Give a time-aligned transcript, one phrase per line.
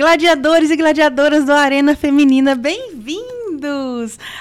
[0.00, 2.89] Gladiadores e gladiadoras do Arena Feminina, bem-vindos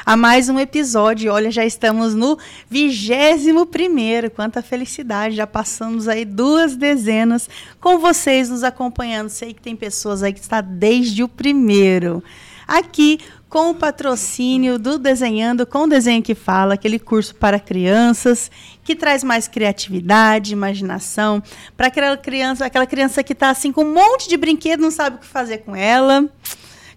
[0.09, 1.31] a mais um episódio.
[1.31, 2.35] Olha, já estamos no
[2.67, 4.31] vigésimo primeiro.
[4.31, 5.35] Quanta felicidade!
[5.35, 7.47] Já passamos aí duas dezenas
[7.79, 9.29] com vocês nos acompanhando.
[9.29, 12.23] Sei que tem pessoas aí que está desde o primeiro.
[12.67, 18.49] Aqui com o patrocínio do Desenhando com o Desenho que Fala, aquele curso para crianças
[18.83, 21.41] que traz mais criatividade, imaginação,
[21.77, 25.17] para aquela criança, aquela criança que está assim com um monte de brinquedo, não sabe
[25.17, 26.27] o que fazer com ela,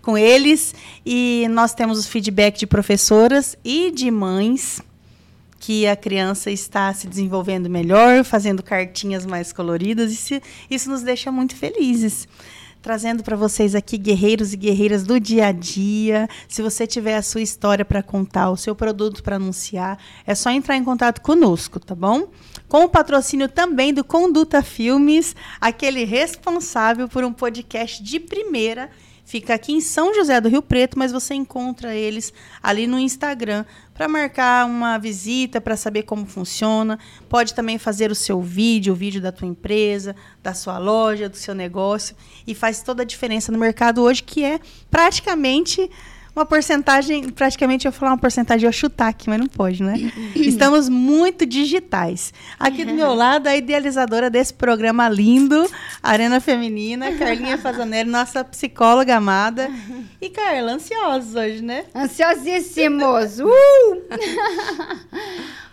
[0.03, 0.75] com eles.
[1.07, 4.83] E nós temos os feedback de professoras e de mães
[5.59, 11.31] que a criança está se desenvolvendo melhor, fazendo cartinhas mais coloridas, e isso nos deixa
[11.31, 12.27] muito felizes
[12.83, 16.29] trazendo para vocês aqui guerreiros e guerreiras do dia a dia.
[16.49, 20.51] Se você tiver a sua história para contar, o seu produto para anunciar, é só
[20.51, 22.29] entrar em contato conosco, tá bom?
[22.69, 28.91] Com o patrocínio também do Conduta Filmes, aquele responsável por um podcast de primeira
[29.33, 33.65] Fica aqui em São José do Rio Preto, mas você encontra eles ali no Instagram
[33.95, 36.99] para marcar uma visita, para saber como funciona.
[37.31, 41.37] Pode também fazer o seu vídeo, o vídeo da tua empresa, da sua loja, do
[41.39, 42.15] seu negócio
[42.47, 45.91] e faz toda a diferença no mercado hoje, que é praticamente
[46.35, 49.83] uma porcentagem, praticamente eu ia falar uma porcentagem, eu ia chutar aqui, mas não pode,
[49.83, 49.95] né?
[50.35, 52.33] Estamos muito digitais.
[52.59, 55.71] Aqui do meu lado, a idealizadora desse programa lindo,
[56.03, 59.71] Arena Feminina, Carlinha Fazanelli, nossa psicóloga amada.
[60.21, 61.85] E Carla, ansiosos hoje, né?
[61.95, 63.39] Ansiosíssimos!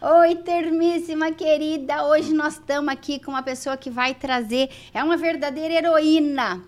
[0.01, 0.17] Uh!
[0.19, 2.05] Oi, termíssima querida!
[2.05, 6.61] Hoje nós estamos aqui com uma pessoa que vai trazer, é uma verdadeira heroína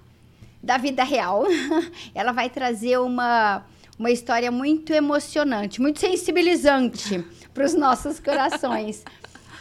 [0.61, 1.45] da vida real.
[2.13, 3.63] Ela vai trazer uma
[4.01, 7.23] uma história muito emocionante, muito sensibilizante
[7.53, 9.03] para os nossos corações.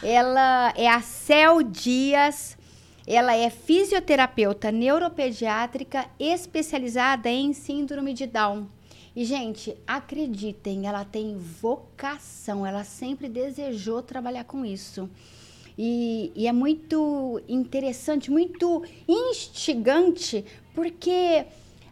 [0.01, 2.57] Ela é a Cel Dias,
[3.05, 8.67] ela é fisioterapeuta neuropediátrica especializada em síndrome de Down.
[9.15, 15.07] E, gente, acreditem, ela tem vocação, ela sempre desejou trabalhar com isso.
[15.77, 21.45] E, e é muito interessante, muito instigante, porque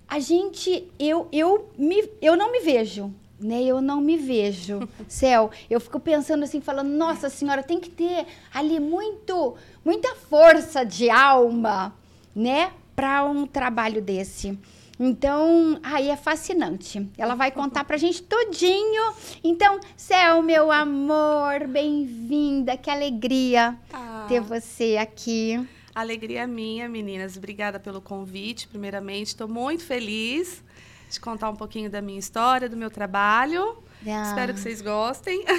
[0.10, 3.62] a gente, eu, eu, me, eu não me vejo, né?
[3.62, 5.52] Eu não me vejo, céu.
[5.70, 9.56] Eu fico pensando assim, falando, nossa senhora, tem que ter ali muito,
[9.86, 11.94] muita força de alma,
[12.36, 12.72] né?
[12.96, 14.58] Para um trabalho desse.
[15.00, 17.08] Então, aí é fascinante.
[17.18, 19.14] Ela vai contar pra gente tudinho.
[19.42, 22.76] Então, Céu, meu amor, bem-vinda.
[22.76, 24.26] Que alegria ah.
[24.28, 25.66] ter você aqui.
[26.00, 27.38] Alegria minha, meninas.
[27.38, 29.28] Obrigada pelo convite, primeiramente.
[29.28, 30.64] Estou muito feliz
[31.10, 33.84] de contar um pouquinho da minha história, do meu trabalho.
[34.08, 34.24] Ah.
[34.28, 35.44] Espero que vocês gostem.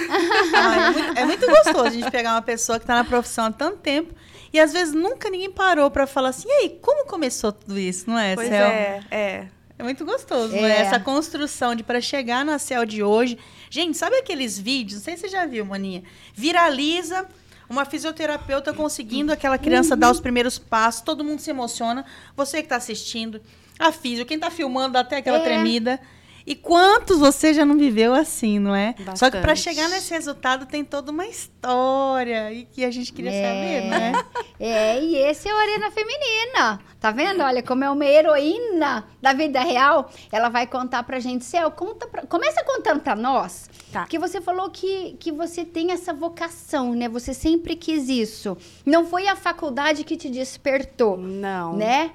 [0.53, 3.45] Ah, é, muito, é, muito, gostoso a gente pegar uma pessoa que está na profissão
[3.45, 4.13] há tanto tempo
[4.51, 8.09] e às vezes nunca ninguém parou para falar assim, e aí, como começou tudo isso,
[8.09, 8.67] não é, pois Cel?
[8.67, 9.47] é, é.
[9.79, 10.61] É muito gostoso, é.
[10.61, 10.81] né?
[10.81, 13.37] Essa construção de para chegar na Cel de hoje.
[13.69, 14.99] Gente, sabe aqueles vídeos?
[14.99, 16.03] Não sei se você já viu, maninha.
[16.35, 17.27] Viraliza
[17.71, 22.05] uma fisioterapeuta conseguindo aquela criança dar os primeiros passos, todo mundo se emociona.
[22.35, 23.41] Você que está assistindo,
[23.79, 25.43] a físio, quem está filmando dá até aquela é.
[25.43, 25.99] tremida.
[26.45, 28.93] E quantos você já não viveu assim, não é?
[28.97, 29.19] Bastante.
[29.19, 33.31] Só que para chegar nesse resultado tem toda uma história e que a gente queria
[33.31, 33.41] é.
[33.47, 34.25] saber, né?
[34.59, 36.79] É, e esse é o Arena Feminina.
[36.99, 37.41] Tá vendo?
[37.41, 40.11] Olha como é uma heroína da vida real.
[40.31, 41.43] Ela vai contar pra gente.
[41.45, 42.27] Céu, conta pra...
[42.27, 43.67] começa contando pra nós.
[43.91, 44.05] Tá.
[44.05, 47.09] Que você falou que, que você tem essa vocação, né?
[47.09, 48.55] Você sempre quis isso.
[48.85, 51.17] Não foi a faculdade que te despertou.
[51.17, 51.75] Não.
[51.75, 52.11] Né?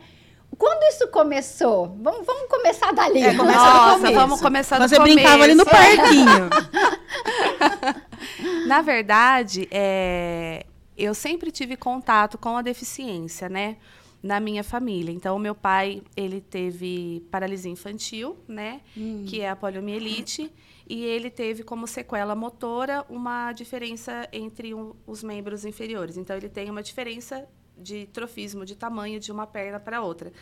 [0.59, 1.95] Quando isso começou?
[2.01, 3.23] Vamos, vamos começar dali.
[3.23, 5.15] É, começa Nossa, vamos começar do Você começo.
[5.15, 6.49] brincava ali no parquinho.
[8.67, 10.65] Na verdade, é,
[10.97, 13.77] eu sempre tive contato com a deficiência, né?
[14.23, 15.13] Na minha família.
[15.13, 18.81] Então, o meu pai, ele teve paralisia infantil, né?
[18.97, 19.25] Hum.
[19.27, 20.51] Que é a poliomielite.
[20.89, 26.17] E ele teve como sequela motora uma diferença entre um, os membros inferiores.
[26.17, 27.47] Então, ele tem uma diferença
[27.77, 30.33] de trofismo de tamanho de uma perna para outra.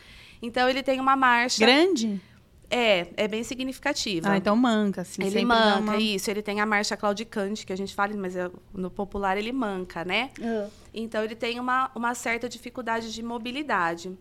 [0.41, 2.21] Então ele tem uma marcha grande.
[2.69, 4.29] É, é bem significativa.
[4.29, 5.23] Ah, então manca, assim.
[5.23, 5.97] Ele manca, uma...
[5.97, 6.31] isso.
[6.31, 10.03] Ele tem a marcha claudicante, que a gente fala, mas é, no popular ele manca,
[10.03, 10.31] né?
[10.39, 10.69] Uhum.
[10.93, 14.17] Então ele tem uma, uma certa dificuldade de mobilidade.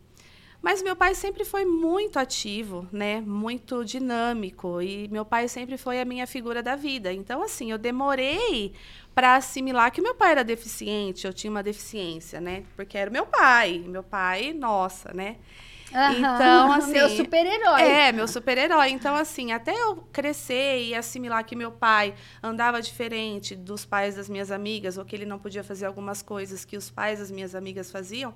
[0.64, 3.20] Mas meu pai sempre foi muito ativo, né?
[3.20, 7.12] Muito dinâmico e meu pai sempre foi a minha figura da vida.
[7.12, 8.72] Então assim, eu demorei
[9.14, 12.64] para assimilar que meu pai era deficiente, eu tinha uma deficiência, né?
[12.74, 15.36] Porque era meu pai, meu pai, nossa, né?
[15.92, 16.92] Então, assim.
[16.92, 17.82] Meu super-herói.
[17.82, 18.88] É, meu super-herói.
[18.88, 24.30] Então, assim, até eu crescer e assimilar que meu pai andava diferente dos pais das
[24.30, 27.54] minhas amigas, ou que ele não podia fazer algumas coisas que os pais das minhas
[27.54, 28.34] amigas faziam,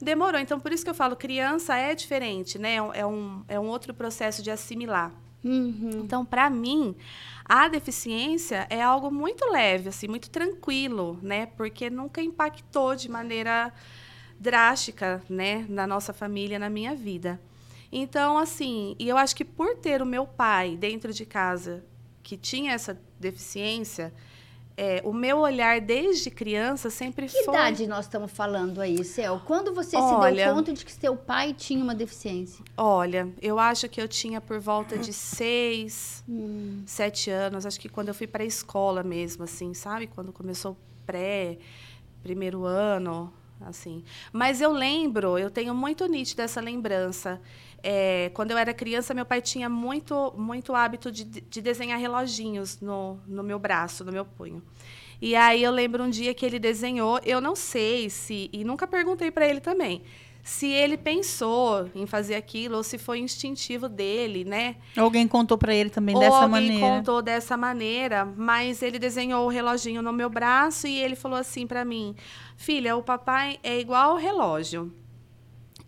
[0.00, 0.40] demorou.
[0.40, 2.76] Então, por isso que eu falo, criança é diferente, né?
[2.94, 5.12] É um, é um outro processo de assimilar.
[5.44, 5.90] Uhum.
[6.04, 6.96] Então, para mim,
[7.44, 11.46] a deficiência é algo muito leve, assim, muito tranquilo, né?
[11.46, 13.72] Porque nunca impactou de maneira
[14.38, 17.40] drástica, né, na nossa família, na minha vida.
[17.90, 21.84] Então, assim, e eu acho que por ter o meu pai dentro de casa
[22.22, 24.12] que tinha essa deficiência,
[24.80, 27.42] é, o meu olhar desde criança sempre que foi.
[27.42, 29.42] Que idade nós estamos falando aí, Céu?
[29.44, 32.64] Quando você olha, se deu conta de que seu pai tinha uma deficiência?
[32.76, 36.84] Olha, eu acho que eu tinha por volta de seis, hum.
[36.86, 37.66] sete anos.
[37.66, 40.06] Acho que quando eu fui para a escola mesmo, assim, sabe?
[40.06, 41.58] Quando começou pré,
[42.22, 44.04] primeiro ano, assim.
[44.32, 47.40] Mas eu lembro, eu tenho muito nítida essa lembrança.
[47.82, 52.80] É, quando eu era criança, meu pai tinha muito, muito hábito de, de desenhar reloginhos
[52.80, 54.62] no, no meu braço, no meu punho.
[55.20, 58.86] E aí eu lembro um dia que ele desenhou, eu não sei se, e nunca
[58.86, 60.02] perguntei para ele também,
[60.44, 64.76] se ele pensou em fazer aquilo ou se foi instintivo dele, né?
[64.96, 66.74] Alguém contou para ele também ou dessa alguém maneira.
[66.86, 71.38] Alguém contou dessa maneira, mas ele desenhou o reloginho no meu braço e ele falou
[71.38, 72.14] assim para mim:
[72.56, 74.92] "Filha, o papai é igual ao relógio.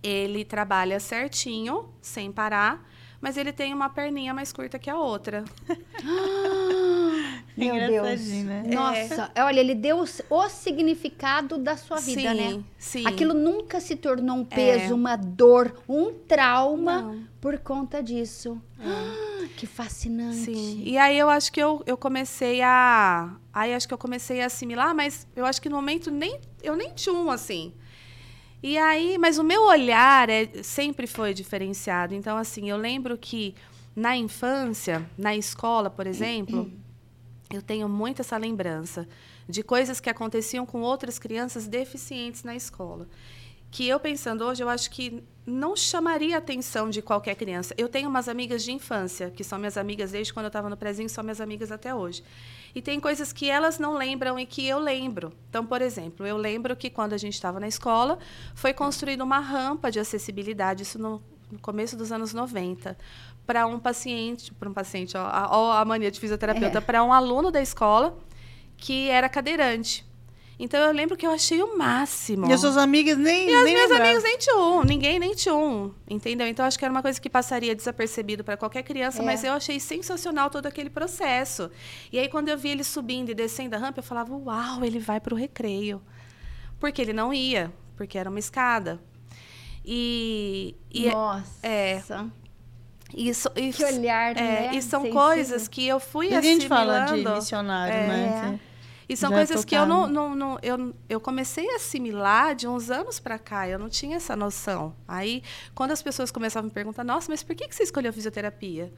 [0.02, 2.86] Ele trabalha certinho, sem parar,
[3.20, 5.44] mas ele tem uma perninha mais curta que a outra.
[7.56, 8.26] Meu Deus.
[8.26, 8.62] Né?
[8.72, 9.44] Nossa, é.
[9.44, 12.64] olha, ele deu o significado da sua vida, sim, né?
[12.78, 13.06] Sim.
[13.06, 14.94] Aquilo nunca se tornou um peso, é.
[14.94, 17.24] uma dor, um trauma Não.
[17.40, 18.60] por conta disso.
[18.78, 19.48] É.
[19.56, 20.36] que fascinante.
[20.36, 20.82] Sim.
[20.86, 23.36] E aí eu acho que eu, eu comecei a.
[23.52, 26.74] Aí acho que eu comecei a assimilar, mas eu acho que no momento nem eu
[26.74, 27.74] nem tinha um assim.
[28.62, 32.14] E aí, mas o meu olhar é, sempre foi diferenciado.
[32.14, 33.54] Então, assim, eu lembro que
[33.96, 36.70] na infância, na escola, por exemplo,
[37.52, 39.08] eu tenho muito essa lembrança
[39.48, 43.08] de coisas que aconteciam com outras crianças deficientes na escola.
[43.70, 47.74] Que eu pensando hoje, eu acho que não chamaria a atenção de qualquer criança.
[47.78, 50.76] Eu tenho umas amigas de infância, que são minhas amigas desde quando eu estava no
[50.76, 52.22] prezinho, são minhas amigas até hoje.
[52.74, 55.32] E tem coisas que elas não lembram e que eu lembro.
[55.48, 58.18] Então, por exemplo, eu lembro que quando a gente estava na escola,
[58.54, 62.96] foi construída uma rampa de acessibilidade, isso no, no começo dos anos 90,
[63.46, 66.80] para um paciente, para um paciente, ó, a, ó, a mania de fisioterapeuta, é.
[66.80, 68.16] para um aluno da escola
[68.76, 70.08] que era cadeirante.
[70.62, 72.46] Então eu lembro que eu achei o máximo.
[72.46, 73.48] E as suas amigas nem.
[73.48, 76.46] E as nem minhas amigas nem tinham, ninguém nem tinha um, entendeu?
[76.46, 79.24] Então acho que era uma coisa que passaria desapercebido para qualquer criança, é.
[79.24, 81.70] mas eu achei sensacional todo aquele processo.
[82.12, 84.98] E aí quando eu vi ele subindo e descendo a rampa, eu falava: "Uau, ele
[84.98, 86.02] vai para o recreio".
[86.78, 89.00] Porque ele não ia, porque era uma escada.
[89.82, 91.66] E, e é, Nossa.
[91.66, 92.02] É,
[93.14, 94.70] isso, isso, que olhar, é, né?
[94.74, 96.48] E são coisas que eu fui assimilando.
[96.48, 98.60] A gente fala de missionário, é, né?
[99.10, 102.90] E são coisas que eu não, não, não, eu, eu comecei a assimilar de uns
[102.90, 103.68] anos para cá.
[103.68, 104.94] Eu não tinha essa noção.
[105.08, 105.42] Aí,
[105.74, 108.92] quando as pessoas começavam a me perguntar, nossa, mas por que, que você escolheu fisioterapia?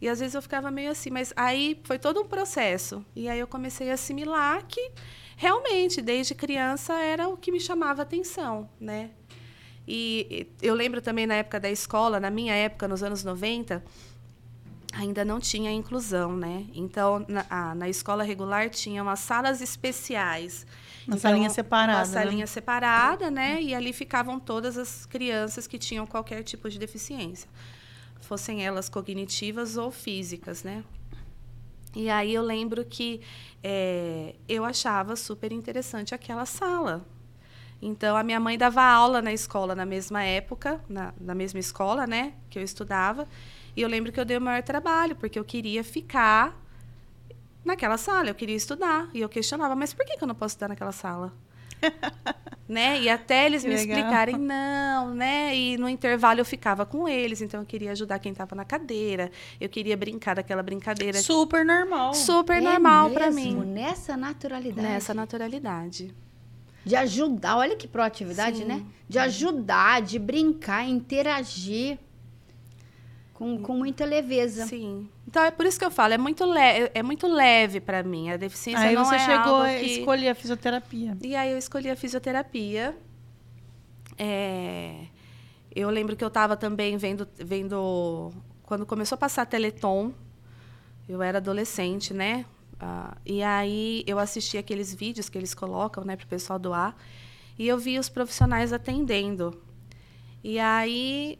[0.00, 3.04] E às vezes eu ficava meio assim, mas aí foi todo um processo.
[3.16, 4.92] E aí eu comecei a assimilar que
[5.36, 9.10] realmente, desde criança, era o que me chamava atenção, né?
[9.88, 13.82] E eu lembro também na época da escola, na minha época, nos anos 90,
[14.92, 16.66] ainda não tinha inclusão, né?
[16.74, 20.66] Então, na, na escola regular tinha umas salas especiais.
[21.06, 21.98] Uma então, salinha separada.
[21.98, 22.12] Uma né?
[22.12, 22.46] salinha né?
[22.46, 23.62] separada, né?
[23.62, 27.48] E ali ficavam todas as crianças que tinham qualquer tipo de deficiência.
[28.20, 30.84] Fossem elas cognitivas ou físicas, né?
[31.94, 33.20] E aí eu lembro que
[33.62, 37.06] é, eu achava super interessante aquela sala.
[37.80, 42.06] Então, a minha mãe dava aula na escola na mesma época, na, na mesma escola,
[42.06, 42.34] né?
[42.50, 43.26] Que eu estudava.
[43.78, 46.60] E eu lembro que eu dei o maior trabalho, porque eu queria ficar
[47.64, 49.08] naquela sala, eu queria estudar.
[49.14, 51.32] E eu questionava, mas por que, que eu não posso estudar naquela sala?
[52.68, 53.00] né?
[53.00, 53.96] E até eles que me legal.
[53.96, 55.56] explicarem, não, né?
[55.56, 59.30] E no intervalo eu ficava com eles, então eu queria ajudar quem estava na cadeira,
[59.60, 61.16] eu queria brincar daquela brincadeira.
[61.22, 62.14] Super normal.
[62.14, 63.54] Super é normal para mim.
[63.64, 64.88] Nessa naturalidade.
[64.88, 66.12] Nessa naturalidade.
[66.84, 68.64] De ajudar, olha que proatividade, Sim.
[68.64, 68.84] né?
[69.08, 71.96] De ajudar, de brincar, interagir
[73.38, 74.66] com, com muita leveza.
[74.66, 75.08] Sim.
[75.24, 78.30] Então é por isso que eu falo, é muito, le é muito leve para mim.
[78.30, 79.86] A deficiência aí não você é chegou algo a que...
[79.86, 81.16] escolher a fisioterapia.
[81.22, 82.98] E aí eu escolhi a fisioterapia.
[84.18, 85.06] É...
[85.72, 88.32] eu lembro que eu estava também vendo, vendo.
[88.64, 90.12] Quando começou a passar Teleton,
[91.08, 92.44] eu era adolescente, né?
[92.80, 96.96] Ah, e aí eu assisti aqueles vídeos que eles colocam, né, para o pessoal doar.
[97.56, 99.62] E eu vi os profissionais atendendo.
[100.42, 101.38] E aí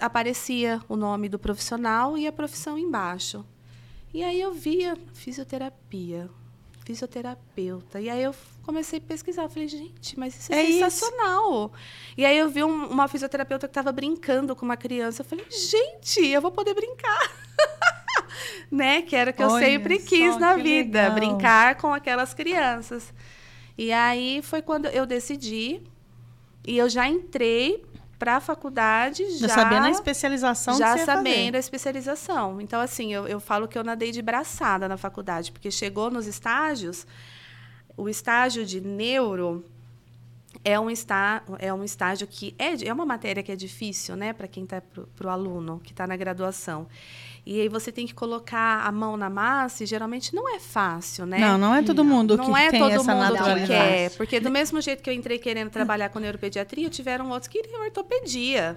[0.00, 3.44] aparecia o nome do profissional e a profissão embaixo.
[4.12, 6.28] E aí eu via fisioterapia,
[6.84, 8.00] fisioterapeuta.
[8.00, 9.42] E aí eu comecei a pesquisar.
[9.42, 11.66] Eu falei, gente, mas isso é, é sensacional.
[11.66, 12.14] Isso.
[12.16, 15.22] E aí eu vi um, uma fisioterapeuta que estava brincando com uma criança.
[15.22, 17.32] Eu falei, gente, eu vou poder brincar.
[18.70, 19.02] né?
[19.02, 21.14] Que era o que Olha eu sempre quis na vida, legal.
[21.14, 23.12] brincar com aquelas crianças.
[23.78, 25.80] E aí foi quando eu decidi
[26.66, 27.84] e eu já entrei
[28.20, 32.60] para a faculdade já, já sabendo a especialização já sabendo a especialização.
[32.60, 36.26] Então assim eu, eu falo que eu nadei de braçada na faculdade porque chegou nos
[36.26, 37.06] estágios
[37.96, 39.64] o estágio de neuro
[40.62, 44.34] é um, está, é um estágio que é, é uma matéria que é difícil né
[44.34, 44.82] para quem está
[45.16, 46.86] para o aluno que está na graduação
[47.44, 51.26] e aí você tem que colocar a mão na massa e geralmente não é fácil,
[51.26, 51.38] né?
[51.38, 54.10] Não, não é todo mundo não, que não é tem todo essa mundo que quer,
[54.16, 57.82] porque do mesmo jeito que eu entrei querendo trabalhar com neuropediatria, tiveram outros que queriam
[57.82, 58.76] ortopedia.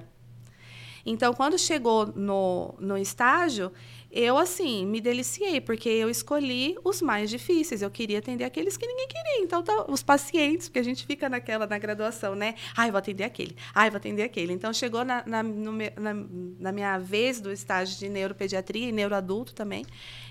[1.05, 3.72] Então, quando chegou no, no estágio,
[4.15, 7.82] eu, assim, me deliciei, porque eu escolhi os mais difíceis.
[7.82, 9.39] Eu queria atender aqueles que ninguém queria.
[9.39, 12.53] Então, tá, os pacientes, porque a gente fica naquela, na graduação, né?
[12.77, 13.58] Ai, vou atender aquele.
[13.74, 14.53] Ai, vou atender aquele.
[14.53, 16.13] Então, chegou na, na, no, na,
[16.60, 19.84] na minha vez do estágio de neuropediatria e neuroadulto também,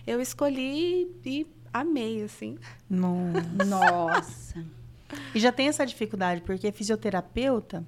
[0.07, 2.59] eu escolhi e amei, assim.
[2.89, 4.65] Nossa.
[5.35, 7.85] e já tem essa dificuldade, porque fisioterapeuta,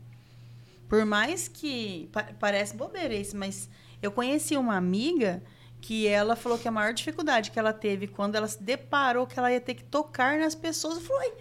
[0.88, 2.08] por mais que...
[2.10, 3.70] Pa parece bobeira isso, mas
[4.02, 5.40] eu conheci uma amiga
[5.84, 9.38] que ela falou que a maior dificuldade que ela teve quando ela se deparou que
[9.38, 11.34] ela ia ter que tocar nas pessoas, foi,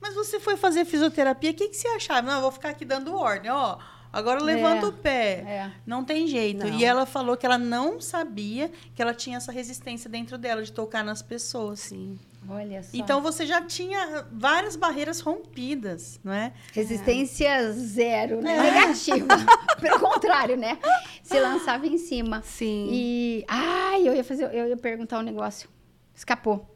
[0.00, 2.22] mas você foi fazer fisioterapia, o que, que você achava?
[2.22, 3.76] Não, eu vou ficar aqui dando ordem, ó.
[4.10, 5.30] Agora levanta é, o pé.
[5.46, 5.72] É.
[5.86, 6.66] Não tem jeito.
[6.66, 6.78] Não.
[6.78, 10.72] E ela falou que ela não sabia que ela tinha essa resistência dentro dela de
[10.72, 11.80] tocar nas pessoas.
[11.80, 12.18] Sim.
[12.48, 12.90] Olha só.
[12.94, 16.52] Então você já tinha várias barreiras rompidas, não é?
[16.72, 17.72] Resistência é.
[17.72, 18.56] zero, né?
[18.56, 18.62] É.
[18.62, 19.36] Negativa.
[19.80, 20.78] Pelo contrário, né?
[21.22, 22.42] Se lançava em cima.
[22.42, 22.88] Sim.
[22.90, 23.44] E.
[23.46, 24.44] Ai, eu ia fazer.
[24.54, 25.68] Eu ia perguntar um negócio.
[26.14, 26.70] Escapou.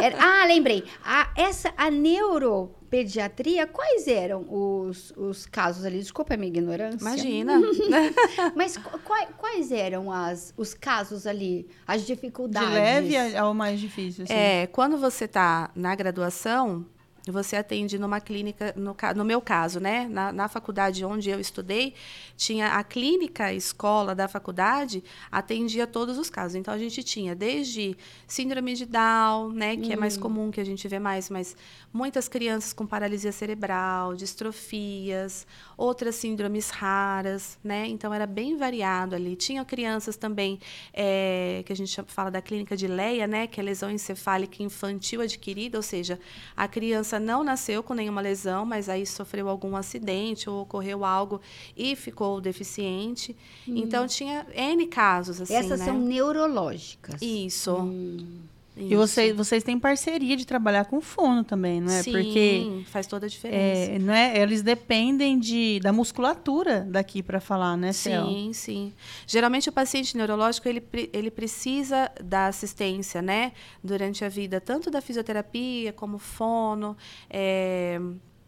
[0.00, 0.84] Era, ah, lembrei.
[1.04, 5.98] A, essa, a neuropediatria, quais eram os, os casos ali?
[5.98, 7.00] Desculpa a minha ignorância.
[7.00, 7.60] Imagina.
[8.54, 11.68] Mas quais, quais eram as, os casos ali?
[11.86, 12.68] As dificuldades?
[12.68, 14.24] De leve ao mais difícil.
[14.24, 14.32] Assim.
[14.32, 16.86] É, quando você está na graduação,
[17.26, 20.06] você atende numa clínica, no, no meu caso, né?
[20.08, 21.94] Na, na, faculdade onde eu estudei,
[22.36, 25.02] tinha a clínica a escola da faculdade
[25.32, 26.54] atendia todos os casos.
[26.54, 29.76] Então a gente tinha desde síndrome de Down, né?
[29.76, 29.92] Que hum.
[29.92, 30.20] é mais hum.
[30.20, 31.56] comum que a gente vê mais, mas
[31.92, 35.46] muitas crianças com paralisia cerebral, distrofias,
[35.78, 37.86] outras síndromes raras, né?
[37.86, 39.34] Então era bem variado ali.
[39.34, 40.60] Tinha crianças também
[40.92, 43.46] é, que a gente fala da clínica de Leia, né?
[43.46, 46.20] Que é lesão encefálica infantil adquirida, ou seja,
[46.54, 51.40] a criança não nasceu com nenhuma lesão, mas aí sofreu algum acidente ou ocorreu algo
[51.76, 53.36] e ficou deficiente.
[53.68, 53.74] Hum.
[53.76, 55.86] Então tinha N casos assim, Essas né?
[55.86, 57.20] são neurológicas.
[57.20, 57.74] Isso.
[57.76, 58.42] Hum.
[58.76, 62.02] E vocês, vocês têm parceria de trabalhar com fono também, não é?
[62.02, 63.92] Sim, Porque faz toda a diferença.
[63.92, 64.36] É, não é?
[64.40, 68.26] Eles dependem de, da musculatura daqui para falar, né, Cel?
[68.26, 68.92] Sim, sim.
[69.26, 73.52] Geralmente o paciente neurológico ele, ele precisa da assistência, né,
[73.82, 76.96] durante a vida, tanto da fisioterapia como fono,
[77.30, 78.00] é,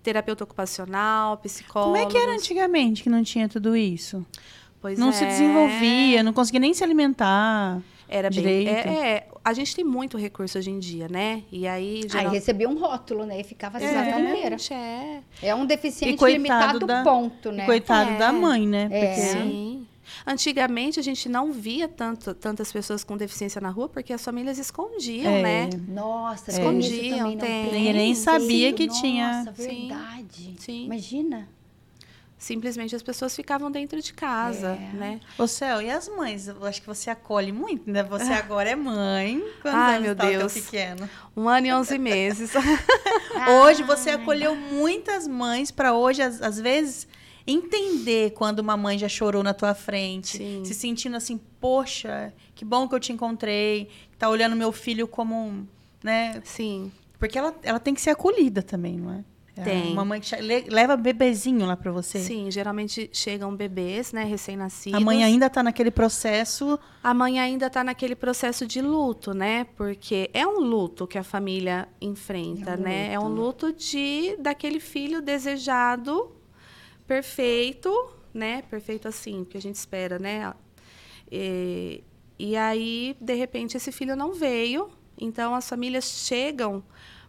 [0.03, 1.93] terapeuta ocupacional, psicólogo.
[1.93, 4.27] Como é que era antigamente que não tinha tudo isso?
[4.81, 5.13] Pois não é.
[5.13, 7.81] se desenvolvia, não conseguia nem se alimentar.
[8.09, 8.67] Era direito.
[8.67, 8.97] bem.
[8.97, 11.43] É, é, a gente tem muito recurso hoje em dia, né?
[11.51, 12.03] E aí.
[12.09, 12.27] Geral...
[12.27, 13.41] Aí recebia um rótulo, né?
[13.41, 15.49] E ficava assim é, É.
[15.49, 17.65] é um deficiente limitado da, ponto, né?
[17.65, 18.19] E coitado é.
[18.19, 18.89] da mãe, né?
[18.91, 19.07] É.
[19.07, 19.21] Porque...
[19.21, 19.87] Sim.
[20.25, 24.59] Antigamente a gente não via tanto, tantas pessoas com deficiência na rua porque as famílias
[24.59, 25.43] escondiam, é.
[25.43, 25.71] né?
[25.89, 27.37] Nossa, escondiam.
[27.37, 27.73] Tem.
[27.73, 28.75] Ninguém nem sabia Sim.
[28.75, 29.53] que Nossa, tinha.
[29.57, 30.55] verdade.
[30.59, 30.85] Sim.
[30.85, 31.49] Imagina
[32.39, 34.97] simplesmente as pessoas ficavam dentro de casa, é.
[34.97, 35.21] né?
[35.39, 36.49] Ô, Céu, e as mães?
[36.49, 38.03] Eu acho que você acolhe muito, né?
[38.03, 39.41] Você agora é mãe.
[39.63, 40.53] Quantos Ai, meu tá Deus.
[40.53, 41.09] pequeno?
[41.37, 42.53] Um ano e onze meses.
[43.65, 47.09] hoje você acolheu muitas mães para hoje, às, às, vezes,
[47.47, 50.37] entender quando uma mãe já chorou na tua frente.
[50.37, 50.63] Sim.
[50.65, 53.89] Se sentindo assim, poxa, que bom que eu te encontrei.
[54.19, 55.67] Tá olhando meu filho como um,
[56.03, 56.41] né?
[56.45, 56.93] Sim.
[57.19, 59.25] Porque ela, ela tem que ser acolhida também, não é?
[59.65, 59.93] Tem.
[59.93, 60.37] Uma mãe que
[60.69, 62.19] leva bebezinho lá para você?
[62.19, 65.01] Sim, geralmente chegam bebês, né, recém-nascidos.
[65.01, 66.79] A mãe ainda está naquele processo.
[67.03, 69.65] A mãe ainda está naquele processo de luto, né?
[69.77, 73.03] Porque é um luto que a família enfrenta, é um né?
[73.03, 73.15] Luto.
[73.15, 76.33] É um luto de daquele filho desejado,
[77.07, 77.91] perfeito,
[78.35, 78.63] né?
[78.63, 80.53] Perfeito assim, que a gente espera, né?
[81.33, 82.05] E,
[82.39, 84.91] e aí, de repente, esse filho não veio.
[85.19, 86.85] Então, as famílias chegam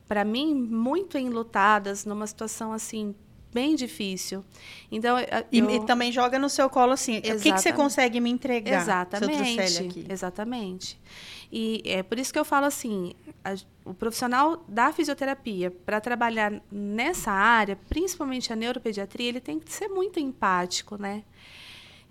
[0.07, 3.13] para mim muito enlutadas, numa situação assim
[3.53, 4.45] bem difícil.
[4.91, 5.25] Então, eu...
[5.51, 7.39] e, também joga no seu colo assim, Exatamente.
[7.39, 8.81] o que, que você consegue me entregar?
[8.81, 10.05] Exatamente.
[10.09, 10.99] Exatamente.
[11.51, 16.53] E é por isso que eu falo assim, a, o profissional da fisioterapia para trabalhar
[16.71, 21.23] nessa área, principalmente a neuropediatria, ele tem que ser muito empático, né?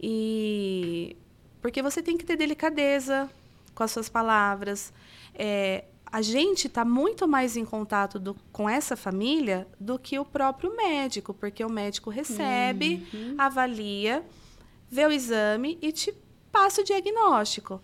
[0.01, 1.17] E
[1.61, 3.31] porque você tem que ter delicadeza
[3.75, 4.93] com as suas palavras.
[5.35, 5.85] É,
[6.17, 10.75] a gente está muito mais em contato do, com essa família do que o próprio
[10.75, 13.35] médico, porque o médico recebe, uhum.
[13.37, 14.25] avalia,
[14.91, 16.15] vê o exame e te
[16.51, 17.83] passa o diagnóstico.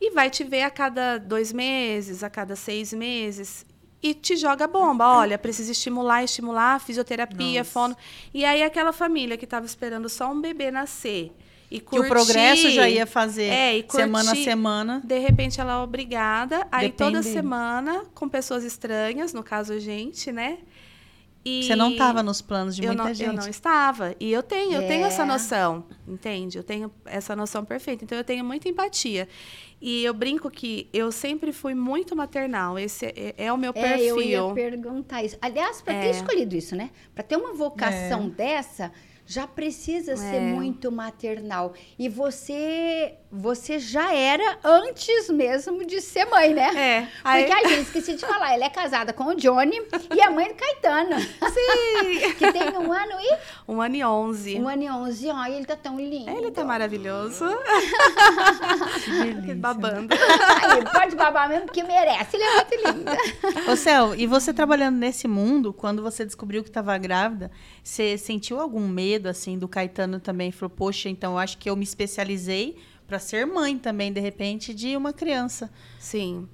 [0.00, 3.66] E vai te ver a cada dois meses, a cada seis meses.
[4.00, 5.08] E te joga bomba.
[5.18, 7.70] Olha, precisa estimular, estimular, fisioterapia, Nossa.
[7.72, 7.96] fono.
[8.32, 11.34] E aí aquela família que estava esperando só um bebê nascer
[11.70, 15.02] e curtir, que o progresso já ia fazer é, curtir, semana a semana.
[15.04, 20.32] De repente ela é obrigada aí toda semana com pessoas estranhas, no caso a gente,
[20.32, 20.58] né?
[21.44, 23.26] E Você não estava nos planos de muita não, gente.
[23.26, 24.14] Eu não estava.
[24.20, 24.76] E eu tenho, é.
[24.76, 25.24] eu tenho essa é.
[25.24, 26.58] noção, entende?
[26.58, 28.04] Eu tenho essa noção perfeita.
[28.04, 29.28] Então eu tenho muita empatia.
[29.80, 32.78] E eu brinco que eu sempre fui muito maternal.
[32.78, 34.20] Esse é, é o meu é, perfil.
[34.20, 35.38] Eu ia perguntar isso.
[35.40, 36.10] Aliás, para ter é.
[36.10, 36.90] escolhido isso, né?
[37.14, 38.30] Para ter uma vocação é.
[38.30, 38.92] dessa,
[39.28, 40.16] já precisa é.
[40.16, 41.74] ser muito maternal.
[41.98, 46.70] E você você já era antes mesmo de ser mãe, né?
[46.74, 47.08] É.
[47.22, 49.82] Porque a gente esqueci de falar, ela é casada com o Johnny
[50.14, 51.20] e é mãe do Caetano.
[51.20, 52.32] Sim!
[52.38, 53.38] que tem um ano e...
[53.70, 54.58] Um ano e onze.
[54.58, 55.30] Um ano e onze.
[55.30, 56.30] Ai, ele tá tão lindo.
[56.30, 57.44] Ele tá maravilhoso.
[59.04, 59.54] que delícia.
[59.56, 60.14] Babando.
[60.14, 62.36] Aí, pode babar mesmo, porque merece.
[62.36, 63.70] Ele é muito lindo.
[63.70, 67.50] Ô, Céu, e você trabalhando nesse mundo, quando você descobriu que estava grávida,
[67.82, 70.50] você sentiu algum medo, assim, do Caetano também?
[70.50, 74.74] Falou, poxa, então eu acho que eu me especializei para ser mãe também, de repente,
[74.74, 75.70] de uma criança.
[75.98, 76.46] Sim.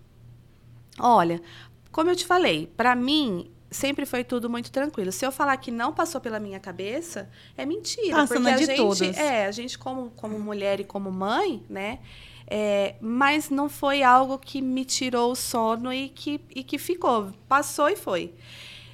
[0.98, 1.42] Olha,
[1.90, 5.10] como eu te falei, para mim sempre foi tudo muito tranquilo.
[5.10, 8.66] Se eu falar que não passou pela minha cabeça, é mentira, Passa porque a de
[8.66, 9.16] gente todas.
[9.18, 11.98] é, a gente como como mulher e como mãe, né?
[12.46, 17.32] É, mas não foi algo que me tirou o sono e que, e que ficou.
[17.48, 18.32] Passou e foi.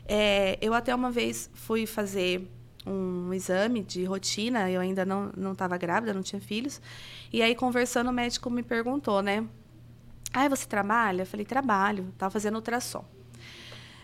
[0.06, 2.48] É, eu até uma vez fui fazer
[2.86, 6.80] um exame de rotina, eu ainda não estava grávida, não tinha filhos.
[7.32, 9.46] E aí, conversando, o médico me perguntou, né?
[10.32, 11.22] Ah, você trabalha?
[11.22, 12.08] Eu falei, trabalho.
[12.12, 13.04] Estava fazendo ultrassom.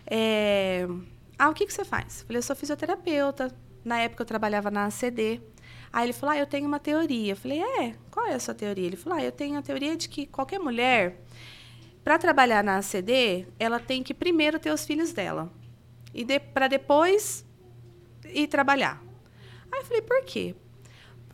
[0.06, 0.86] É...
[1.38, 2.20] Ah, o que, que você faz?
[2.20, 3.54] Eu falei, eu sou fisioterapeuta.
[3.84, 5.40] Na época, eu trabalhava na ACD.
[5.92, 7.32] Aí ele falou, ah, eu tenho uma teoria.
[7.32, 8.86] Eu falei, é, qual é a sua teoria?
[8.86, 11.22] Ele falou, ah, eu tenho a teoria de que qualquer mulher,
[12.04, 15.50] para trabalhar na ACD, ela tem que primeiro ter os filhos dela.
[16.12, 17.45] E de, para depois
[18.36, 19.02] ir trabalhar.
[19.72, 20.54] Aí eu falei, por quê?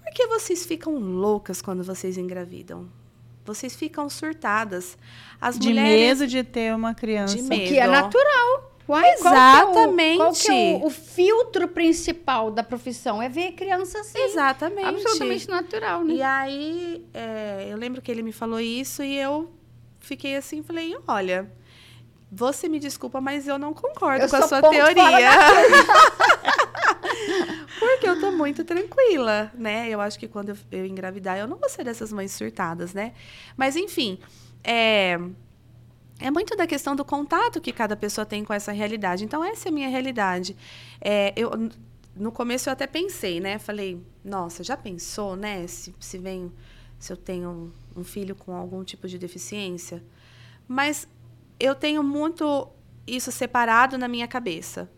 [0.02, 2.88] Porque vocês ficam loucas quando vocês engravidam.
[3.44, 4.96] Vocês ficam surtadas.
[5.40, 6.18] As de mulheres...
[6.18, 7.34] medo de ter uma criança.
[7.36, 7.64] De medo.
[7.64, 8.72] O que é natural.
[8.88, 10.16] Uai, Exatamente.
[10.16, 13.22] Qual que é, o, qual que é o, o, filtro principal da profissão?
[13.22, 14.18] É ver criança assim.
[14.18, 14.88] Exatamente.
[14.88, 16.14] Absolutamente natural, né?
[16.14, 19.50] E aí, é, eu lembro que ele me falou isso e eu
[20.00, 21.50] fiquei assim, falei, olha,
[22.30, 25.30] você me desculpa, mas eu não concordo eu com a sua teoria.
[27.78, 29.88] Porque eu tô muito tranquila, né?
[29.88, 33.12] Eu acho que quando eu, engravidar, eu não vou ser dessas mães surtadas, né?
[33.56, 34.18] Mas, enfim,
[34.62, 35.18] é,
[36.18, 39.24] é muito da questão do contato que cada pessoa tem com essa realidade.
[39.24, 40.56] Então, essa é a minha realidade.
[41.00, 41.50] É, eu,
[42.14, 43.58] no começo, eu até pensei, né?
[43.58, 45.66] Falei, nossa, já pensou, né?
[45.66, 46.52] Se, se, vem,
[46.98, 50.02] se eu tenho um filho com algum tipo de deficiência.
[50.68, 51.08] Mas
[51.58, 52.68] eu tenho muito
[53.06, 54.88] isso separado na minha cabeça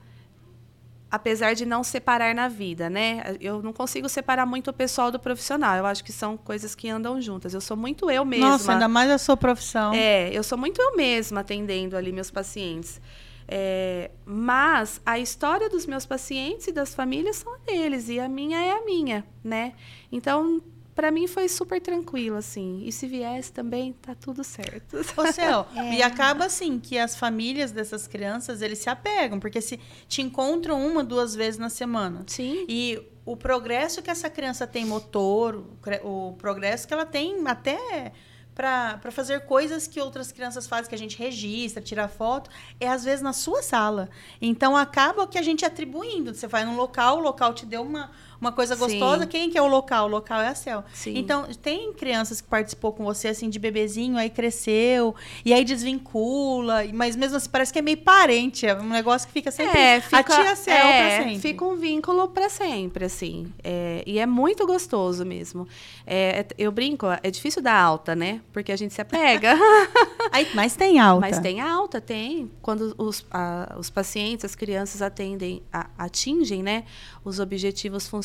[1.14, 3.37] apesar de não separar na vida, né?
[3.40, 5.77] Eu não consigo separar muito o pessoal do profissional.
[5.77, 7.55] Eu acho que são coisas que andam juntas.
[7.55, 8.48] Eu sou muito eu mesma.
[8.48, 9.94] Nossa, ainda mais a sua profissão.
[9.94, 13.00] É, eu sou muito eu mesma atendendo ali meus pacientes.
[13.46, 18.59] É, mas a história dos meus pacientes e das famílias são deles e a minha
[18.59, 19.74] é a minha, né?
[20.11, 20.61] Então
[20.94, 22.83] para mim foi super tranquilo, assim.
[22.85, 24.98] E se viesse também, tá tudo certo.
[25.16, 25.94] Ô, Céu, é.
[25.94, 30.87] e acaba assim que as famílias dessas crianças, eles se apegam, porque se te encontram
[30.87, 32.22] uma, duas vezes na semana.
[32.26, 32.64] Sim.
[32.68, 35.64] E o progresso que essa criança tem motor,
[36.02, 38.12] o progresso que ela tem até
[38.54, 43.02] para fazer coisas que outras crianças fazem, que a gente registra, tira foto, é às
[43.02, 44.09] vezes na sua sala.
[44.40, 46.33] Então acaba que a gente atribuindo.
[46.33, 49.23] Você vai num local, o local te deu uma, uma coisa gostosa.
[49.23, 49.29] Sim.
[49.29, 50.07] Quem que é o local?
[50.07, 50.85] O local é a Cel.
[50.92, 51.16] Sim.
[51.16, 56.85] Então, tem crianças que participou com você, assim, de bebezinho, aí cresceu, e aí desvincula,
[56.92, 60.01] mas mesmo assim parece que é meio parente, é um negócio que fica sempre É,
[60.01, 61.38] fica, a tia Cel é, pra sempre.
[61.40, 63.53] Fica um vínculo para sempre, assim.
[63.62, 65.66] É, e é muito gostoso mesmo.
[66.07, 68.40] É, é- eu brinco, é difícil dar alta, né?
[68.53, 69.55] Porque a gente se apega.
[70.33, 71.20] Aí, mas tem alta.
[71.20, 72.51] Mas tem alta, tem.
[72.61, 76.85] Quando os, a- os pacientes, as crianças atendem, a- atingem, né?
[77.25, 78.23] Os objetivos funcionais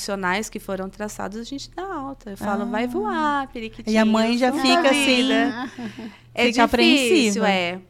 [0.49, 2.31] que foram traçados, a gente dá alta.
[2.31, 3.87] Eu falo, vai voar, periquitinho.
[3.87, 3.91] Ah.
[3.91, 5.71] E a mãe já fica assim, vida.
[6.33, 7.49] É fica difícil, apreensiva.
[7.49, 7.81] é.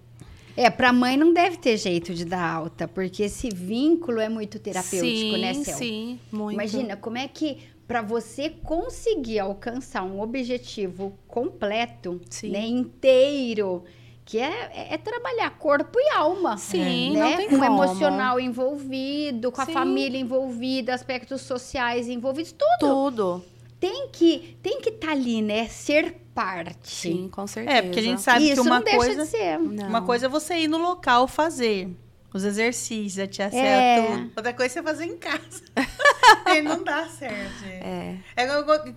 [0.57, 4.59] É, pra mãe não deve ter jeito de dar alta, porque esse vínculo é muito
[4.59, 5.77] terapêutico, sim, né, Cel?
[5.77, 6.53] Sim, muito.
[6.53, 12.49] Imagina como é que para você conseguir alcançar um objetivo completo, Sim.
[12.49, 13.83] né, inteiro,
[14.29, 16.55] que é, é- é trabalhar corpo e alma.
[16.55, 17.19] Sim, né?
[17.31, 17.83] não tem com o como.
[17.83, 19.73] emocional envolvido, com a Sim.
[19.73, 23.45] família envolvida, aspectos sociais envolvidos, tudo Tudo.
[23.79, 25.67] tem que tem que estar ali, né?
[25.67, 26.91] Ser parte.
[26.91, 27.77] Sim, com certeza.
[27.77, 29.23] É, porque a gente sabe Isso que uma não deixa coisa.
[29.23, 29.57] de ser.
[29.57, 29.87] Não.
[29.89, 31.89] Uma coisa é você ir no local fazer
[32.33, 34.01] os exercícios, a tia Cel, É.
[34.17, 34.31] tudo.
[34.37, 35.61] Outra coisa é você fazer em casa.
[36.55, 37.73] e não dá certo, gente.
[37.83, 38.17] É.
[38.35, 38.47] É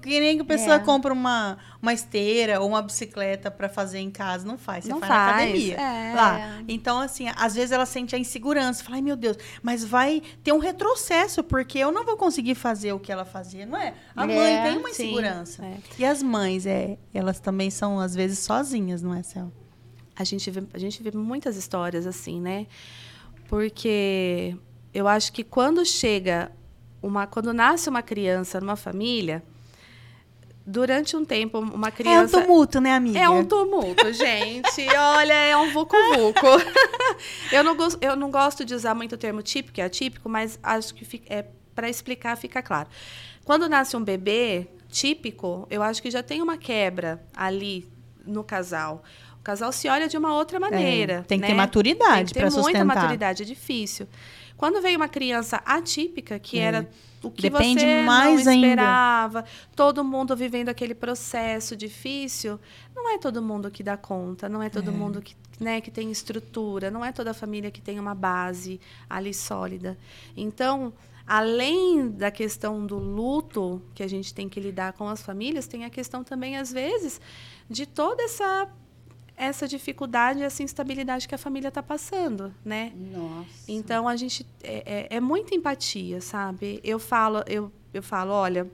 [0.03, 0.79] que nem que a pessoa É.
[0.79, 4.47] compra uma, uma esteira ou uma bicicleta pra fazer em casa.
[4.47, 5.77] Não faz, você Não faz, na faz, academia.
[5.77, 6.15] é.
[6.15, 6.63] Lá.
[6.69, 8.85] Então, assim, às vezes ela sente a insegurança.
[8.85, 12.93] Fala, ai meu Deus, mas vai ter um retrocesso, porque eu não vou conseguir fazer
[12.93, 13.95] o que ela fazia, não é?
[14.15, 15.65] A É, mãe tem uma insegurança.
[15.65, 15.79] é.
[15.99, 19.51] E as mães, é, elas também são, às vezes, sozinhas, não é, Cel?
[20.15, 22.67] A gente, vê, a gente vê muitas histórias assim, né?
[23.53, 24.57] Porque
[24.95, 26.51] eu acho que quando chega
[27.03, 27.27] uma.
[27.27, 29.43] Quando nasce uma criança numa família,
[30.65, 32.39] durante um tempo, uma criança.
[32.39, 33.19] É um tumulto, né, amiga?
[33.19, 34.89] É um tumulto, gente.
[34.97, 36.47] Olha, é um vucu-vucu.
[37.53, 40.59] eu, não gosto, eu não gosto de usar muito o termo típico e atípico, mas
[40.63, 42.89] acho que fica- é, para explicar fica claro.
[43.45, 47.87] Quando nasce um bebê típico, eu acho que já tem uma quebra ali
[48.25, 49.03] no casal.
[49.43, 51.15] O casal se olha de uma outra maneira.
[51.15, 51.49] É, tem que né?
[51.49, 52.85] ter maturidade Tem que ter pra muita sustentar.
[52.85, 54.07] maturidade, é difícil.
[54.57, 56.89] Quando veio uma criança atípica, que era
[57.21, 57.51] o que É.
[57.51, 58.67] Depende você mais não ainda.
[58.69, 62.57] esperava, todo mundo vivendo aquele processo difícil,
[62.95, 66.09] não é todo mundo que dá conta, não é todo mundo que, né, que tem
[66.13, 69.99] estrutura, não é toda família que tem uma base ali sólida.
[70.37, 70.93] Então,
[71.27, 75.85] além da questão do luto que a gente tem que lidar com as famílias, tem
[75.85, 77.21] a questão também, às vezes,
[77.69, 78.69] de toda essa
[79.37, 82.93] essa dificuldade, essa instabilidade que a família está passando, né?
[82.95, 83.49] Nossa.
[83.67, 86.81] Então a gente é, é, é muita empatia, sabe?
[86.85, 88.71] Eu falo, eu, eu falo, olha,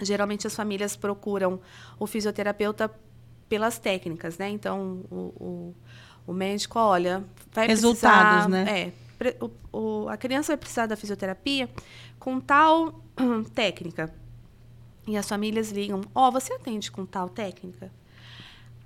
[0.00, 1.60] geralmente as famílias procuram
[1.98, 2.90] o fisioterapeuta
[3.48, 4.48] pelas técnicas, né?
[4.50, 5.74] Então o, o,
[6.26, 8.92] o médico, olha, vai Resultados, precisar, né?
[9.20, 9.50] É, o,
[10.04, 11.68] o- a criança vai precisar da fisioterapia
[12.18, 13.00] com tal
[13.54, 14.12] técnica.
[15.06, 17.90] E as famílias ligam, ó, você atende com tal técnica?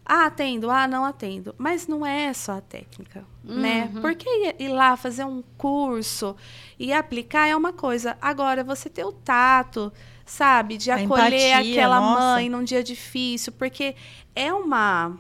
[0.05, 0.71] Ah, atendo.
[0.71, 1.55] Ah, não atendo.
[1.57, 3.91] Mas não é só a técnica, né?
[4.01, 6.37] Porque ir- lá fazer um curso
[6.79, 8.17] e aplicar é uma coisa.
[8.21, 9.91] Agora, você ter o tato,
[10.27, 10.77] sabe?
[10.77, 12.21] De A acolher empatia, aquela nossa.
[12.21, 13.53] mãe num dia difícil.
[13.53, 13.95] Porque
[14.35, 15.17] é uma...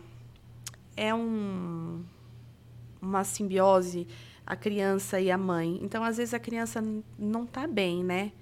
[0.96, 2.02] É um...
[3.00, 4.06] Uma simbiose,
[4.46, 5.78] a criança e a mãe.
[5.82, 6.82] Então, às vezes, a criança
[7.18, 8.32] não tá bem, né?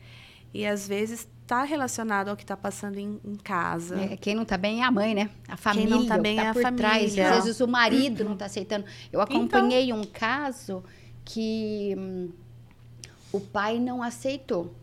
[0.55, 4.01] E, às vezes, tá relacionado ao que tá passando em, em casa.
[4.01, 5.31] É, quem não tá bem é a mãe, né?
[5.49, 7.03] A família não tá o que bem é a por trás.
[7.03, 7.31] família.
[7.31, 8.85] Às vezes o marido não tá aceitando.
[9.13, 10.83] Eu acompanhei um caso
[11.25, 12.31] que hum,
[13.33, 14.75] o pai não aceitou.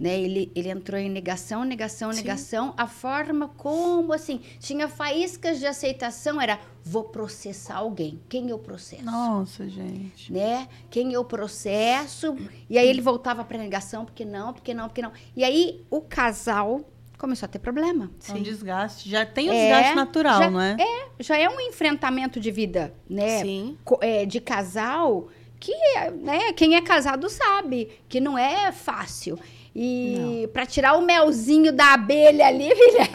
[0.00, 0.18] Né?
[0.18, 2.20] Ele, ele entrou em negação, negação, Sim.
[2.22, 2.72] negação.
[2.74, 8.18] A forma como, assim, tinha faíscas de aceitação era, vou processar alguém.
[8.26, 9.04] Quem eu processo?
[9.04, 10.32] Nossa, gente.
[10.32, 10.66] né?
[10.88, 12.34] Quem eu processo.
[12.70, 15.12] E aí ele voltava para negação, porque não, porque não, porque não.
[15.36, 16.80] E aí o casal
[17.18, 18.10] começou a ter problema.
[18.26, 19.06] É um desgaste.
[19.06, 20.76] Já tem um É, desgaste natural, já- não é?
[21.18, 23.42] Já é um enfrentamento de vida, né?
[23.42, 23.76] Sim.
[23.84, 25.28] Co- é, de casal
[25.60, 25.74] que,
[26.22, 29.38] né, quem é casado sabe que não é fácil.
[29.74, 33.08] E para tirar o melzinho da abelha ali, filha,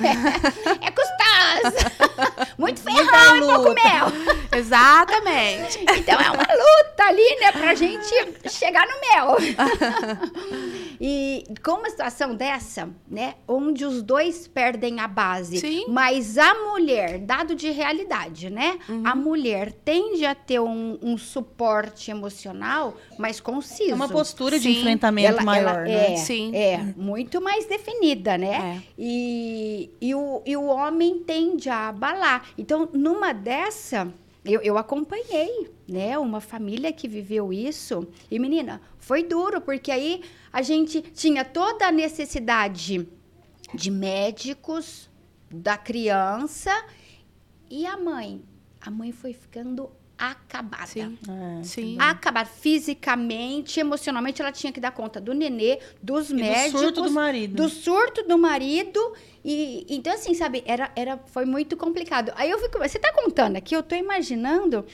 [0.81, 0.91] é, é
[2.57, 4.07] Muito ferrão e pouco mel.
[4.57, 5.85] Exatamente.
[6.05, 8.05] Então é uma luta ali, né, pra gente
[8.49, 9.37] chegar no mel.
[10.99, 15.85] E com uma situação dessa, né, onde os dois perdem a base, Sim.
[15.89, 19.01] mas a mulher, dado de realidade, né, Uhum.
[19.05, 23.91] a mulher tende a ter um, um suporte emocional mais conciso.
[23.91, 24.79] É uma postura de Sim.
[24.79, 26.13] enfrentamento Ela- maior, ela né?
[26.13, 26.55] É, Sim.
[26.55, 28.81] é, muito mais definida, né?
[28.81, 28.87] É.
[28.97, 32.49] E, e, o, e o homem tende a abalar.
[32.57, 36.17] Então, numa dessa, eu, eu acompanhei, né?
[36.17, 38.07] Uma família que viveu isso.
[38.29, 43.07] E, menina, foi duro, porque aí a gente tinha toda a necessidade
[43.73, 45.09] de médicos,
[45.49, 46.71] da criança
[47.69, 48.43] e a mãe.
[48.79, 50.87] A mãe foi ficando acabada.
[50.87, 51.17] Sim.
[51.59, 51.63] É.
[51.63, 51.97] Sim.
[51.99, 57.01] Acabar fisicamente, emocionalmente, ela tinha que dar conta do nenê, dos E do médicos, surto
[57.03, 57.55] do marido.
[57.55, 58.99] do surto do marido.
[59.43, 62.31] E então, assim, sabe, era, era, foi muito complicado.
[62.35, 64.85] Aí eu fico, você tá contando aqui, eu tô imaginando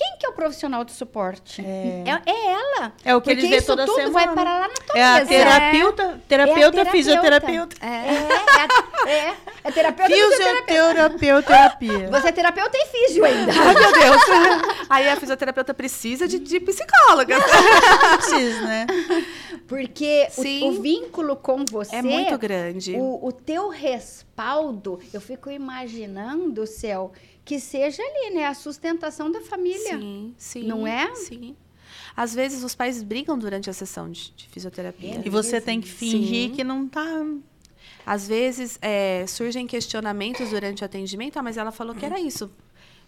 [0.00, 1.60] quem que é o profissional de suporte?
[1.60, 2.92] É, é ela.
[3.04, 4.12] É o que Porque eles vê isso toda tudo semana.
[4.14, 5.26] vai parar lá na tua É a mesa.
[5.26, 7.76] terapeuta, terapeuta, É a fisioterapeuta.
[7.84, 11.18] É, é, é, é terapeuta, fisioterapeuta.
[11.18, 12.08] Fisioterapeuta, terapia.
[12.10, 13.52] Você é terapeuta e físio ainda.
[13.52, 14.22] Ai, meu Deus.
[14.88, 17.36] Aí a fisioterapeuta precisa de, de psicóloga.
[18.16, 18.86] Precisa, né?
[19.68, 21.96] Porque o, o vínculo com você...
[21.96, 22.96] É muito grande.
[22.96, 27.12] O, o teu respaldo, eu fico imaginando, Céu,
[27.44, 28.46] que seja ali, né?
[28.46, 29.98] A sustentação da família.
[29.98, 30.62] Sim, sim.
[30.64, 31.14] Não é?
[31.14, 31.56] Sim.
[32.16, 35.22] Às vezes os pais brigam durante a sessão de, de fisioterapia.
[35.24, 36.54] E você tem que fingir Sim.
[36.54, 37.24] que não tá.
[38.04, 42.50] Às vezes é, surgem questionamentos durante o atendimento, ah, mas ela falou que era isso.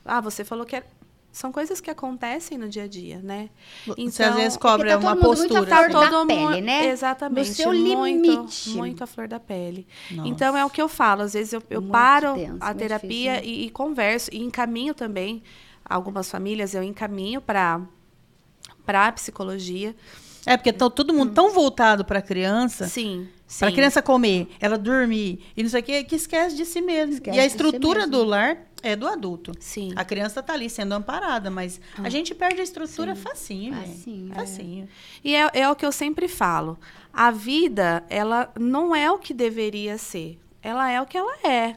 [0.05, 0.87] Ah, você falou que era.
[1.33, 3.49] São coisas que acontecem no dia a dia, né?
[3.87, 5.61] Você às vezes Porque cobra tá todo uma mundo muito postura.
[5.63, 5.93] à flor assim.
[5.93, 6.87] da todo pele, mundo- né?
[6.91, 7.49] Exatamente.
[7.49, 8.71] No seu muito, limite.
[8.71, 9.87] Muito à flor da pele.
[10.11, 10.29] Nossa.
[10.29, 11.23] Então é o que eu falo.
[11.23, 13.63] Às vezes eu, eu paro tenso, a terapia difícil, né?
[13.63, 15.43] e, e converso e encaminho também.
[15.83, 17.81] Algumas famílias eu encaminho para
[18.85, 19.95] para psicologia.
[20.45, 23.29] É, porque tá todo mundo tão voltado pra criança, Sim.
[23.59, 23.75] pra sim.
[23.75, 27.15] criança comer, ela dormir e não sei o que, que esquece de si mesmo.
[27.15, 28.11] Esquece e a si estrutura mesmo.
[28.13, 29.53] do lar é do adulto.
[29.61, 29.93] Sim.
[29.97, 33.89] A criança tá ali sendo amparada, mas a gente perde a estrutura facinho, gente.
[33.89, 34.35] Facinho, é.
[34.35, 34.89] Facinho.
[35.25, 36.79] E é, é o que eu sempre falo.
[37.13, 40.39] A vida, ela não é o que deveria ser.
[40.63, 41.77] Ela é o que ela é.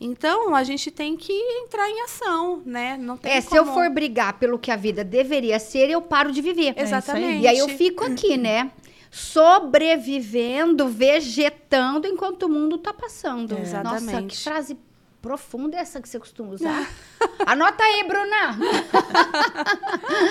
[0.00, 2.96] Então, a gente tem que entrar em ação, né?
[2.98, 6.02] Não tem É, se eu como- for brigar pelo que a vida deveria ser, eu
[6.02, 6.72] paro de viver.
[6.76, 6.82] É.
[6.82, 7.42] Exatamente.
[7.42, 8.72] E aí eu fico aqui, né?
[9.12, 13.52] Sobrevivendo, vegetando enquanto o mundo tá passando.
[13.54, 13.58] É.
[13.58, 14.36] Nossa, Exatamente.
[14.36, 14.76] que frase
[15.22, 16.90] profunda é essa que você costuma usar.
[17.46, 18.58] Anota aí, Bruna.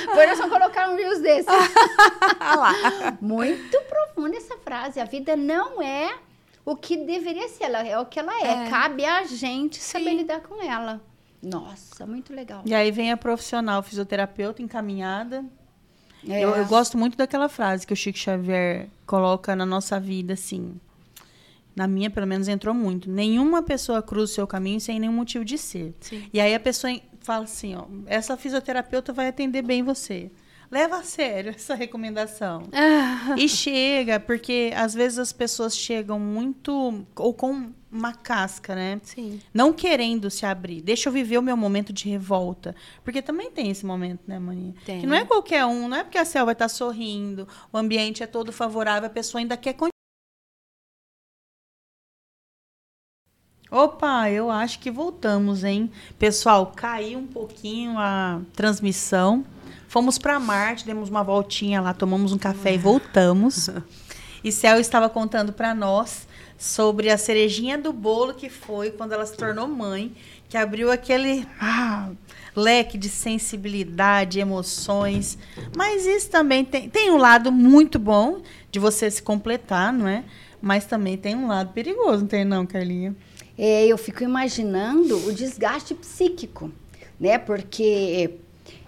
[0.01, 1.47] Depois nós vamos colocar um reels desse.
[3.21, 4.99] Muito profunda essa frase.
[4.99, 6.13] A vida não é
[6.65, 8.65] o que deveria ser, ela é o que ela é.
[8.65, 8.69] É.
[8.69, 10.17] Cabe a gente saber Sim.
[10.17, 11.01] lidar com ela.
[11.41, 12.61] Nossa, muito legal.
[12.65, 15.43] E aí vem a profissional fisioterapeuta encaminhada.
[16.27, 16.41] É.
[16.41, 20.79] Eu, eu gosto muito daquela frase que o Chico Xavier coloca na nossa vida, assim.
[21.75, 23.09] Na minha, pelo menos, entrou muito.
[23.09, 25.95] Nenhuma pessoa cruza o seu caminho sem nenhum motivo de ser.
[25.99, 26.23] Sim.
[26.33, 30.31] E aí a pessoa fala assim, ó, essa fisioterapeuta vai atender bem você.
[30.69, 32.63] Leva a sério essa recomendação.
[33.37, 39.01] E chega, porque às vezes as pessoas chegam muito ou com uma casca, né?
[39.03, 39.41] Sim.
[39.53, 40.81] Não querendo se abrir.
[40.81, 42.73] Deixa eu viver o meu momento de revolta.
[43.03, 44.73] Porque também tem esse momento, né, Maninha?
[44.85, 45.01] Tem.
[45.01, 48.23] Que não é qualquer um, não é porque a céu vai estar sorrindo, o ambiente
[48.23, 49.90] é todo favorável, a pessoa ainda quer continuar.
[53.73, 55.89] Opa, eu acho que voltamos, hein?
[56.19, 59.45] Pessoal, caiu um pouquinho a transmissão.
[59.87, 63.69] Fomos para Marte, demos uma voltinha lá, tomamos um café e voltamos.
[64.43, 69.23] E Céu estava contando para nós sobre a cerejinha do bolo que foi quando ela
[69.23, 70.11] se tornou mãe,
[70.49, 72.09] que abriu aquele ah,
[72.55, 75.37] leque de sensibilidade, emoções.
[75.77, 80.23] Mas isso também tem, tem um lado muito bom de você se completar, não é?
[80.59, 83.15] Mas também tem um lado perigoso, não tem não, Carlinha?
[83.63, 86.71] É, eu fico imaginando o desgaste psíquico,
[87.19, 87.37] né?
[87.37, 88.39] Porque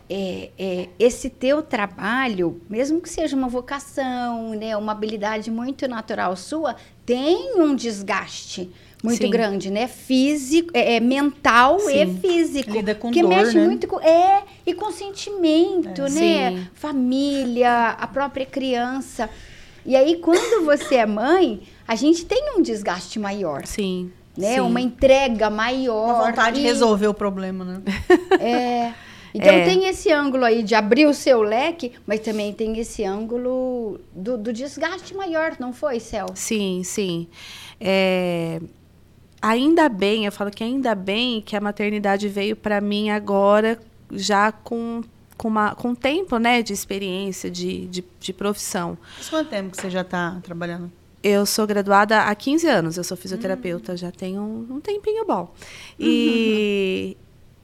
[0.09, 6.35] é, é, esse teu trabalho, mesmo que seja uma vocação, né, uma habilidade muito natural
[6.35, 8.71] sua, tem um desgaste
[9.03, 9.29] muito Sim.
[9.29, 9.87] grande, né?
[9.87, 12.17] Físico, é, é, mental e Sim.
[12.17, 12.71] físico.
[12.71, 13.67] Lida com que dor, mexe né?
[13.67, 13.99] muito com.
[13.99, 16.09] É, e com sentimento, É.
[16.09, 16.49] né?
[16.49, 16.67] Sim.
[16.73, 19.29] Família, a própria criança.
[19.85, 24.11] E aí, quando você é mãe, a gente tem um desgaste maior Sim.
[24.37, 24.53] Né?
[24.55, 24.59] Sim.
[24.61, 26.05] Uma entrega maior.
[26.15, 27.81] Uma vontade de e- resolver o problema, né?
[28.39, 28.93] É.
[29.35, 29.63] Então É.
[29.65, 34.37] tem esse ângulo aí de abrir o seu leque, mas também tem esse ângulo do,
[34.37, 36.27] do desgaste maior, não foi, Céu?
[36.35, 37.27] Sim, sim.
[37.81, 38.61] É,
[39.41, 43.79] ainda bem, eu falo que ainda bem que a maternidade veio para mim agora
[44.11, 45.01] já com,
[45.35, 48.95] com, uma, com tempo, né, de experiência, de, de, de profissão.
[49.17, 50.91] Mas quanto tempo que você já está trabalhando?
[51.23, 55.53] Eu sou graduada há 15 anos, eu sou fisioterapeuta, já tenho um, um tempinho bom.
[55.97, 57.15] E,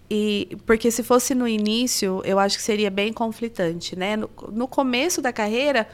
[0.10, 4.16] e porque se fosse no início, eu acho que seria bem conflitante, né?
[4.16, 5.90] No, no começo da carreira,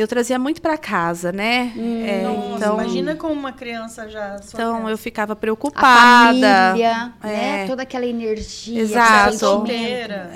[0.00, 1.72] eu trazia muito para casa, né?
[1.76, 4.36] É, Nossa, então, imagina como uma criança já.
[4.46, 5.86] Então eu ficava preocupada.
[5.86, 7.66] A família, é, né?
[7.66, 9.64] Toda aquela energia, Exato.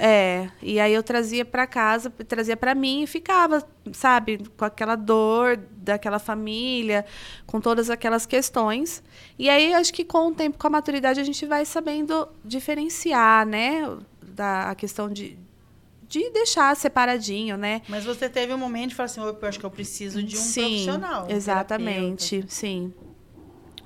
[0.00, 0.48] É.
[0.60, 5.56] E aí eu trazia para casa, trazia para mim e ficava, sabe, com aquela dor
[5.76, 7.04] daquela família,
[7.46, 9.02] com todas aquelas questões.
[9.38, 13.46] E aí acho que com o tempo, com a maturidade, a gente vai sabendo diferenciar,
[13.46, 13.88] né?
[14.20, 15.38] Da a questão de,
[16.12, 17.80] de deixar separadinho, né?
[17.88, 20.38] Mas você teve um momento de falar assim, eu acho que eu preciso de um
[20.38, 21.26] sim, profissional.
[21.30, 22.54] Exatamente, terapeuta.
[22.54, 22.92] sim.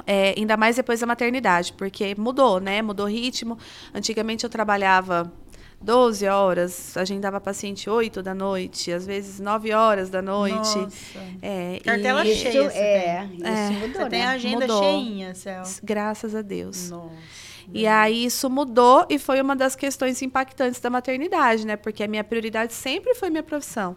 [0.04, 2.82] É, ainda mais depois da maternidade, porque mudou, né?
[2.82, 3.56] Mudou o ritmo.
[3.94, 5.32] Antigamente eu trabalhava
[5.80, 10.54] 12 horas, agendava paciente 8 da noite, às vezes 9 horas da noite.
[10.56, 10.98] Nossa.
[11.40, 12.34] É, Cartela e...
[12.34, 12.66] cheia.
[12.66, 14.08] Isso, é, isso é, mudou, Você né?
[14.10, 14.82] tem a agenda mudou.
[14.82, 15.62] cheinha, Céu.
[15.80, 16.90] Graças a Deus.
[16.90, 17.45] Nossa.
[17.72, 21.76] E aí isso mudou e foi uma das questões impactantes da maternidade, né?
[21.76, 23.96] Porque a minha prioridade sempre foi minha profissão.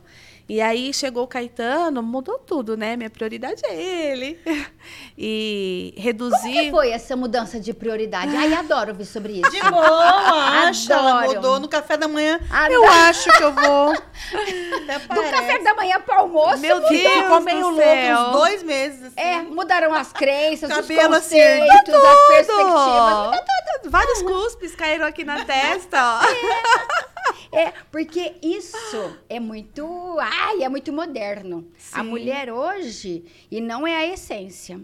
[0.50, 2.96] E aí chegou o Caetano, mudou tudo, né?
[2.98, 4.40] Minha prioridade é ele.
[5.22, 6.40] E reduzir.
[6.40, 8.34] Como que foi essa mudança de prioridade?
[8.34, 9.52] Ai, adoro ouvir sobre isso.
[9.52, 10.92] De boa, acho.
[10.92, 12.40] Ela mudou no café da manhã.
[12.50, 12.74] Adoro.
[12.74, 13.94] Eu acho que eu vou.
[15.14, 16.60] Do café da manhã para almoço.
[16.60, 19.04] Meu Deus, ficou meio louco uns dois meses.
[19.08, 19.14] Assim.
[19.18, 21.98] É, mudaram as crenças, Cabelo os conceitos, assim, tudo.
[21.98, 23.42] as perspectivas.
[23.82, 23.92] Tudo.
[23.92, 26.24] Vários cuspes caíram aqui na testa, ó.
[26.24, 27.10] É.
[27.52, 30.18] é, porque isso é muito.
[30.20, 31.68] Ai, é muito moderno.
[31.78, 32.00] Sim.
[32.00, 34.80] A mulher hoje, e não é a essência.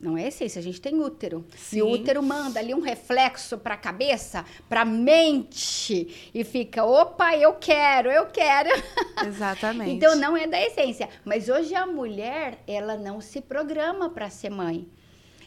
[0.00, 1.44] Não é essência, a gente tem útero.
[1.54, 1.78] Sim.
[1.78, 6.30] E o útero manda ali um reflexo para a cabeça, para a mente.
[6.32, 8.70] E fica, opa, eu quero, eu quero.
[9.26, 9.90] Exatamente.
[9.90, 11.06] então não é da essência.
[11.22, 14.88] Mas hoje a mulher, ela não se programa para ser mãe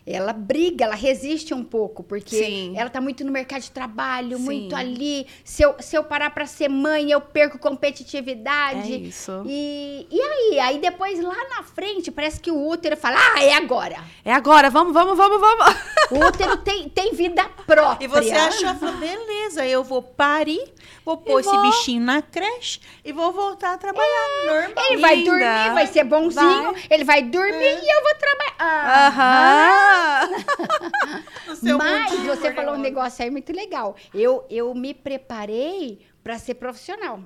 [0.05, 2.73] ela briga, ela resiste um pouco, porque Sim.
[2.75, 4.43] ela tá muito no mercado de trabalho, Sim.
[4.43, 5.25] muito ali.
[5.45, 8.93] Se eu, se eu parar para ser mãe, eu perco competitividade.
[8.93, 9.43] É isso.
[9.45, 10.59] E, e aí?
[10.59, 14.03] Aí depois, lá na frente, parece que o útero fala, ah, é agora.
[14.25, 15.75] É agora, vamos, vamos, vamos, vamos.
[16.11, 18.05] O útero tem, tem vida própria.
[18.05, 20.63] E você achou, beleza, eu vou parir,
[21.05, 24.85] vou pôr esse bichinho na creche e vou voltar a trabalhar é, normal.
[24.89, 26.83] Ele vai dormir, vai ser bonzinho, vai.
[26.89, 27.81] ele vai dormir é.
[27.83, 29.07] e eu vou trabalhar.
[29.07, 29.92] Aham.
[31.77, 33.95] Mas você falou um negócio aí muito legal.
[34.13, 37.21] Eu, eu me preparei para ser profissional.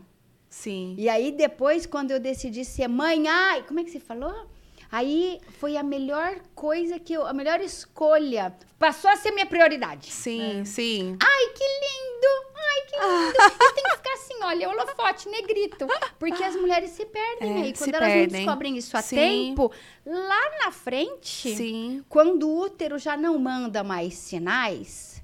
[0.50, 0.96] Sim.
[0.98, 4.48] E aí depois, quando eu decidi ser mãe, ai, como é que você falou?
[4.92, 8.56] Aí foi a melhor coisa que eu, a melhor escolha.
[8.80, 10.12] Passou a ser minha prioridade.
[10.12, 10.66] Sim, é.
[10.66, 11.18] sim.
[11.22, 12.47] Ai, que lindo!
[12.78, 13.74] Ai, que lindo!
[13.76, 15.88] tem que ficar assim, olha, holofote, negrito.
[16.20, 17.74] Porque as mulheres se perdem é, aí.
[17.74, 18.28] Quando elas perdem.
[18.28, 19.16] não descobrem isso a sim.
[19.16, 19.72] tempo,
[20.06, 22.06] lá na frente, sim.
[22.10, 25.24] quando o útero já não manda mais sinais,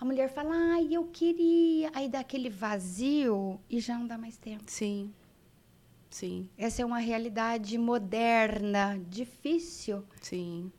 [0.00, 1.90] a mulher fala, ai, eu queria.
[1.94, 4.64] Aí dá aquele vazio e já não dá mais tempo.
[4.66, 5.12] Sim.
[6.10, 6.48] Sim.
[6.56, 10.04] Essa é uma realidade moderna, difícil.
[10.20, 10.70] Sim.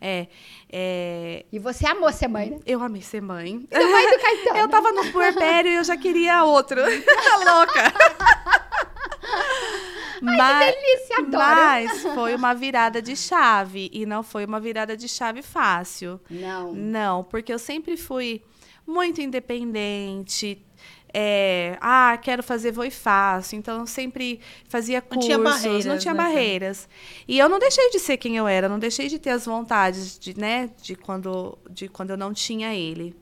[0.00, 0.26] É,
[0.70, 1.44] é...
[1.50, 2.58] E você amou ser mãe, né?
[2.66, 3.66] Eu amei ser mãe.
[3.70, 4.58] Então mãe do Caetano.
[4.60, 6.80] eu tava no puerpério e eu já queria outro.
[6.84, 7.92] Louca.
[10.22, 11.34] Ai, mas, que delícia, adoro.
[11.38, 13.90] Mas foi uma virada de chave.
[13.92, 16.20] E não foi uma virada de chave fácil.
[16.30, 16.72] Não.
[16.72, 18.42] Não, porque eu sempre fui
[18.86, 20.64] muito independente,
[21.18, 23.56] é, ah, quero fazer, vou e faço.
[23.56, 25.84] Então, sempre fazia cursos, não tinha barreiras.
[25.86, 26.22] Não tinha né?
[26.22, 26.88] barreiras.
[27.26, 30.18] E eu não deixei de ser quem eu era, não deixei de ter as vontades
[30.18, 33.16] de, né, de, quando, de quando eu não tinha ele.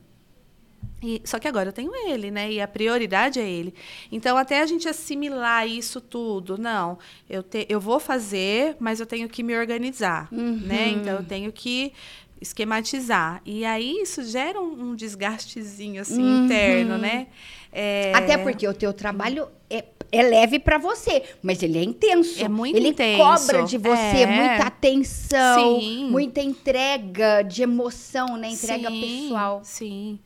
[1.01, 2.51] E, só que agora eu tenho ele, né?
[2.51, 3.73] E a prioridade é ele.
[4.11, 6.97] Então, até a gente assimilar isso tudo, não,
[7.29, 10.59] eu, te, eu vou fazer, mas eu tenho que me organizar, uhum.
[10.65, 10.89] né?
[10.89, 11.93] Então, eu tenho que
[12.39, 13.41] esquematizar.
[13.45, 16.45] E aí isso gera um, um desgastezinho assim uhum.
[16.45, 17.27] interno, né?
[17.71, 18.13] É...
[18.15, 22.43] Até porque o teu trabalho é, é leve para você, mas ele é intenso.
[22.43, 23.09] É muito ele intenso.
[23.09, 24.25] Ele cobra de você é.
[24.27, 26.09] muita atenção, sim.
[26.09, 28.49] muita entrega de emoção, né?
[28.49, 29.61] Entrega sim, pessoal.
[29.63, 30.19] Sim.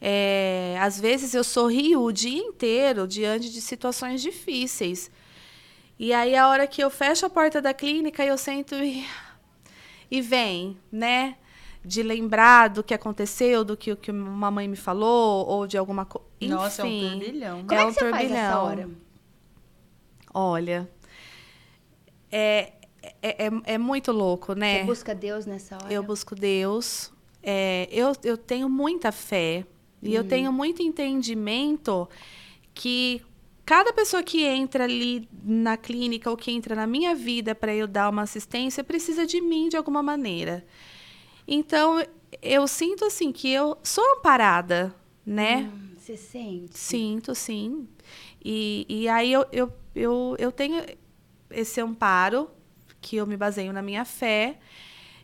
[0.00, 5.10] É, às vezes eu sorrio o dia inteiro diante de situações difíceis.
[5.98, 9.06] E aí a hora que eu fecho a porta da clínica, eu sento e,
[10.10, 11.36] e vem, né?
[11.84, 16.04] De lembrar do que aconteceu, do que, que uma mãe me falou, ou de alguma
[16.04, 16.26] coisa.
[16.42, 17.64] Nossa, é um turbilhão.
[17.66, 18.28] Como é, é um que você turbilhão.
[18.28, 18.90] faz essa hora?
[20.32, 20.88] Olha,
[22.30, 22.72] é,
[23.22, 24.80] é, é, é, muito louco, né?
[24.80, 25.92] Você busca Deus nessa hora?
[25.92, 27.10] Eu busco Deus.
[27.42, 29.64] É, eu, eu tenho muita fé.
[30.02, 30.12] E hum.
[30.12, 32.08] eu tenho muito entendimento
[32.74, 33.22] que
[33.64, 37.86] cada pessoa que entra ali na clínica ou que entra na minha vida para eu
[37.86, 40.64] dar uma assistência precisa de mim de alguma maneira.
[41.52, 42.00] Então,
[42.40, 44.94] eu sinto assim que eu sou amparada,
[45.26, 45.68] né?
[45.72, 46.78] Hum, Você sente?
[46.78, 47.88] Sinto, sim.
[48.42, 50.80] E, e aí eu, eu, eu, eu tenho
[51.50, 52.48] esse amparo,
[53.00, 54.58] que eu me baseio na minha fé.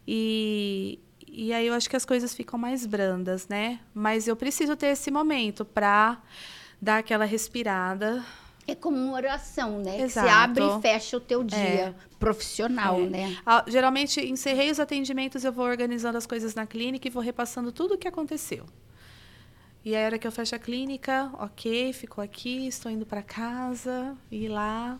[0.06, 0.98] E,
[1.28, 3.78] e aí eu acho que as coisas ficam mais brandas, né?
[3.94, 6.20] Mas eu preciso ter esse momento para
[6.82, 8.24] dar aquela respirada.
[8.68, 9.96] É como uma oração, né?
[9.96, 10.26] Que Exato.
[10.26, 13.06] você abre e fecha o teu dia profissional, É.
[13.06, 13.36] né?
[13.46, 17.70] Ah, geralmente, encerrei os atendimentos, eu vou organizando as coisas na clínica e vou repassando
[17.70, 18.64] tudo o que aconteceu.
[19.84, 23.22] E aí, a hora que eu fecho a clínica, ok, ficou aqui, estou indo para
[23.22, 24.98] casa, e lá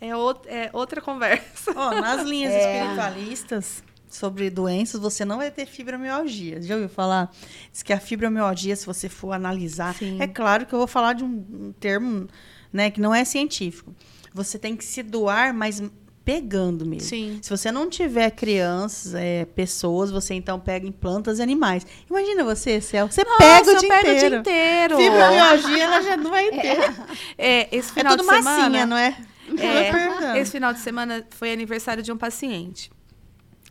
[0.00, 1.72] é, out- é outra conversa.
[1.74, 2.80] Ó, nas linhas É.
[2.80, 6.62] espiritualistas sobre doenças, você não vai ter fibromialgia.
[6.62, 7.34] Já ouviu falar?
[7.72, 10.16] Diz que a fibromialgia, se você for analisar, Sim.
[10.22, 12.28] é claro que eu vou falar de um, um termo
[12.72, 13.94] né, que não é científico.
[14.34, 15.82] Você tem que se doar, mas
[16.24, 17.08] pegando mesmo.
[17.08, 17.38] Sim.
[17.40, 21.86] Se você não tiver crianças, é, pessoas, você então pega em plantas e animais.
[22.08, 24.26] Imagina você, Céu, você pega o eu dia pego inteiro.
[24.26, 24.96] o dia inteiro.
[24.98, 26.94] Fibromialgia, ela já não vai ter.
[27.38, 28.60] É, esse É, final tudo de semana.
[28.60, 29.16] massinha, não é?
[29.56, 30.36] É, Eu perguntando.
[30.36, 32.90] esse final de semana foi aniversário de um paciente.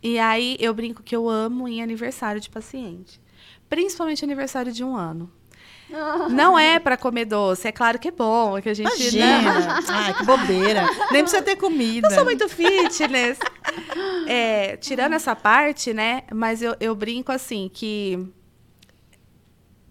[0.02, 3.20] E aí eu brinco que eu amo em aniversário de paciente.
[3.68, 5.30] Principalmente aniversário de um ano.
[6.30, 9.80] Não é para comer doce, é claro que é bom, que a gente Imagina.
[9.88, 10.86] Ai, que bobeira.
[11.10, 12.08] Nem precisa ter comida.
[12.08, 13.38] Eu sou muito fitness.
[14.26, 16.24] É, tirando essa parte, né?
[16.32, 18.28] Mas eu, eu brinco assim que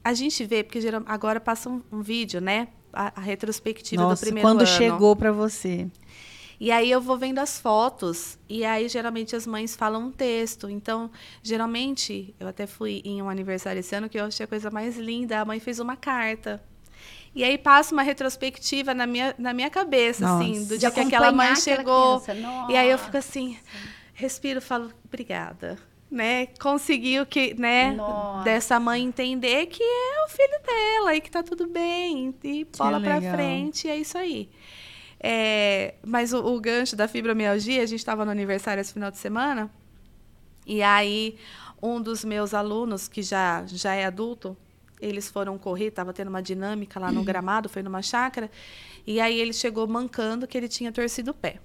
[0.04, 2.68] a gente vê, porque geral, agora passa um, um vídeo, né?
[2.94, 4.68] A, a retrospectiva Nossa, do primeiro quando ano.
[4.68, 5.88] chegou pra você.
[6.60, 10.70] E aí eu vou vendo as fotos, e aí geralmente as mães falam um texto.
[10.70, 11.12] Então,
[11.44, 14.98] geralmente, eu até fui em um aniversário esse ano que eu achei a coisa mais
[14.98, 15.40] linda.
[15.40, 16.62] A mãe fez uma carta.
[17.36, 20.44] E aí passa uma retrospectiva na minha, na minha cabeça, Nossa.
[20.44, 22.24] assim, do dia que aquela mãe aquela chegou.
[22.70, 23.56] E aí eu fico assim,
[24.16, 25.78] respiro, falo, obrigada.
[26.10, 26.48] Né?
[26.60, 28.44] Conseguiu que, né, Nossa.
[28.44, 32.34] dessa mãe entender que é o filho dela e que tá tudo bem.
[32.44, 33.36] E bola pra legal.
[33.36, 34.50] frente, é isso aí.
[35.20, 39.18] É, mas o, o gancho da fibromialgia, a gente estava no aniversário esse final de
[39.18, 39.72] semana,
[40.66, 41.38] e aí
[41.82, 44.58] um dos meus alunos, que já, já é adulto,
[45.00, 48.50] eles foram correr, estava tendo uma dinâmica lá no gramado, foi numa chácara,
[49.06, 51.60] e aí ele chegou mancando que ele tinha torcido o pé.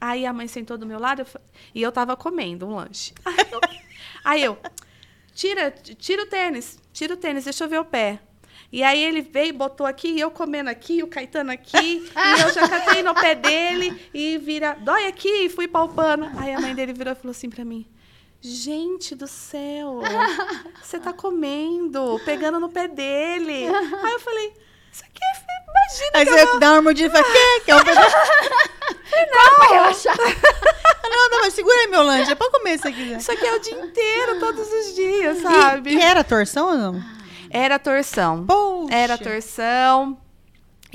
[0.00, 1.40] Aí a mãe sentou do meu lado eu
[1.74, 3.14] e eu estava comendo um lanche.
[3.24, 3.60] Aí eu,
[4.24, 4.58] aí eu,
[5.34, 8.20] tira, tira o tênis, tira o tênis, deixa eu ver o pé.
[8.74, 12.52] E aí ele veio, botou aqui, e eu comendo aqui, o Caetano aqui, e eu
[12.52, 16.28] já catei no pé dele e vira, dói aqui, e fui palpando.
[16.36, 17.86] Aí a mãe dele virou e falou assim pra mim:
[18.42, 20.00] Gente do céu,
[20.82, 23.68] você tá comendo, pegando no pé dele.
[23.68, 24.52] Aí eu falei,
[24.92, 25.54] isso aqui é.
[25.70, 27.62] Imagina Aí você eu dá uma mordida e fala, quê?
[27.64, 28.16] Quer um pedaço?
[29.58, 30.16] Pra relaxar.
[30.18, 32.32] Ah, Não, não, mas segura aí meu lanche.
[32.32, 33.18] É pra comer se você quiser.
[33.18, 35.94] Isso aqui é o dia inteiro, todos os dias, E, sabe?
[35.94, 37.13] e era torção ou não?
[37.54, 38.44] Era torção.
[38.44, 38.94] Poxa.
[38.94, 40.18] Era torção.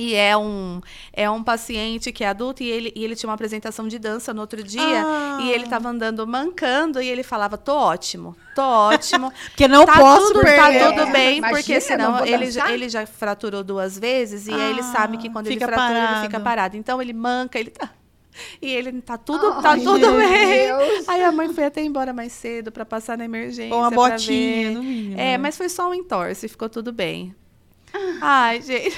[0.02, 0.80] E é um,
[1.12, 4.34] é um paciente que é adulto e ele, e ele tinha uma apresentação de dança
[4.34, 5.04] no outro dia.
[5.06, 5.40] Ah.
[5.42, 9.30] E ele tava andando mancando e ele falava: tô ótimo, tô ótimo.
[9.52, 10.80] Porque não tá posso tudo, perder.
[10.80, 12.72] Tá tudo É, bem, imagina, porque não senão ele, dançar.
[12.72, 16.14] ele já fraturou duas vezes e aí ele sabe que Ah, quando ele fratura, parado.
[16.14, 16.78] ele fica parado.
[16.78, 17.90] Então ele manca, ele tá.
[18.62, 20.68] E ele tá tudo, Ai, tá tudo bem.
[20.68, 21.08] Deus.
[21.10, 23.74] Aí a mãe foi até embora mais cedo pra passar na emergência.
[23.74, 24.76] Ou uma pra botinha, ver.
[24.76, 25.14] no mínimo.
[25.14, 25.38] É, né?
[25.38, 27.36] mas foi só um entorse, ficou tudo bem.
[28.22, 28.96] Ai, gente.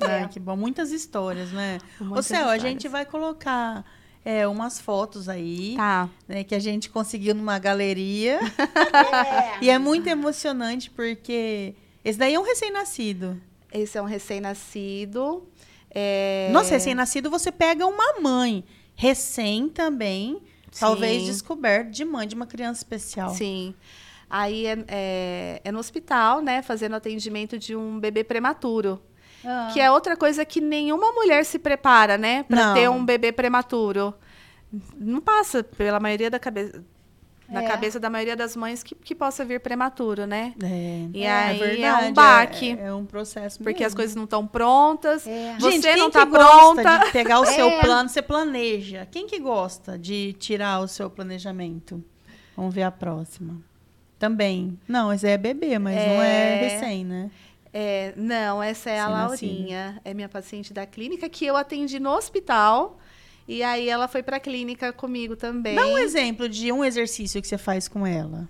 [0.00, 0.56] Ai, que bom.
[0.56, 1.78] Muitas histórias, né?
[2.00, 3.84] Ô, Muitas Céu, a gente vai colocar
[4.24, 6.08] é, umas fotos aí, Tá.
[6.26, 6.44] né?
[6.44, 8.38] Que a gente conseguiu numa galeria.
[8.40, 9.58] É.
[9.64, 11.74] e é muito emocionante porque
[12.04, 13.40] esse daí é um recém-nascido.
[13.72, 15.46] Esse é um recém-nascido.
[15.90, 16.48] É...
[16.52, 18.64] Nossa, recém-nascido você pega uma mãe.
[19.00, 20.42] Recém também,
[20.76, 21.28] talvez Sim.
[21.28, 23.30] descoberto de mãe de uma criança especial.
[23.30, 23.72] Sim.
[24.28, 26.62] Aí é, é, é no hospital, né?
[26.62, 29.00] Fazendo atendimento de um bebê prematuro.
[29.44, 29.70] Ah.
[29.72, 32.42] Que é outra coisa que nenhuma mulher se prepara, né?
[32.42, 32.74] Pra Não.
[32.74, 34.12] ter um bebê prematuro.
[34.96, 36.84] Não passa pela maioria da cabeça.
[37.48, 37.66] Na É.
[37.66, 40.52] cabeça da maioria das mães que, que possa vir prematuro, né?
[40.62, 42.78] É, E é aí é verdade, um baque.
[42.78, 43.86] É, é um processo Porque mesmo.
[43.86, 45.26] as coisas não estão prontas.
[45.26, 45.56] É.
[45.58, 46.98] Você Gente, não tá gosta pronta.
[47.06, 47.80] de pegar o seu É.
[47.80, 49.06] plano, você planeja.
[49.10, 52.04] Quem que gosta de tirar o seu planejamento?
[52.54, 53.56] Vamos ver a próxima.
[54.18, 54.78] Também.
[54.86, 56.68] Não, esse é bebê, mas não é É.
[56.68, 57.30] recém, né?
[57.72, 59.52] É, não, essa é a Recém-nascida.
[59.52, 60.00] Laurinha.
[60.04, 62.98] É minha paciente da clínica que eu atendi no hospital.
[63.48, 65.74] E aí ela foi pra clínica comigo também.
[65.74, 68.46] Dá um exemplo de um exercício que você faz com ela.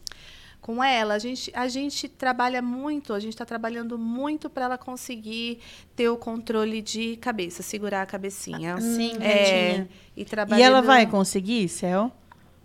[0.60, 4.76] com ela, a gente, a gente trabalha muito, a gente está trabalhando muito para ela
[4.76, 5.60] conseguir
[5.96, 8.78] ter o controle de cabeça, segurar a cabecinha.
[8.80, 9.86] Sim, é,
[10.16, 10.66] e E trabalhando.
[10.66, 12.12] ela vai conseguir, Céu?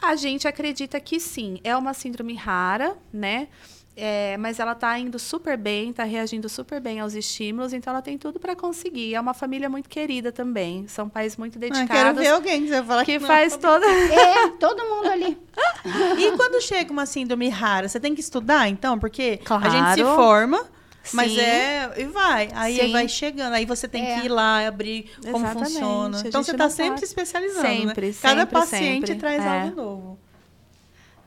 [0.01, 1.59] A gente acredita que sim.
[1.63, 3.47] É uma síndrome rara, né?
[3.96, 8.02] É, mas ela está indo super bem, está reagindo super bem aos estímulos, então ela
[8.02, 9.14] tem tudo para conseguir.
[9.14, 10.88] É uma família muito querida também.
[10.88, 12.20] São pais muito Ah, quero dedicados.
[12.24, 13.28] ver alguém que você vai falar que não.
[13.28, 13.86] faz toda.
[13.86, 15.38] É, todo mundo ali.
[16.18, 18.98] E quando chega uma síndrome rara, você tem que estudar, então?
[18.98, 20.16] Porque a gente se Claro.
[20.16, 20.66] forma,
[21.14, 21.41] mas Sim.
[21.41, 21.94] é.
[21.98, 22.50] E vai.
[22.56, 22.91] Aí Sim.
[22.91, 23.54] vai chegando.
[23.54, 24.20] Aí você tem É.
[24.22, 26.18] que ir lá abrir como Exatamente, funciona.
[26.18, 27.68] a Então você está sempre se especializando.
[27.68, 28.16] Sempre, né?
[28.22, 29.16] Cada sempre, paciente sempre.
[29.20, 29.48] traz É.
[29.48, 30.20] algo novo.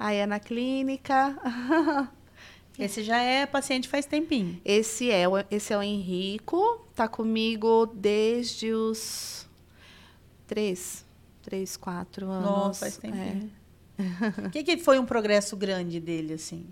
[0.01, 1.37] Aí é na clínica.
[2.79, 4.61] Esse já é paciente faz tempinho.
[4.65, 6.87] Esse é, o- esse é o Henrico.
[6.95, 9.47] Tá comigo desde os
[10.47, 11.05] três,
[11.43, 12.51] três, quatro anos.
[12.51, 13.01] Nossa, faz É.
[13.01, 13.51] tempinho.
[14.47, 16.67] O que, que foi um progresso grande dele, assim?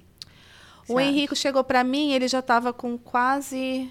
[0.87, 3.91] O Henrico chegou para mim, ele já estava com quase.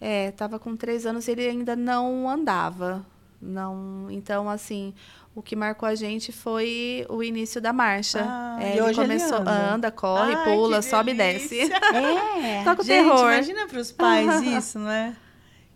[0.00, 3.04] É, estava com três anos e ele ainda não andava.
[3.40, 4.94] Não, então, assim,
[5.34, 8.24] o que marcou a gente foi o início da marcha.
[8.26, 9.90] Ah, É, e ele hoje ele começou, anda?
[9.90, 11.60] corre, Ai, pula, sobe e desce.
[12.42, 12.64] É.
[12.64, 13.32] Toca o Gente, terror.
[13.32, 15.16] imagina para os pais isso, né?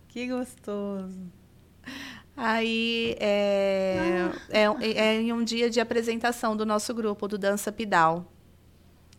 [0.07, 1.19] Que gostoso.
[2.35, 4.63] Aí é, é,
[4.95, 8.30] é em um dia de apresentação do nosso grupo, do Dança Pidal.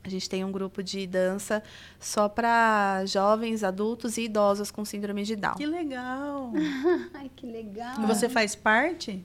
[0.05, 1.63] A gente tem um grupo de dança
[2.01, 5.55] só para jovens, adultos e idosos com síndrome de Down.
[5.55, 6.53] Que legal.
[7.15, 8.03] Ai, que legal.
[8.03, 9.25] E você faz parte?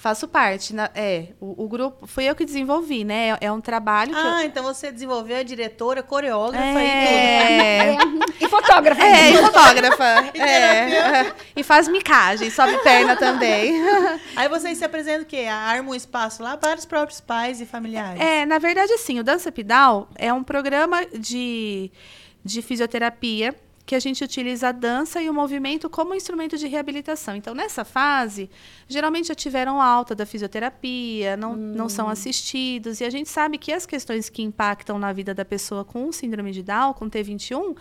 [0.00, 3.32] Faço parte, na- é, o, o grupo, fui eu que desenvolvi, né?
[3.38, 7.92] É, é um trabalho que eu, Ah, então você desenvolveu a diretora, coreógrafa É.
[7.92, 8.22] e tudo.
[8.24, 8.44] É.
[8.46, 9.02] E fotógrafa.
[9.04, 10.04] É, e fotógrafa.
[10.40, 11.32] é.
[11.54, 13.74] E faz micagem, sobe perna também.
[14.36, 15.44] Aí vocês se apresentam o quê?
[15.50, 18.18] Arma um espaço lá para os próprios pais e familiares.
[18.18, 21.90] É, na verdade, assim, o Dança Pidal é um programa de,
[22.42, 23.54] de fisioterapia
[23.90, 27.34] que a gente utiliza a dança e o movimento como instrumento de reabilitação.
[27.34, 28.48] Então, nessa fase,
[28.86, 33.72] geralmente já tiveram alta da fisioterapia, não, não são assistidos, e a gente sabe que
[33.72, 37.76] as questões que impactam na vida da pessoa com síndrome de Down, com T21,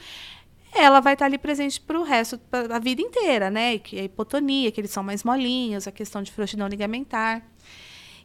[0.73, 3.77] ela vai estar ali presente para o resto da vida inteira, né?
[3.77, 7.45] Que a hipotonia, que eles são mais molinhos, a questão de frouxidão ligamentar.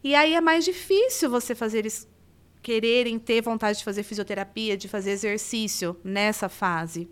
[0.02, 2.08] E aí é mais difícil você fazer eles
[2.62, 7.10] quererem ter vontade de fazer fisioterapia, de fazer exercício nessa fase.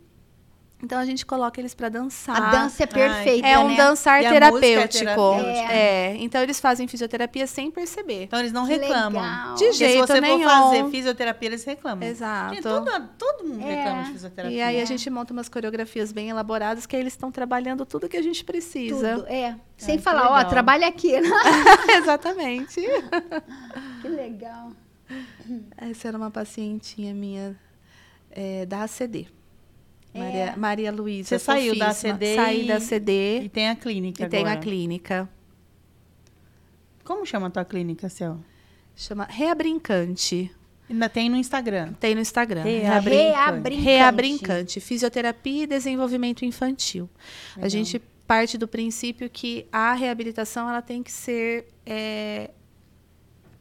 [0.83, 2.37] Então a gente coloca eles para dançar.
[2.37, 3.77] A dança é perfeita, é um né?
[3.77, 4.99] dançar E é terapêutico.
[5.05, 5.73] terapêutica.
[5.73, 6.17] É.
[6.17, 8.25] Então eles fazem fisioterapia sem perceber.
[8.25, 9.23] Então eles não Que reclamam.
[9.23, 9.55] legal.
[9.55, 10.41] De Porque jeito se você nenhum.
[10.43, 12.09] for fazer fisioterapia, eles reclamam.
[12.09, 12.55] Exato.
[12.55, 13.75] Gente, todo, todo mundo É.
[13.77, 14.57] reclama de fisioterapia.
[14.57, 14.83] E aí É.
[14.83, 18.23] a gente monta umas coreografias bem elaboradas que aí eles estão trabalhando tudo que a
[18.23, 19.19] gente precisa.
[19.19, 19.57] Tudo, é.
[19.77, 21.21] Sem que falar, ó, trabalha aqui.
[21.21, 21.29] né?
[21.97, 22.81] Exatamente.
[24.03, 24.73] que legal.
[25.77, 27.55] Essa era uma pacientinha minha
[28.31, 29.29] é, da ACD.
[30.15, 30.19] É.
[30.19, 31.29] Maria, Maria Luísa.
[31.31, 31.89] Você saiu da.
[31.91, 34.63] ACD Saí e- da CD E tem a clínica e tenho a agora.
[34.63, 35.29] clínica.
[37.05, 38.39] Como chama a tua clínica, Céu?
[38.95, 40.51] Chama Reabrincante.
[40.89, 41.95] Ainda tem no Instagram.
[41.95, 42.63] Tem no Instagram.
[42.63, 43.15] Reabrincante.
[43.17, 43.83] Reabrincante.
[43.85, 44.81] Reabrincante.
[44.81, 47.09] Fisioterapia e desenvolvimento infantil.
[47.57, 47.67] Legal.
[47.67, 52.51] A gente parte do princípio que a reabilitação ela tem que ser é,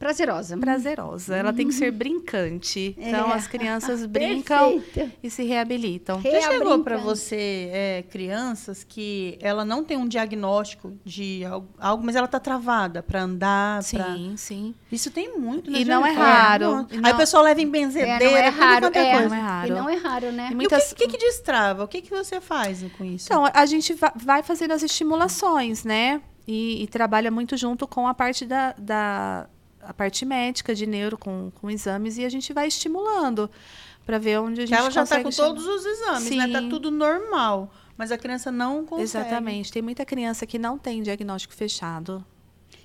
[0.02, 0.56] Prazerosa.
[0.58, 2.94] prazerosa, ela tem que ser brincante.
[2.98, 3.34] Então É.
[3.34, 5.12] as crianças brincam Perfeito.
[5.22, 6.18] e se reabilitam.
[6.20, 11.42] Re- Já chegou para você é, crianças que ela não tem um diagnóstico de
[11.78, 14.14] algo, mas ela tá travada para andar, pra...
[14.14, 14.74] Sim, sim.
[14.90, 15.78] Isso tem muito, né?
[15.80, 16.28] E não é Jennifer?
[16.28, 16.86] raro.
[16.90, 18.86] E Aí não- o pessoal leva em É, benzedeira, não é raro.
[18.92, 19.28] é É, coisa.
[19.28, 19.68] Não é raro.
[19.68, 20.48] E não é raro, né?
[20.50, 21.84] E muitas- o que, que, que destrava?
[21.84, 23.26] O que, que você faz com isso?
[23.28, 26.20] Então, a gente va- vai fazendo as estimulações, né?
[26.46, 29.46] E, e trabalha muito junto com a parte da, da
[29.82, 33.50] a parte médica de neuro com, com exames e a gente vai estimulando
[34.06, 35.48] para ver onde a gente ela já está com chegar.
[35.48, 36.48] todos os exames, né?
[36.48, 36.68] Tá Sim.
[36.68, 37.72] tudo normal.
[37.96, 39.02] Mas a criança não consegue.
[39.04, 39.70] Exatamente.
[39.70, 42.24] Tem muita criança que não tem diagnóstico fechado.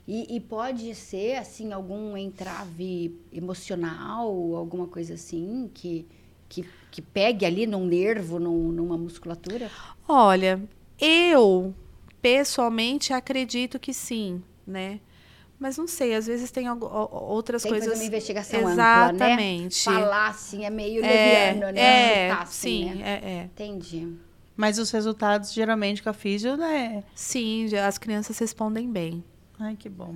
[0.08, 6.06] E, e pode ser, assim, algum entrave emocional, alguma coisa assim, que,
[6.48, 9.70] que, que pegue ali num nervo, num- numa musculatura?
[10.08, 10.62] Olha,
[11.00, 11.74] eu
[12.22, 15.00] pessoalmente acredito que sim, né?
[15.60, 17.90] Mas não sei, às vezes tem outras Tem coisas.
[17.90, 19.14] fazer uma investigação ampla, né?
[19.14, 19.84] Exatamente.
[19.84, 21.82] Falar, assim, é meio É, leviano, né?
[21.82, 23.02] é, Chutar, assim, sim, né?
[23.24, 23.44] é, é.
[23.46, 24.14] Entendi.
[24.56, 27.04] Mas os resultados, geralmente, com a físio, né?
[27.16, 29.24] Sim, as crianças respondem bem.
[29.60, 30.16] Ai, que bom.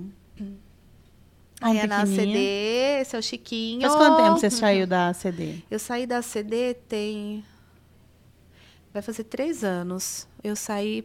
[1.60, 2.04] Aí é na.
[2.06, 3.82] CD, esse é o Chiquinho.
[3.82, 5.62] Faz quanto tempo você saiu da ACD?
[5.70, 7.44] Eu saí da CD tem.
[8.92, 10.26] Vai fazer três anos.
[10.42, 11.04] Eu saí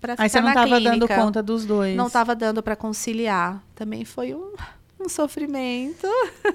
[0.00, 1.96] para ficar Aí você não estava dando conta dos dois.
[1.96, 3.62] Não estava dando para conciliar.
[3.74, 4.52] Também foi um.
[4.98, 6.06] um sofrimento.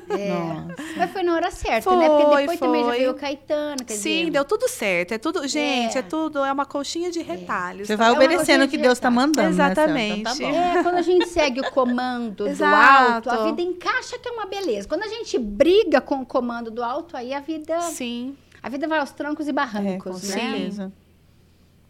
[0.09, 0.29] É.
[0.29, 0.75] Nossa.
[0.97, 2.09] Mas foi na hora certa, Foi, né?
[2.09, 2.97] Porque depois também já foi.
[2.97, 4.31] veio o Caetano, quer Sim, dizer...
[4.31, 5.11] deu tudo certo.
[5.13, 6.01] É tudo, gente, é, É.
[6.01, 7.87] tudo, é uma colchinha de retalhos.
[7.87, 8.03] Você tá?
[8.03, 9.49] vai É obedecendo o que Deus está mandando.
[9.49, 9.65] né, Céu?
[9.71, 10.19] Exatamente.
[10.21, 10.43] Então tá.
[10.43, 14.45] É, quando a gente segue o comando do alto, a vida encaixa que é uma
[14.47, 14.87] beleza.
[14.87, 18.35] Quando a gente briga com o comando do alto, aí a vida, Sim.
[18.61, 20.35] a vida vai aos trancos e É, com barrancos, né?
[20.35, 20.91] certeza.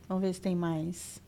[0.07, 1.21] Vamos ver se tem mais.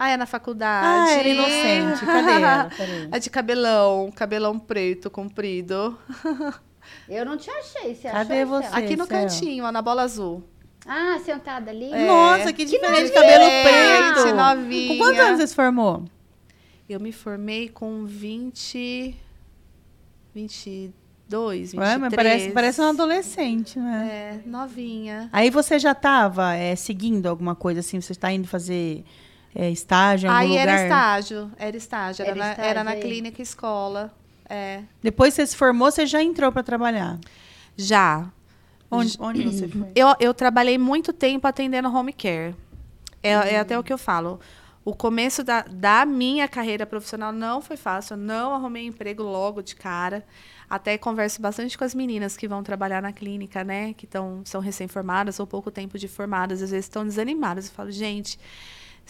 [0.00, 0.86] Ah, é na faculdade.
[0.86, 2.06] Ah, era inocente.
[2.06, 2.70] Cadê ela?
[2.76, 3.08] Peraí.
[3.10, 5.98] É de cabelão, cabelão preto, comprido.
[7.08, 8.62] Eu não te achei, você Cadê achou?
[8.62, 8.68] você?
[8.74, 9.18] Aqui no Céu.
[9.20, 10.42] cantinho, ó, na bola azul.
[10.86, 11.92] Ah, sentada ali?
[11.92, 12.06] É.
[12.06, 13.12] Nossa, que Que diferente.
[13.12, 13.12] novinha!
[13.12, 14.34] Cabelo preto.
[14.36, 14.88] novinha.
[14.88, 16.04] Com quantos anos você se formou?
[16.88, 19.14] Eu me formei com 20...
[20.34, 21.74] 22, 23.
[21.76, 24.40] Ué, mas parece, parece uma adolescente, né?
[24.44, 25.28] É, novinha.
[25.32, 28.00] Aí você já estava seguindo alguma coisa assim?
[28.00, 29.04] Você está indo fazer
[29.54, 30.68] é, estágio em algum Aí lugar?
[30.68, 32.22] era estágio, era estágio.
[32.22, 33.00] Era, Era na, estágio era na aí.
[33.00, 34.12] clínica escola.
[34.48, 34.82] É.
[35.02, 37.18] Depois que você se formou, você já entrou para trabalhar?
[37.76, 38.26] Já.
[38.90, 39.88] Onde, onde você foi?
[39.94, 42.54] Eu, eu trabalhei muito tempo atendendo home care.
[43.22, 44.40] É, é até o que eu falo.
[44.84, 48.14] O começo da, da minha carreira profissional não foi fácil.
[48.14, 50.24] Eu não arrumei emprego logo de cara.
[50.70, 53.92] Até converso bastante com as meninas que vão trabalhar na clínica, né?
[53.92, 56.62] Que tão, são recém-formadas ou pouco tempo de formadas.
[56.62, 57.66] Às vezes estão desanimadas.
[57.66, 58.38] Eu falo, gente,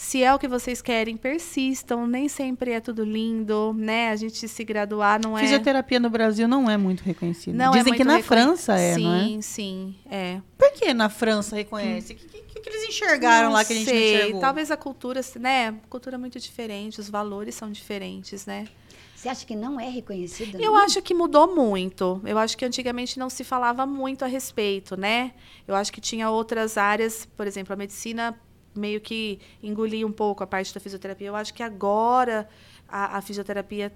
[0.01, 2.07] se é o que vocês querem, persistam.
[2.07, 4.11] Nem sempre é tudo lindo, né?
[4.11, 5.41] A gente se graduar não é...
[5.41, 7.59] Fisioterapia no Brasil não é muito reconhecida.
[7.59, 9.25] Não é Dizem que muito na reconhe- França é, sim, não é?
[9.25, 10.41] Sim, sim, é.
[10.57, 12.13] Por que na França reconhece?
[12.13, 14.13] O que, que, que eles enxergaram Não lá que a gente sei.
[14.13, 14.41] não enxergou?
[14.41, 15.75] Talvez a cultura, né?
[15.91, 18.69] Cultura é muito diferente, os valores são diferentes, né?
[19.17, 20.61] Você acha que não é reconhecido?
[20.61, 20.77] Eu não?
[20.77, 22.21] acho que mudou muito.
[22.25, 25.33] Eu acho que antigamente não se falava muito a respeito, né?
[25.67, 28.39] Eu acho que tinha outras áreas, por exemplo, a medicina
[28.79, 31.27] meio que engolia um pouco a parte da fisioterapia.
[31.29, 32.49] Eu acho que agora
[32.89, 33.93] a, a fisioterapia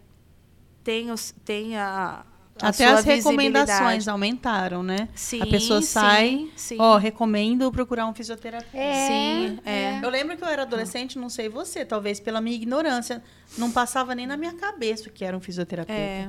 [0.85, 2.25] tem, os, tem a,
[2.61, 5.09] a Até sua as recomendações aumentaram, né?
[5.15, 6.77] Sim, a pessoa sai, sim.
[6.79, 8.77] ó, recomendo procurar um fisioterapeuta.
[8.77, 10.01] É, Sim, é.
[10.03, 13.23] Eu lembro que eu era adolescente, não sei você, talvez pela minha ignorância,
[13.57, 16.01] não passava nem na minha cabeça o que era um fisioterapeuta.
[16.01, 16.29] É,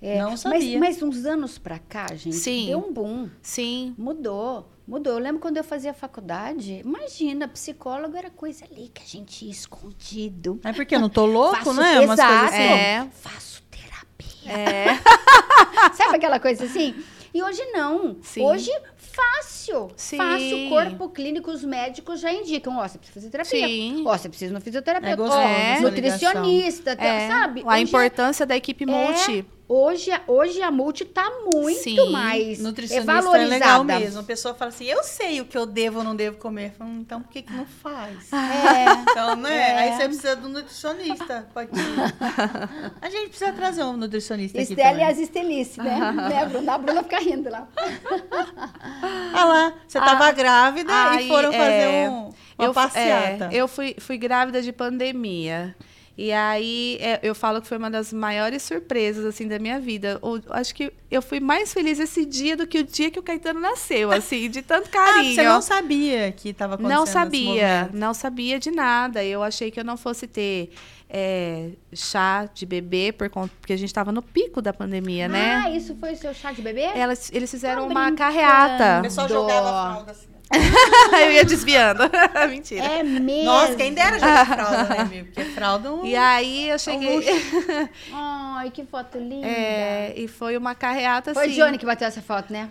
[0.00, 0.78] É, Não mas- sabia.
[0.78, 2.66] Mas, uns anos pra cá, gente, Sim.
[2.66, 3.28] deu um boom.
[3.42, 3.94] sim.
[3.98, 5.12] Mudou, mudou.
[5.12, 9.50] Eu lembro quando eu fazia faculdade, imagina, psicólogo era coisa ali que a gente ia
[9.50, 10.58] escondido.
[10.64, 12.00] É porque eu não tô louco, Faço- né?
[12.00, 12.32] Umas Exato.
[12.38, 12.62] coisas assim.
[12.62, 13.06] É.
[13.12, 14.52] Faço terapia.
[14.52, 14.86] É.
[15.94, 16.94] Sabe aquela coisa assim?
[17.34, 18.16] E hoje não.
[18.22, 18.42] Sim.
[18.42, 19.90] Hoje, fácil.
[19.96, 20.16] Sim.
[20.16, 20.68] Fácil.
[20.70, 22.78] Corpo clínico, os médicos já indicam.
[22.78, 23.66] Ó, você precisa fazer terapia.
[23.68, 24.02] Sim.
[24.06, 25.22] Ó, você precisa de um fisioterapeuta.
[25.22, 26.90] É Ó, essa nutricionista.
[26.92, 27.28] É.
[27.28, 27.60] Sabe?
[27.60, 29.44] A Hoje é- importância da equipe multi.
[29.70, 32.10] Hoje, hoje a multi tá muito Sim.
[32.10, 33.48] mais Nutricionista é é valorizada.
[33.54, 34.20] legal mesmo.
[34.20, 36.72] A pessoa fala assim, eu sei o que eu devo ou não devo comer.
[36.72, 38.32] Falo, então por que, que não faz?
[38.32, 38.92] É.
[39.10, 39.54] Então, né?
[39.54, 39.78] É.
[39.78, 41.46] Aí você precisa um nutricionista.
[41.52, 41.68] Pode
[43.02, 45.06] A gente precisa trazer um nutricionista aqui Estela e também.
[45.06, 45.98] as Estelice, né?
[46.12, 46.42] né?
[46.42, 47.68] A Bruna, a Bruna fica rindo lá.
[49.34, 53.44] Ah lá, você tava grávida aí, e foram é, fazer um, uma eu, fu- passeata.
[53.52, 55.76] é, eu fui, fui grávida de pandemia.
[56.20, 60.18] E aí, é, eu falo que foi uma das maiores surpresas, assim, da minha vida.
[60.20, 63.22] O- acho que eu fui mais feliz esse dia do que o dia que o
[63.22, 65.34] Caetano nasceu, assim, de tanto Ah, carinho.
[65.36, 69.24] você não sabia que estava acontecendo Não sabia, não sabia de nada.
[69.24, 70.72] Eu achei que eu não fosse ter
[71.08, 75.62] é, chá de bebê, por conta, porque a gente estava no pico da pandemia, né?
[75.64, 76.82] Ah, isso foi o seu chá de bebê?
[76.82, 78.98] Elas, eles fizeram Tá uma carreata.
[78.98, 79.34] O pessoal Dó.
[79.34, 80.26] jogava a fralda assim.
[81.24, 82.02] eu ia desviando.
[82.48, 82.84] Mentira.
[82.84, 83.44] É mesmo.
[83.44, 85.26] Nossa, quem dera jogar fralda, né, amigo?
[85.26, 86.04] Porque fralda é um...
[86.06, 87.20] E aí eu cheguei.
[88.12, 89.46] Ai, que foto linda.
[89.46, 91.52] É, e foi uma carreata Foi assim.
[91.60, 92.70] o Johnny que bateu essa foto, né?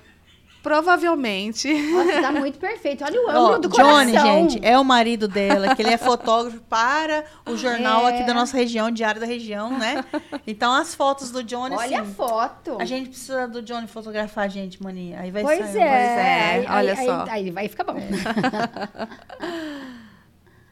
[0.67, 1.73] Provavelmente.
[1.91, 3.03] Nossa, tá muito perfeito.
[3.05, 4.49] Olha o ângulo do Johnny, coração.
[4.49, 8.15] gente, é o marido dela, que ele é fotógrafo para o jornal É.
[8.15, 10.03] aqui da nossa região, Diário da Região, né?
[10.45, 12.77] Então as fotos do Johnny, Olha a assim, foto.
[12.81, 15.21] a gente precisa do Johnny fotografar a gente, maninha.
[15.21, 15.77] Aí vai Pois sair.
[15.77, 15.83] é.
[15.85, 17.21] é, Aí- olha aí- só.
[17.23, 17.95] Aí, aí vai ficar bom.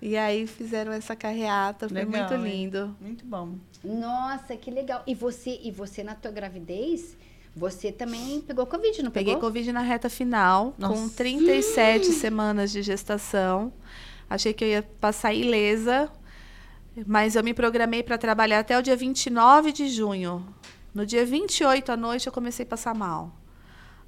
[0.02, 2.42] E aí fizeram essa carreata, foi Legal, muito hein?
[2.64, 2.96] lindo.
[3.02, 3.56] Muito bom.
[3.84, 5.02] Nossa, que legal.
[5.08, 7.18] E você, e você na tua gravidez,
[7.56, 9.48] você também pegou Covid, não Peguei pegou?
[9.48, 11.16] Covid na reta final, com Nossa.
[11.16, 13.72] 37 semanas de gestação.
[14.30, 16.12] Achei que eu ia passar ilesa,
[17.08, 20.46] mas eu me programei para trabalhar até o dia 29 de junho.
[20.94, 23.34] No dia 28 à noite eu comecei a passar mal.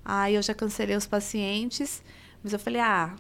[0.03, 2.03] Aí eu já cancelei os pacientes,
[2.43, 3.15] mas eu falei: "Ah,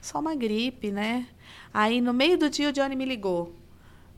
[0.00, 1.26] só uma gripe, né?"
[1.72, 3.54] Aí no meio do dia o Johnny me ligou.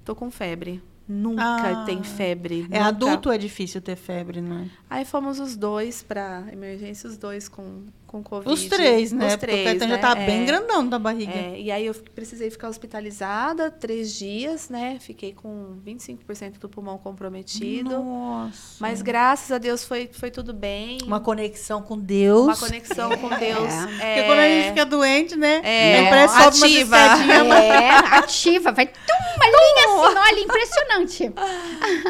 [0.05, 0.81] Tô com febre.
[1.09, 1.85] Nunca Ah.
[1.85, 2.67] tem febre.
[2.71, 2.87] É, nunca.
[2.89, 4.69] adulto é difícil ter febre, né?
[4.91, 7.85] Aí fomos os dois para emergência, os dois com,
[8.23, 8.53] com Covid.
[8.53, 9.27] Os três, né?
[9.27, 9.97] Os Porque três, o Caetano né?
[10.01, 10.27] já tá É.
[10.27, 11.33] bem grandão da barriga.
[11.33, 14.99] É, e aí eu precisei ficar hospitalizada três dias, né?
[15.01, 17.91] Fiquei com 25% do pulmão comprometido.
[18.03, 18.77] Nossa.
[18.81, 20.99] Mas graças a Deus foi, foi tudo bem.
[21.05, 22.45] Uma conexão com Deus.
[22.47, 23.73] Uma conexão com Deus.
[23.75, 25.61] Porque quando a gente fica doente, né?
[25.65, 26.97] É, a ativa.
[26.97, 28.93] É, ativa, vai tum,
[29.37, 31.33] uma linha assim, olha, impressionante.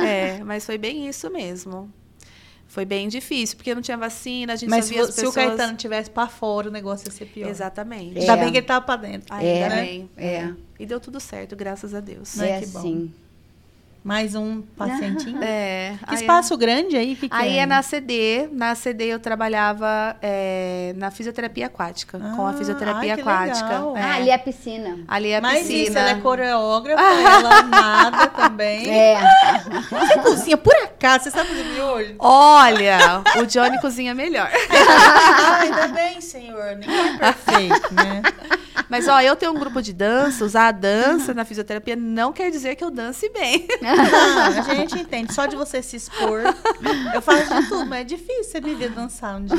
[0.05, 1.93] É, mas foi bem isso mesmo.
[2.77, 5.15] Foi bem difícil, porque não tinha vacina, a gente Mas só se, via o- as
[5.15, 5.47] se o pessoas...
[5.47, 7.49] Caetano tivesse pra fora, o negócio ia ser pior.
[7.49, 8.19] Exatamente.
[8.19, 8.37] Ainda É.
[8.37, 9.33] bem que ele tava pra dentro.
[9.35, 10.11] Ainda É, bem.
[10.15, 10.53] é.
[10.79, 12.39] E deu tudo certo, graças a Deus.
[12.39, 12.79] Ai, é que bom.
[12.81, 13.13] assim.
[14.07, 15.41] Mais um pacientinho.
[15.43, 15.95] É.
[16.07, 17.17] Que aí- espaço grande aí?
[17.17, 17.63] Que que Aí é?
[17.63, 18.49] é na CD.
[18.53, 22.17] Na CD eu trabalhava é, na fisioterapia aquática.
[22.37, 23.67] com a Ah, fisioterapia ai, que aquática.
[23.69, 23.97] legal.
[23.97, 24.03] É.
[24.03, 24.99] Ah, ali é a piscina.
[25.09, 25.83] Ali é a Mas piscina.
[25.89, 28.89] isso, ela é coreógrafa, ela nada também.
[28.89, 29.19] É.
[29.91, 32.15] Você cozinha, por acaso, você sabe fazer miolho?
[32.21, 34.49] Olha, o Johnny cozinha melhor.
[34.71, 36.77] Ah, ainda bem, senhor.
[36.77, 38.23] Ninguém é perfeito, né?
[38.89, 40.45] Mas, ó, eu tenho um grupo de dança.
[40.45, 43.67] Usar a dança na fisioterapia não quer dizer que eu dance bem.
[43.97, 45.33] Não, a gente entende.
[45.33, 46.43] Só de você se expor.
[47.15, 49.57] Eu faço de tudo, mas é difícil você me ver dançar um dia.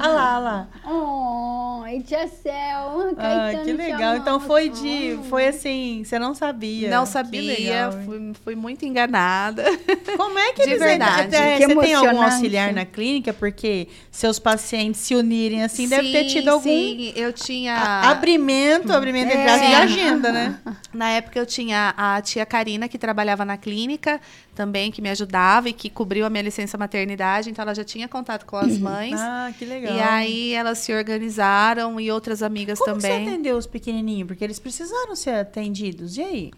[0.00, 0.10] Difícil.
[0.10, 0.68] Ah lá, ah lá.
[0.84, 2.52] Oh, tia Cel.
[2.52, 4.16] Ah, Caetano que te legal.
[4.16, 5.18] Então foi de.
[5.28, 6.90] Foi assim, você não sabia.
[6.90, 7.90] Não Que sabia.
[8.04, 9.64] Fui, fui muito enganada.
[10.16, 11.34] Como é que De eles verdade.
[11.36, 13.32] é, Que Você tem algum auxiliar na clínica?
[13.32, 17.74] Porque seus pacientes se unirem assim, deve ter Sim, tido algum Sim, eu tinha.
[17.76, 19.56] a- abrimento, abrimento entre É.
[19.56, 20.58] de agenda, né?
[20.92, 24.20] Na época eu tinha a tia Karina, que trabalhava na clínica
[24.60, 28.06] também, que me ajudava e que cobriu a minha licença maternidade, então ela já tinha
[28.06, 29.14] contato com as mães.
[29.18, 29.94] Ah, que legal.
[29.96, 33.28] E aí elas se organizaram e outras amigas Como que você também.
[33.28, 34.26] atendeu os pequenininhos?
[34.26, 36.18] Porque eles precisaram ser atendidos.
[36.18, 36.50] E aí?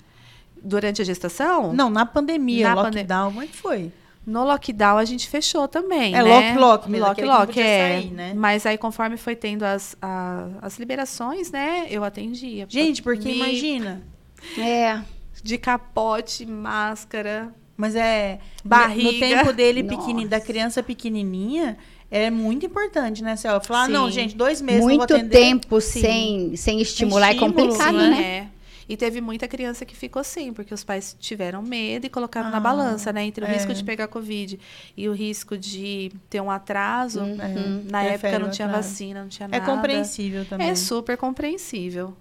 [0.61, 1.73] Durante a gestação?
[1.73, 3.93] Não, na pandemia, Na lockdown, como é que foi?
[4.27, 6.55] No lockdown a gente fechou também, É, né?
[6.55, 7.79] lock, lock mesmo, Lock, lock, é.
[8.01, 8.33] sair, né?
[8.35, 12.67] Mas aí conforme foi tendo as, a- as liberações, né, eu atendia.
[12.69, 14.03] Gente, porque Me- imagina.
[14.59, 15.01] É.
[15.43, 17.53] De capote, máscara.
[17.77, 18.39] Mas é.
[18.65, 19.13] Barriga.
[19.13, 19.97] No tempo dele, Nossa.
[20.01, 21.77] pequeni, da criança pequenininha,
[22.11, 23.61] é muito importante, né, Céu?
[23.61, 23.93] Falar, Sim.
[23.93, 25.31] não, gente, dois meses não vou Muito atender.
[25.39, 26.01] tempo Sim.
[26.01, 28.11] sem, sem estimular é estímulo, complicado, né?
[28.11, 28.23] né?
[28.23, 28.47] É.
[28.89, 32.59] E teve muita criança que ficou assim, porque os pais tiveram medo e colocaram na
[32.59, 33.25] Ah, balança, né?
[33.25, 33.53] Entre o é.
[33.55, 34.59] risco de pegar Covid
[34.97, 37.21] e o risco de ter um atraso.
[37.21, 37.41] Uhum.
[37.41, 38.89] É, Na época prefere não tinha atraso.
[38.89, 39.65] vacina, não tinha É nada.
[39.65, 40.69] compreensível também.
[40.69, 42.13] É super compreensível.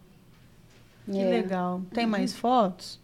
[1.11, 1.29] Que É.
[1.29, 1.81] legal.
[1.93, 3.01] Tem mais fotos?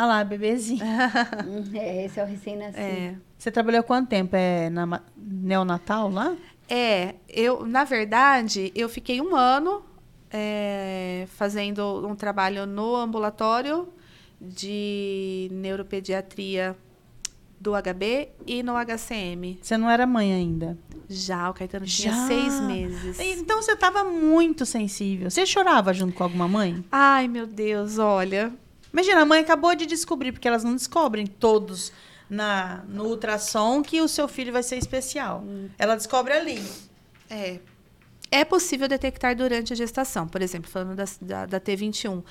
[0.00, 0.80] Ah lá, bebezinho.
[1.76, 2.80] É, esse é o recém-nascido.
[2.80, 3.14] É.
[3.36, 4.34] Você trabalhou quanto tempo?
[4.34, 6.34] É na neonatal lá?
[6.66, 9.82] É, eu, na verdade, eu fiquei um ano
[10.30, 13.88] é, fazendo um trabalho no ambulatório
[14.40, 16.74] de neuropediatria
[17.60, 19.58] do HB e no HCM.
[19.60, 20.78] Você não era mãe ainda.
[21.10, 22.26] Já, o Caetano tinha Já?
[22.26, 23.20] seis meses.
[23.20, 25.30] Então você estava muito sensível.
[25.30, 26.82] Você chorava junto com alguma mãe?
[26.90, 28.50] Ai, meu Deus, olha.
[28.92, 31.92] Imagina, a mãe acabou de descobrir, porque elas não descobrem todos
[32.28, 35.44] na, no ultrassom que o seu filho vai ser especial.
[35.78, 36.62] Ela descobre ali.
[37.28, 37.58] É.
[38.32, 42.22] É possível detectar durante a gestação, por exemplo, falando da, da, da T21.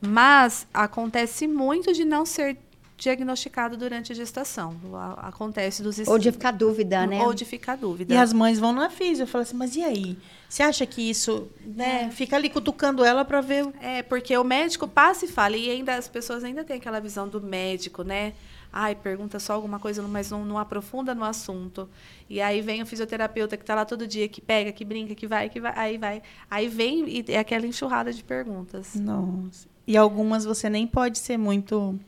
[0.00, 2.56] Mas acontece muito de não ser
[3.00, 4.76] diagnosticado durante a gestação.
[5.16, 7.22] Acontece dos Ou de ficar dúvida, né?
[7.22, 8.12] Ou de ficar dúvida.
[8.12, 9.22] E as mães vão na físio.
[9.22, 10.16] Eu falo assim, mas e aí?
[10.48, 12.10] Você acha que isso, né?
[12.10, 13.64] Fica ali cutucando ela para ver.
[13.66, 17.00] o- É, porque o médico passa e fala, e ainda as pessoas ainda têm aquela
[17.00, 18.34] visão do médico, né?
[18.72, 21.88] Ai, pergunta só alguma coisa, mas não, não aprofunda no assunto.
[22.28, 25.26] E aí vem o fisioterapeuta que está lá todo dia, que pega, que brinca, que
[25.26, 26.22] vai, que vai, aí vai.
[26.48, 28.94] Aí vem e é aquela enxurrada de perguntas.
[28.94, 29.66] Nossa.
[29.86, 31.98] E algumas você nem pode ser muito.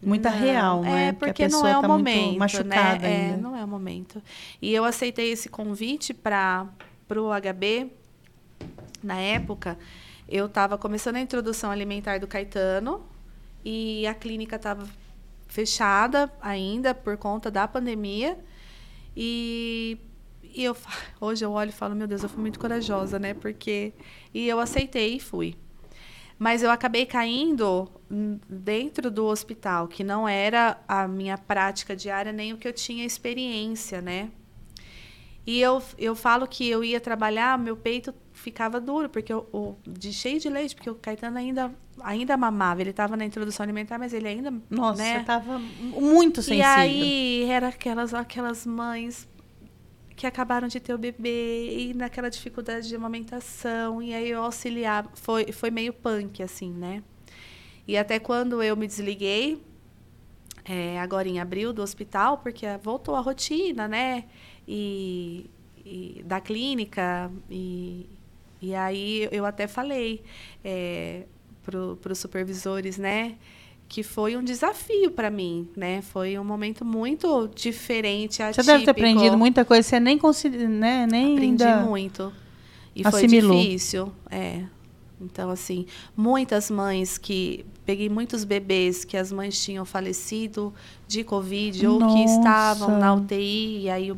[0.00, 1.08] Muita Não, real, né?
[1.08, 3.12] É, porque, a não é o tá momento, muito machucada né?
[3.12, 3.36] É, ainda.
[3.36, 4.22] não é o momento.
[4.62, 6.68] E eu aceitei esse convite para
[7.10, 7.90] o HB.
[9.02, 9.76] Na época,
[10.28, 13.04] eu estava começando a introdução alimentar do Caetano
[13.64, 14.86] e a clínica estava
[15.48, 18.38] fechada ainda por conta da pandemia.
[19.16, 19.98] E,
[20.42, 20.76] e eu
[21.20, 23.34] hoje eu olho e falo, meu Deus, eu fui muito corajosa, né?
[23.34, 23.92] Porque
[24.32, 25.56] e eu aceitei e fui.
[26.38, 27.90] Mas eu acabei caindo
[28.48, 33.04] dentro do hospital, que não era a minha prática diária, nem o que eu tinha
[33.04, 34.30] experiência, né?
[35.44, 39.76] E eu, eu falo que eu ia trabalhar, meu peito ficava duro, porque eu, o,
[39.86, 41.72] de cheio de leite, porque o Caetano ainda,
[42.02, 42.82] ainda mamava.
[42.82, 44.52] Ele estava na introdução alimentar, mas ele ainda.
[44.68, 45.18] Nossa, né?
[45.18, 46.60] você tava muito sensível.
[46.60, 49.26] E aí era aquelas, aquelas mães
[50.18, 54.02] que acabaram de ter o bebê e naquela dificuldade de amamentação.
[54.02, 55.08] E aí eu auxiliava.
[55.14, 57.04] Foi, foi meio punk, assim, né?
[57.86, 59.62] E até quando eu me desliguei,
[60.64, 64.24] é, agora em abril, do hospital, porque voltou a rotina, né?
[64.66, 65.48] E,
[65.86, 68.04] e da clínica e,
[68.60, 70.20] e aí eu até falei
[70.64, 71.26] é,
[71.62, 73.36] para os supervisores, né?
[73.88, 76.02] Que foi um desafio para mim, né?
[76.02, 78.62] Foi um momento muito diferente, atípico.
[78.62, 81.06] Você deve ter aprendido muita coisa, você nem conseguiu, né?
[81.10, 82.32] Nem Aprendi ainda muito.
[82.94, 83.52] E assimilou.
[83.52, 84.64] foi difícil, é.
[85.20, 85.86] Então, assim,
[86.16, 87.64] muitas mães que...
[87.86, 90.74] Peguei muitos bebês que as mães tinham falecido
[91.06, 92.38] de Covid ou que Nossa.
[92.38, 94.14] estavam na UTI e aí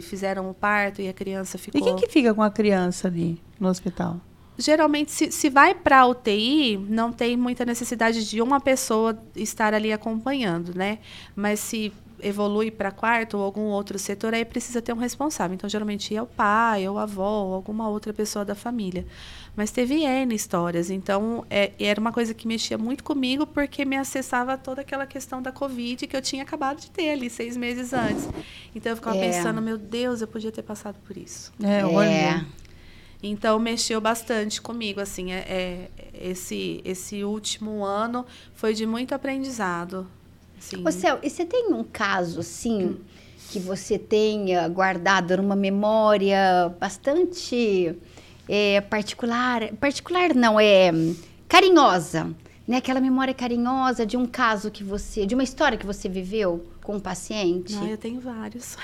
[0.00, 1.80] fizeram o parto e a criança ficou...
[1.80, 4.20] E quem que fica com a criança ali no hospital?
[4.58, 9.92] Geralmente se, se vai para UTI, não tem muita necessidade de uma pessoa estar ali
[9.92, 10.98] acompanhando, né?
[11.34, 11.92] Mas se
[12.24, 15.54] evolui para quarto ou algum outro setor, aí precisa ter um responsável.
[15.56, 19.04] Então, geralmente é o pai, ou a avó, ou alguma outra pessoa da família.
[19.56, 20.88] Mas teve N histórias.
[20.88, 25.42] Então, é, era uma coisa que mexia muito comigo, porque me acessava toda aquela questão
[25.42, 28.28] da Covid que eu tinha acabado de ter ali seis meses antes.
[28.72, 29.20] Então, eu ficava É.
[29.28, 31.52] pensando, meu Deus, eu podia ter passado por isso.
[31.60, 32.46] É, olha.
[33.22, 35.88] Então mexeu bastante comigo, assim, é, é-
[36.30, 40.06] esse esse último ano foi de muito aprendizado.
[40.58, 40.82] Assim.
[40.86, 42.96] Ô, Céu, e você tem um caso, assim,
[43.50, 47.94] que você tenha guardado numa memória bastante
[48.48, 49.72] é, particular?
[49.74, 50.90] Particular não, é
[51.48, 52.34] carinhosa,
[52.66, 52.78] né?
[52.78, 55.26] Aquela memória carinhosa de um caso que você...
[55.26, 57.74] De uma história que você viveu com um paciente?
[57.74, 58.76] Não, eu tenho vários.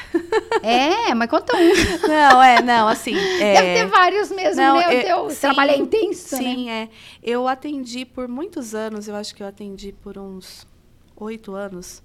[0.62, 1.60] É, mas conta um.
[2.08, 3.14] não, é, não, assim.
[3.16, 5.32] é- Deve ter vários mesmo, Não, meu eu- Deus.
[5.34, 6.42] sim, Trabalho é intenso, né?
[6.42, 6.88] Sim, é.
[7.22, 10.66] Eu atendi por muitos anos, eu acho que eu atendi por uns
[11.16, 12.02] oito anos,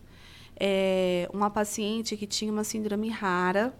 [0.59, 3.73] é, uma paciente que tinha uma síndrome rara.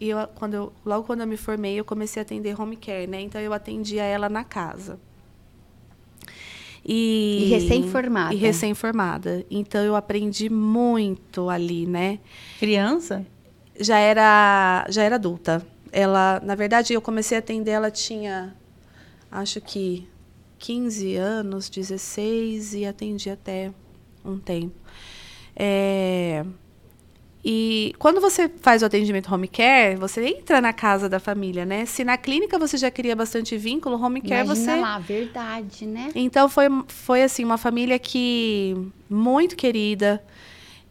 [0.00, 3.06] E eu, quando eu, logo quando eu me formei, eu comecei a atender home care,
[3.06, 3.20] né?
[3.20, 4.98] Então eu atendia ela na casa.
[6.84, 8.34] E, E recém-formada.
[8.34, 9.46] E recém-formada.
[9.50, 12.18] Então eu aprendi muito ali, né?
[12.58, 13.24] Criança?
[13.80, 15.66] já era já era adulta.
[15.90, 18.54] Ela, na verdade, eu comecei a atender, ela tinha
[19.30, 20.06] acho que
[20.58, 23.72] 15 anos, 16 e atendi até
[24.24, 24.74] um tempo.
[25.56, 26.44] É,
[27.44, 31.86] e quando você faz o atendimento home care, você entra na casa da família, né?
[31.86, 36.10] Se na clínica você já cria bastante vínculo, home care Imagina você lá, verdade, né?
[36.14, 38.76] então foi, foi assim, uma família que
[39.08, 40.22] muito querida.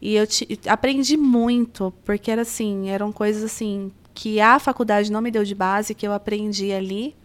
[0.02, 5.22] E eu ti- aprendi muito, porque era assim, eram coisas assim que a faculdade não
[5.22, 7.16] me deu de base, que eu aprendi ali.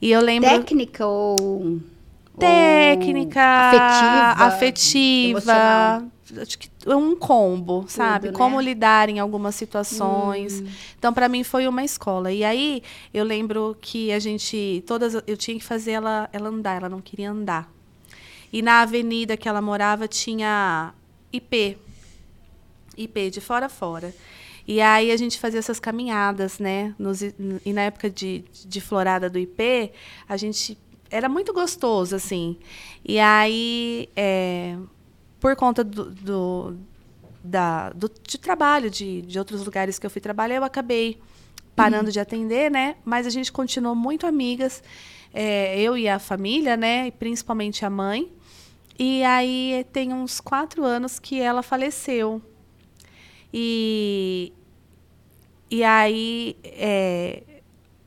[0.00, 1.80] E eu lembro Técnica ou...
[2.38, 6.02] técnica, ou afetiva, afetiva, emocional?
[6.40, 8.28] Acho que é um combo, sabe?
[8.28, 8.32] né?
[8.32, 10.60] Como lidar em algumas situações.
[10.60, 10.68] Hum.
[10.98, 12.32] Então, para mim foi uma escola.
[12.32, 16.76] E aí eu lembro que a gente todas eu tinha que fazer ela ela andar,
[16.76, 17.72] ela não queria andar.
[18.52, 20.92] E na avenida que ela morava tinha
[21.32, 21.76] IP.
[22.96, 24.14] IP de fora a fora.
[24.66, 26.94] E aí a gente fazia essas caminhadas, né?
[26.98, 29.92] Nos, e na época de, de florada do IP,
[30.28, 30.76] a gente
[31.10, 32.58] era muito gostoso, assim.
[33.04, 34.76] E aí, é,
[35.40, 36.76] por conta do, do,
[37.42, 41.18] da, do de trabalho de, de outros lugares que eu fui trabalhar, eu acabei
[41.74, 42.96] parando de atender, né?
[43.04, 44.82] Mas a gente continuou muito amigas,
[45.32, 47.06] é, eu e a família, né?
[47.06, 48.30] E principalmente a mãe.
[48.98, 52.42] E aí tem uns quatro anos que ela faleceu.
[53.54, 54.52] E,
[55.70, 57.42] e aí é,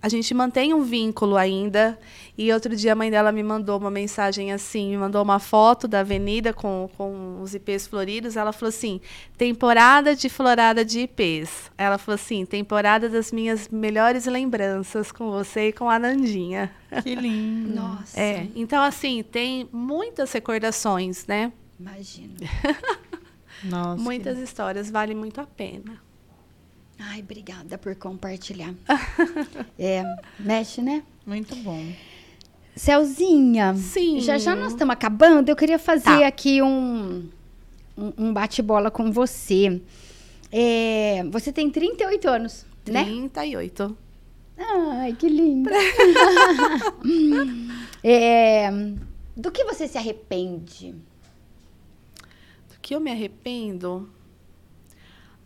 [0.01, 1.97] a gente mantém um vínculo ainda.
[2.37, 5.87] E outro dia a mãe dela me mandou uma mensagem assim, me mandou uma foto
[5.87, 8.35] da avenida com, com os IPs floridos.
[8.37, 8.99] Ela falou assim:
[9.37, 11.71] temporada de florada de IPs.
[11.77, 16.71] Ela falou assim: temporada das minhas melhores lembranças com você e com a Nandinha.
[17.03, 17.75] Que lindo.
[17.75, 21.51] Nossa, É, então assim, tem muitas recordações, né?
[21.79, 22.33] imagina.
[23.63, 24.01] Nossa.
[24.01, 26.01] Muitas histórias, vale muito a pena.
[26.99, 28.73] Ai, obrigada por compartilhar.
[29.77, 30.03] é,
[30.39, 31.03] mexe, né?
[31.23, 31.83] que- Muito bom.
[32.75, 34.19] Celzinha, Sim.
[34.21, 35.49] já já nós estamos acabando.
[35.49, 36.27] Eu queria fazer Tá.
[36.27, 37.29] aqui um,
[37.97, 39.81] um, um bate-bola com você.
[40.51, 43.03] É, você tem 38 anos, né?
[43.05, 43.97] 38.
[44.57, 45.69] Ai, que lindo.
[48.03, 48.67] É,
[49.37, 50.91] do que você se arrepende?
[50.93, 54.09] Do que eu me arrependo?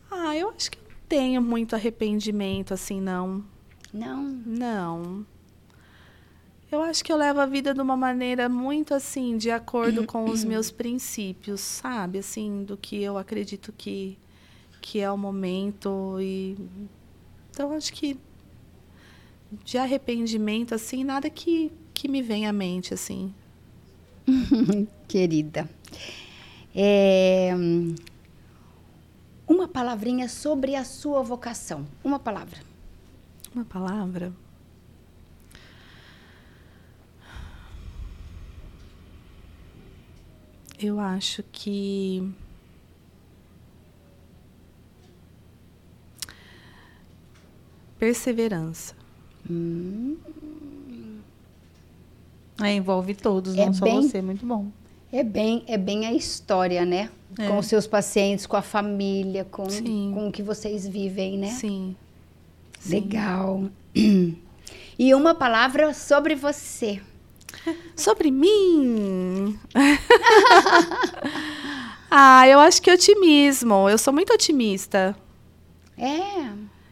[0.09, 3.43] Ah, eu acho que eu não tenho muito arrependimento, assim, não.
[3.93, 4.23] Não.
[4.45, 5.25] Não.
[6.71, 10.25] Eu acho que eu levo a vida de uma maneira muito assim, de acordo com
[10.29, 12.19] os meus princípios, sabe?
[12.19, 14.17] Assim, do que eu acredito que,
[14.81, 16.17] que é o momento.
[16.19, 16.57] E...
[17.51, 18.17] Então, acho que
[19.63, 23.33] de arrependimento, assim, nada que, que me venha à mente, assim.
[25.07, 25.69] Querida.
[26.75, 27.53] É,
[29.47, 31.85] uma palavrinha sobre a sua vocação.
[32.03, 32.59] Uma palavra.
[33.53, 34.33] Uma palavra?
[40.79, 42.21] Eu acho que.
[47.97, 48.93] Perseverança.
[52.61, 54.21] É, envolve todos, É não só bem- você.
[54.21, 54.67] Muito bom.
[55.11, 57.09] É bem, é bem a história, né?
[57.37, 57.47] É.
[57.47, 60.11] Com os seus pacientes, com a família, com, Sim.
[60.13, 61.47] com o que vocês vivem, né?
[61.51, 61.95] Sim.
[62.79, 62.95] Sim.
[62.95, 63.69] Legal.
[64.97, 67.01] E uma palavra sobre você.
[67.95, 69.59] Sobre mim.
[72.09, 73.89] ah, eu acho que otimismo.
[73.89, 75.15] Eu sou muito otimista.
[75.97, 76.49] É.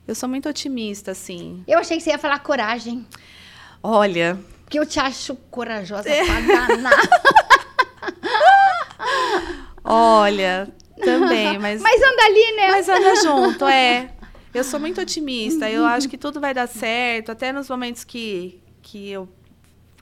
[0.08, 1.64] Eu sou muito otimista, assim.
[1.68, 3.06] Eu achei que você ia falar coragem.
[3.82, 6.26] Olha, Porque eu te acho corajosa É.
[6.26, 6.94] pra danar.
[9.84, 12.68] olha, também, mas Mas anda ali, né?
[12.72, 14.10] Mas anda junto, é.
[14.54, 15.70] Eu sou muito otimista.
[15.70, 19.28] Eu acho que tudo vai dar certo, até nos momentos que, que, eu,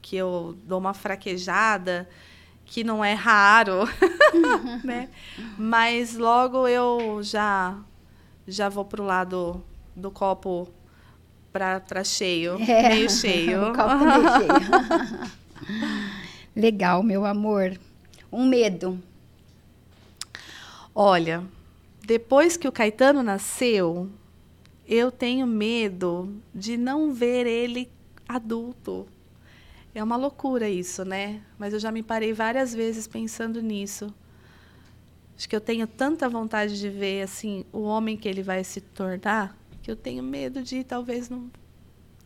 [0.01, 2.09] que eu dou uma fraquejada,
[2.65, 3.87] que não é raro,
[4.83, 5.09] né?
[5.57, 7.77] Mas logo eu já
[8.47, 9.63] já vou pro lado
[9.95, 10.67] do copo
[11.53, 12.89] para cheio, É.
[12.89, 13.67] meio cheio.
[13.71, 15.31] O copo meio cheio.
[16.55, 17.77] Legal, meu amor.
[18.31, 18.99] Um medo.
[20.93, 21.43] Olha,
[22.05, 24.09] depois que o Caetano nasceu,
[24.87, 27.89] eu tenho medo de não ver ele
[28.27, 29.07] adulto.
[29.93, 31.41] É uma loucura isso, né?
[31.59, 34.13] Mas eu já me parei várias vezes pensando nisso.
[35.37, 38.79] Acho que eu tenho tanta vontade de ver assim o homem que ele vai se
[38.79, 41.49] tornar que eu tenho medo de talvez não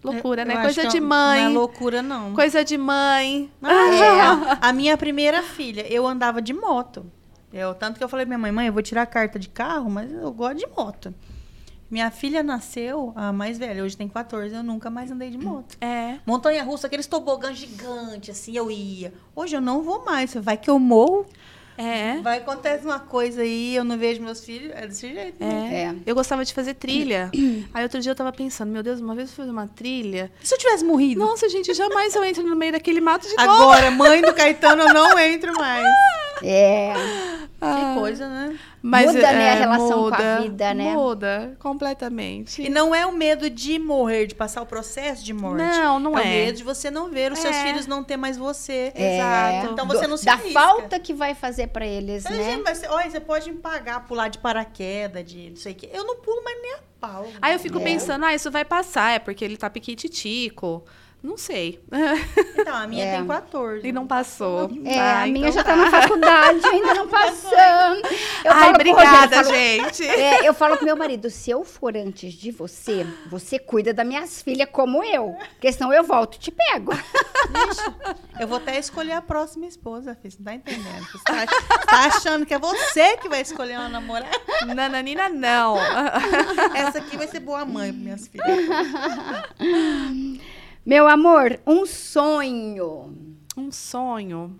[0.04, 0.62] loucura, Eu né?
[0.62, 1.44] Coisa de Não mãe.
[1.46, 2.34] é loucura, não.
[2.34, 3.52] Coisa de mãe.
[3.64, 7.06] Ah, A minha primeira filha, eu andava de moto.
[7.52, 9.48] Eu, tanto que eu falei pra minha mãe, mãe, eu vou tirar a carta de
[9.50, 11.14] carro, mas eu gosto de moto.
[11.90, 15.78] Minha filha nasceu, a mais velha, hoje tem 14, eu nunca mais andei de moto.
[15.80, 16.16] É.
[16.26, 19.14] Montanha russa, aqueles tobogãs gigantes, assim, eu ia.
[19.36, 20.34] Hoje eu não vou mais.
[20.34, 21.26] Vai que eu morro,
[21.78, 22.18] É.
[22.22, 24.72] vai acontecer uma coisa aí, eu não vejo meus filhos.
[24.76, 25.36] É desse jeito.
[25.40, 25.70] né?
[25.74, 25.82] É.
[25.84, 25.96] É.
[26.08, 27.30] Eu gostava de fazer trilha.
[27.74, 30.32] Aí outro dia eu tava pensando, meu Deus, uma vez eu fiz uma trilha.
[30.42, 31.20] E se eu tivesse morrido?
[31.20, 33.52] Nossa, gente, jamais eu entro no meio daquele mato de novo.
[33.64, 35.86] Agora, mãe do Caetano, eu não entro mais.
[36.44, 36.94] É.
[37.60, 38.58] Que coisa, né?
[38.88, 40.94] Mas, Muda, né, a é, relação com a muda, vida, né?
[40.94, 42.62] Muda, completamente.
[42.62, 45.58] E não é o medo de morrer, de passar o processo de morte.
[45.64, 46.22] Não, não é.
[46.22, 46.26] é.
[46.26, 47.64] o medo de você não ver os seus É.
[47.64, 48.92] filhos não ter mais você.
[48.94, 49.18] É.
[49.18, 49.74] Exato.
[49.74, 50.52] Então você não se Da arrisca.
[50.60, 52.44] falta que vai fazer pra eles, Então, né?
[52.44, 55.76] gente, mas você- olha, você pode me pagar, pular de paraquedas, de não sei o
[55.76, 55.90] quê.
[55.92, 57.28] Eu não pulo mais nem a pau.
[57.42, 57.84] Aí eu fico É.
[57.84, 60.84] pensando, ah, isso vai passar, é porque ele tá piquititico.
[61.26, 61.82] Não sei.
[62.58, 63.18] Então, a minha É.
[63.18, 63.88] tem 14.
[63.88, 64.70] E não passou.
[64.86, 68.08] É, Ah, a minha então já tá na faculdade, ainda não passando.
[68.44, 69.54] Eu Ai, obrigada, Rogério, eu falo-
[69.96, 70.08] gente.
[70.08, 74.06] É, eu falo pro meu marido, se eu for antes de você, você cuida das
[74.06, 75.36] minhas filhas como eu.
[75.54, 76.92] Porque senão eu volto e te pego.
[78.40, 80.32] Eu vou até escolher a próxima esposa, filho.
[80.32, 81.06] Você não tá entendendo.
[81.12, 81.46] Você tá,
[81.88, 84.30] tá achando que é você que vai escolher uma namorada?
[84.76, 85.76] Nananina, não.
[86.76, 88.46] Essa aqui vai ser boa mãe para minhas filhas.
[90.86, 93.16] Meu amor, um sonho.
[93.58, 94.60] Um sonho.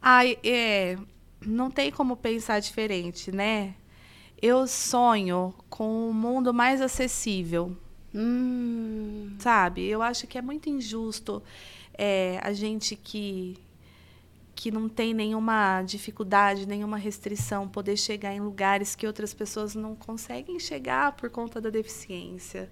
[0.00, 0.98] Ai, é,
[1.40, 3.74] não tem como pensar diferente, né?
[4.40, 7.76] Eu sonho com um mundo mais acessível,
[8.14, 9.86] Hum, sabe?
[9.86, 11.42] Eu acho que é muito injusto
[11.94, 13.56] é, a gente que
[14.54, 19.96] que não tem nenhuma dificuldade, nenhuma restrição, poder chegar em lugares que outras pessoas não
[19.96, 22.70] conseguem chegar por conta da deficiência.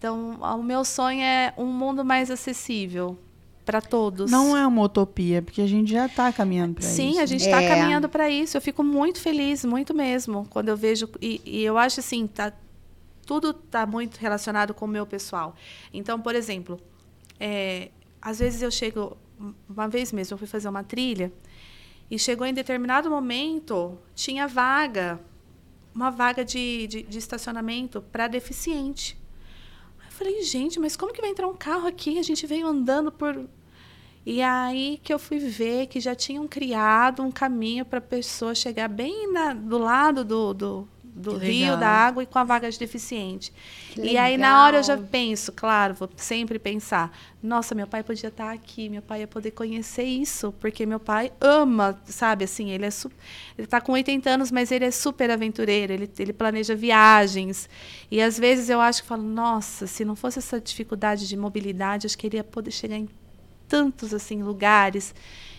[0.00, 3.18] Então, o meu sonho é um mundo mais acessível
[3.66, 4.30] para todos.
[4.30, 6.94] Não é uma utopia, porque a gente já tá caminhando para isso.
[6.96, 7.68] Sim, a gente está É.
[7.68, 8.56] caminhando para isso.
[8.56, 12.50] Eu fico muito feliz, muito mesmo, quando eu vejo e, e eu acho assim, tá
[13.26, 15.54] tudo está muito relacionado com o meu pessoal.
[15.92, 16.80] Então, por exemplo,
[17.38, 17.90] é,
[18.22, 19.18] às vezes eu chego
[19.68, 21.30] uma vez mesmo eu fui fazer uma trilha
[22.10, 25.20] e chegou em determinado momento tinha vaga,
[25.94, 29.19] uma vaga de, de, de estacionamento para deficiente.
[30.20, 32.18] Falei, gente, mas como que vai entrar um carro aqui?
[32.18, 33.48] A gente veio andando por
[34.26, 38.54] e aí que eu fui ver que já tinham criado um caminho para a pessoa
[38.54, 40.88] chegar bem na- do lado do, do,
[41.20, 43.52] do rio, da água e com a vaga de deficiente.
[43.96, 48.28] E aí na hora eu já penso, claro, vou sempre pensar, nossa, meu pai podia
[48.28, 52.84] estar aqui, meu pai ia poder conhecer isso, porque meu pai ama, sabe, assim, ele
[52.84, 52.90] é
[53.56, 57.68] ele está com 80 anos, mas ele é super aventureiro, ele, ele planeja viagens.
[58.10, 62.06] E às vezes eu acho que falo, nossa, se não fosse essa dificuldade de mobilidade,
[62.06, 63.08] acho que ele ia poder chegar em
[63.68, 65.14] tantos assim lugares.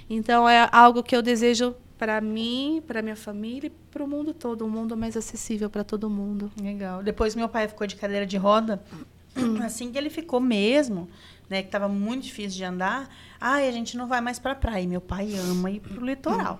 [0.09, 4.33] Então é algo que eu desejo para mim, para minha família e para o mundo
[4.33, 6.51] todo, um mundo mais acessível para todo mundo.
[6.59, 7.03] Legal.
[7.03, 8.83] Depois meu pai ficou de cadeira de roda.
[9.63, 11.07] Assim que ele ficou mesmo,
[11.47, 13.07] né, que estava muito difícil de andar,
[13.39, 14.81] ai, a gente não vai mais para praia.
[14.81, 16.59] E meu pai ama ir pro litoral.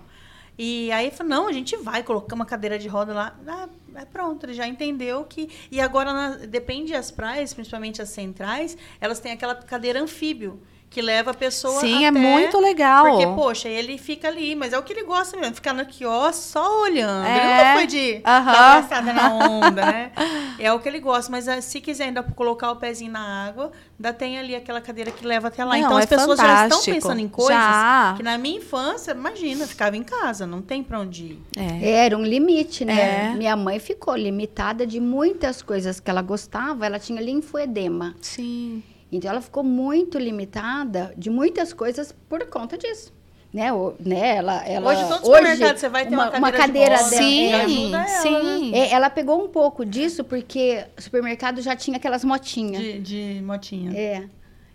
[0.56, 3.36] E aí falou, não, a gente vai, colocar uma cadeira de roda lá.
[3.44, 5.50] Ah, é pronto, ele já entendeu que.
[5.72, 10.62] E agora, na, depende das praias, principalmente as centrais, elas têm aquela cadeira anfíbio
[10.92, 13.06] que leva a pessoa Sim, é até- muito legal.
[13.06, 16.42] Porque, poxa, ele fica ali, mas é o que ele gosta mesmo, ficar no quiosque
[16.44, 17.26] só olhando.
[17.26, 17.56] Ele É.
[17.56, 18.52] nunca foi de Aham.
[18.52, 20.12] dar abraçada na onda, né?
[20.58, 23.72] É o que ele gosta, mas ah, se quiser ainda colocar o pezinho na água,
[23.98, 25.72] ainda tem ali aquela cadeira que leva até lá.
[25.72, 26.94] Não, então é as pessoas já estão fantástico.
[26.96, 28.14] pensando em coisas Já.
[28.16, 31.42] que na minha infância, imagina, ficava em casa, não tem pra onde ir.
[31.56, 31.90] É.
[32.04, 33.30] Era um limite, né?
[33.30, 33.34] É.
[33.34, 36.84] Minha mãe ficou limitada de muitas coisas que ela gostava.
[36.86, 38.14] Ela tinha linfoedema.
[38.20, 38.82] Sim.
[39.12, 43.12] Então ela ficou muito limitada de muitas coisas por conta disso.
[43.52, 43.70] Né?
[43.70, 44.36] O- né?
[44.36, 47.48] Ela, ela, hoje, todo supermercado você vai ter uma, uma cadeira, cadeira de dela, Sim,
[47.50, 48.70] e ajuda ela, sim.
[48.70, 48.78] né?
[48.78, 52.82] É, ela pegou um pouco disso porque o supermercado já tinha aquelas motinhas.
[52.82, 53.92] De, de motinha.
[53.94, 54.24] É.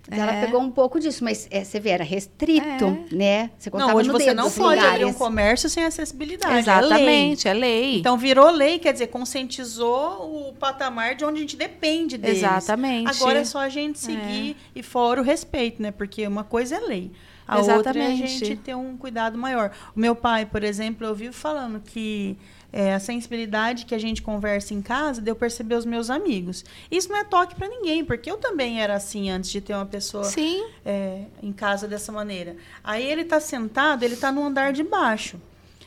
[0.10, 0.20] É.
[0.20, 3.50] ela pegou um pouco disso, mas é, você vê, era restrito, né?
[3.58, 6.52] Você contava Não, hoje você dedo não os pode abrir um comércio sem acessibilidade.
[6.52, 6.60] é lei.
[6.62, 8.00] Exatamente, é lei.
[8.00, 12.38] Então virou lei, quer dizer, conscientizou o patamar de onde a gente depende deles.
[12.38, 13.10] Exatamente.
[13.10, 15.92] Agora é só a gente seguir e fora o respeito, né?
[15.92, 17.12] Porque uma coisa é lei.
[17.48, 18.28] A outra é a Exatamente.
[18.46, 19.72] gente ter um cuidado maior.
[19.96, 22.38] O meu pai, por exemplo, eu vivo falando que
[22.72, 26.66] é, a sensibilidade que a gente conversa em casa deu perceber os meus amigos.
[26.92, 29.86] Isso não é toque para ninguém, porque eu também era assim antes de ter uma
[29.86, 30.64] pessoa Sim.
[30.86, 32.56] é, em casa dessa maneira.
[32.84, 35.40] Aí ele está sentado, ele está no andar de baixo.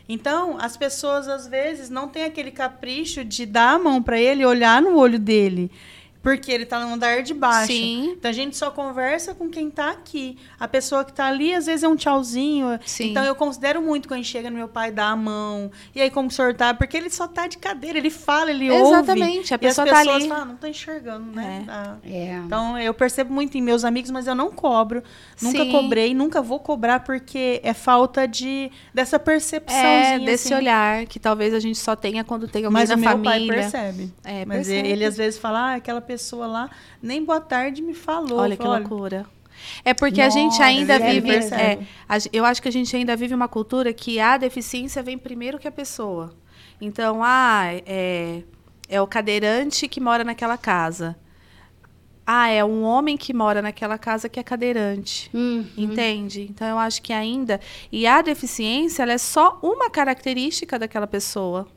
[0.08, 4.42] Então, as pessoas às vezes não têm aquele capricho de dar a mão para ele
[4.42, 5.70] e olhar no olho dele.
[6.22, 7.68] Porque ele está no andar de baixo.
[7.72, 8.10] Sim.
[8.18, 10.36] Então a gente só conversa com quem está aqui.
[10.58, 12.78] A pessoa que está ali, às vezes, é um tchauzinho.
[12.84, 13.10] Sim.
[13.10, 15.70] Então eu considero muito quando a gente chega no meu pai dar a mão.
[15.94, 16.74] E aí, como o senhor tá?
[16.74, 18.92] Porque ele só tá de cadeira, ele fala, ele ouve.
[18.96, 20.28] Exatamente, a pessoa e tá as pessoas ali.
[20.28, 21.64] falam, "Ah, não tô enxergando, né?
[21.68, 22.34] Ah, É.
[22.44, 25.02] então, eu percebo muito em meus amigos, mas eu não cobro.
[25.40, 25.70] Nunca Sim.
[25.72, 29.74] cobrei, nunca vou cobrar, porque é falta de dessa percepção.
[29.78, 32.98] É, desse olhar que talvez a gente só tenha quando tem alguém Mas na o
[32.98, 33.54] meu pai família.
[33.62, 34.12] percebe.
[34.22, 34.78] É, mas percebe.
[34.80, 38.40] ele, ele às vezes fala, ah, aquela pessoa lá nem boa tarde me falou.
[38.40, 39.26] Olha Eu que loucura.
[39.84, 41.30] É porque a gente Nossa, ainda vive.
[41.30, 45.16] é, a eu acho que a gente ainda vive uma cultura que a deficiência vem
[45.16, 46.34] primeiro que a pessoa.
[46.80, 48.42] Então, ah, é,
[48.88, 51.16] é o cadeirante que mora naquela casa.
[52.26, 55.30] Ah, é um homem que mora naquela casa que é cadeirante.
[55.34, 55.64] Hum.
[55.76, 56.46] Entende?
[56.50, 57.60] Então eu acho que ainda.
[57.92, 61.68] E a deficiência, ela é só uma característica daquela pessoa.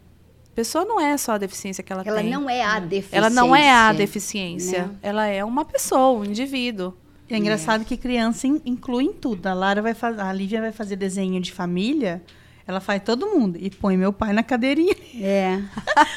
[0.54, 2.30] A pessoa não é só a deficiência que ela, Ela tem.
[2.30, 3.18] não é a deficiência.
[3.18, 4.84] Ela não é a deficiência.
[4.86, 4.96] Né?
[5.02, 6.94] Ela é uma pessoa, um indivíduo.
[7.28, 9.48] É engraçado que criança in- inclui em tudo.
[9.48, 12.22] A Lara vai fazer, a Lívia vai fazer desenho de família,
[12.68, 14.96] ela faz todo mundo e põe meu pai na cadeirinha.
[15.20, 15.60] É.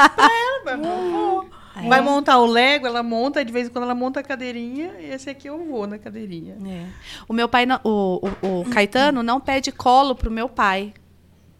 [0.64, 1.46] Vai, vou.
[1.88, 5.06] Vai montar o Lego, ela monta, de vez em quando ela monta a cadeirinha, e
[5.12, 6.56] esse aqui eu vou na cadeirinha.
[6.66, 6.86] É.
[7.28, 10.92] O meu pai, não- o, o, o Caetano não pede colo pro meu pai.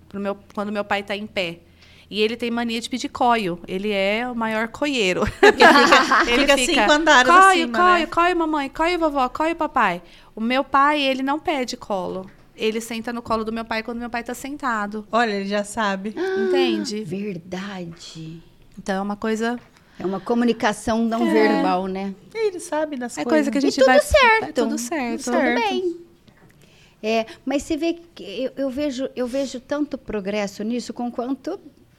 [0.09, 1.61] Pro meu, quando meu pai tá em pé.
[2.09, 3.59] E ele tem mania de pedir coio.
[3.67, 5.23] Ele é o maior coieiro.
[6.29, 10.01] ele fica cinco andares coio, acima, coio, né?" coio, mamãe, coio, vovó, coio, papai.
[10.35, 12.31] O meu pai, ele não pede colo.
[12.57, 15.07] Ele senta no colo do meu pai quando meu pai tá sentado.
[15.11, 16.15] Olha, ele já sabe.
[16.49, 17.03] Entende?
[17.05, 18.43] Verdade.
[18.79, 19.59] Então é uma coisa.
[19.99, 22.15] É uma comunicação não verbal, né?
[22.35, 23.49] Ele sabe das É coisas.
[23.49, 24.01] coisa que a gente E tudo vai.
[24.01, 24.45] certo.
[24.45, 25.25] É tudo certo.
[25.25, 25.97] Tudo bem.
[27.03, 31.59] É, mas você vê que eu, eu vejo, eu vejo tanto progresso nisso com quanto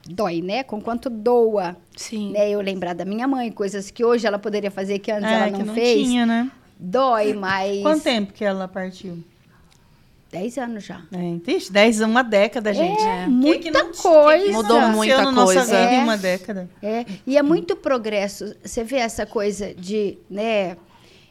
[0.10, 0.64] dói, né?
[0.64, 1.76] Com quanto doa.
[1.95, 2.32] Sim.
[2.32, 2.49] Né?
[2.49, 5.45] Eu lembrar da minha mãe, coisas que hoje ela poderia fazer que antes É, ela
[5.51, 6.08] que não, não fez.
[6.08, 6.51] tinha, né?
[6.80, 7.82] Dói, mas.
[7.82, 9.18] Quanto tempo que ela partiu?
[10.30, 11.01] Dez anos já.
[11.12, 13.01] É, ixi, 10 uma década, gente.
[13.01, 14.43] É, Que muita que não- coisa.
[14.43, 15.64] que que Mudou muita nossa coisa.
[15.80, 16.03] vida em É.
[16.03, 16.70] uma década.
[16.84, 18.53] É, e é muito progresso.
[18.64, 20.76] Você vê essa coisa de, né,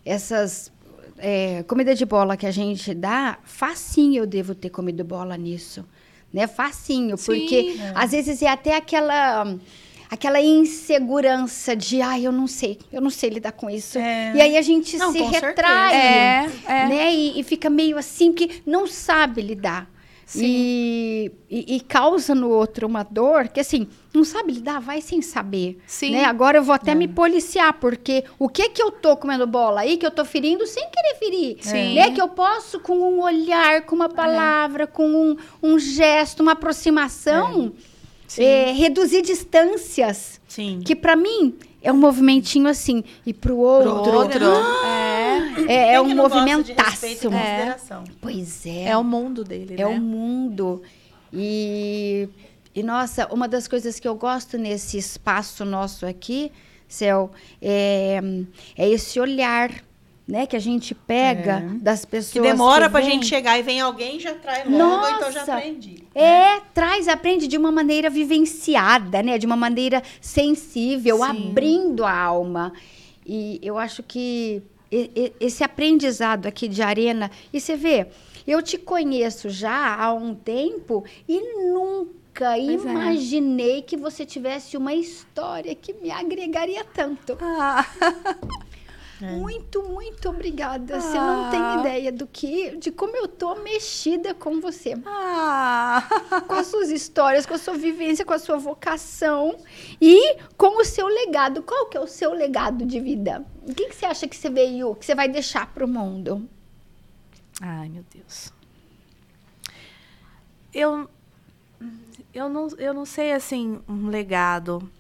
[0.04, 0.72] essas
[1.18, 5.84] é, comida de bola que a gente dá, facinho eu devo ter comido bola nisso,
[6.36, 6.46] né?
[6.46, 7.24] Facinho, Sim.
[7.24, 9.56] porque às vezes é até aquela
[10.08, 13.98] aquela insegurança de, ai, eu não sei, eu não sei lidar com isso.
[13.98, 14.32] É.
[14.36, 16.68] E aí a gente Não, se retrai, certeza.
[16.68, 16.88] É, é.
[16.88, 17.12] né?
[17.12, 19.90] E, e fica meio assim que não sabe lidar.
[20.34, 25.22] E, e, e causa no outro uma dor que, assim, não sabe lidar, vai sem
[25.22, 25.78] saber.
[25.86, 26.12] Sim.
[26.12, 26.24] Né?
[26.24, 29.96] Agora eu vou até me policiar, porque o que que eu tô comendo bola aí,
[29.96, 31.56] que eu tô ferindo sem querer ferir.
[31.60, 31.94] Sim.
[31.94, 32.10] Né?
[32.10, 37.72] Que eu posso, com um olhar, com uma palavra, com um, um gesto, uma aproximação,
[38.36, 40.40] é, reduzir distâncias.
[40.48, 40.80] Sim.
[40.84, 41.54] Que pra mim
[41.86, 44.44] é um movimentinho assim, e pro outro, Pro outro.
[44.84, 45.64] É.
[45.68, 47.06] é, é Quem um movimentaço.
[47.06, 47.14] É.
[47.14, 48.04] consideração?
[48.20, 48.88] Pois é.
[48.88, 49.86] É o mundo dele, É né?
[49.86, 50.82] o mundo.
[51.32, 52.28] E,
[52.74, 56.50] e, nossa, uma das coisas que eu gosto nesse espaço nosso aqui,
[56.88, 57.30] Céu,
[57.62, 58.20] é,
[58.76, 59.70] é esse olhar
[60.26, 61.78] né, que a gente pega é.
[61.78, 62.32] das pessoas.
[62.32, 65.42] Que demora que pra gente chegar e vem alguém já traz logo, Nossa, então já
[65.42, 66.02] aprendi.
[66.14, 69.38] É, traz, aprende de uma maneira vivenciada, né?
[69.38, 71.22] De uma maneira sensível, Sim.
[71.50, 72.72] abrindo a alma.
[73.24, 74.62] E eu acho que
[75.40, 78.06] esse aprendizado aqui de arena, e você vê,
[78.46, 81.40] eu te conheço já há um tempo e
[81.72, 82.90] nunca pois é.
[82.90, 83.82] imaginei é.
[83.82, 87.36] que você tivesse uma história que me agregaria tanto.
[87.40, 87.86] Ah.
[89.20, 89.32] É.
[89.32, 90.96] Muito, muito obrigada.
[90.96, 91.00] Ah.
[91.00, 91.76] Você não tem ah.
[91.80, 94.94] ideia do que, de como eu tô mexida com você.
[95.06, 96.06] Ah.
[96.46, 99.56] Com as suas histórias, com a sua vivência, com a sua vocação
[100.00, 101.62] e com o seu legado.
[101.62, 103.44] Qual que é o seu legado de vida?
[103.66, 106.46] O que, que você acha que você veio, que você vai deixar para o mundo?
[107.60, 108.52] Ai, meu Deus.
[110.74, 111.08] Eu,
[112.34, 114.90] eu, não, eu não sei, assim, um legado.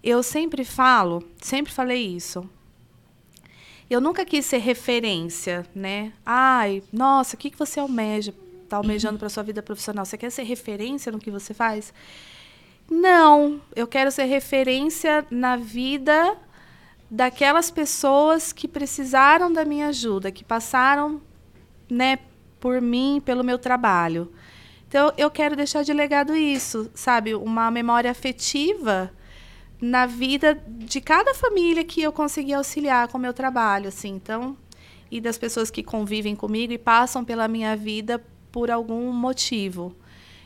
[0.00, 2.48] Eu sempre falo, sempre falei isso
[3.90, 6.12] eu nunca quis ser referência, né?
[6.24, 8.34] Ai, nossa, o que, que você almeja?
[8.64, 10.04] Está almejando para sua vida profissional?
[10.04, 11.92] Você quer ser referência no que você faz?
[12.90, 16.36] Não, eu quero ser referência na vida
[17.10, 21.20] daquelas pessoas que precisaram da minha ajuda, que passaram,
[21.90, 22.18] né,
[22.58, 24.32] por mim, pelo meu trabalho.
[24.88, 27.34] Então, eu quero deixar de legado isso, sabe?
[27.34, 29.12] Uma memória afetiva
[29.82, 34.10] na vida de cada família que eu consegui auxiliar com o meu trabalho, assim.
[34.10, 34.56] Então,
[35.10, 38.22] e das pessoas que convivem comigo e passam pela minha vida
[38.52, 39.92] por algum motivo.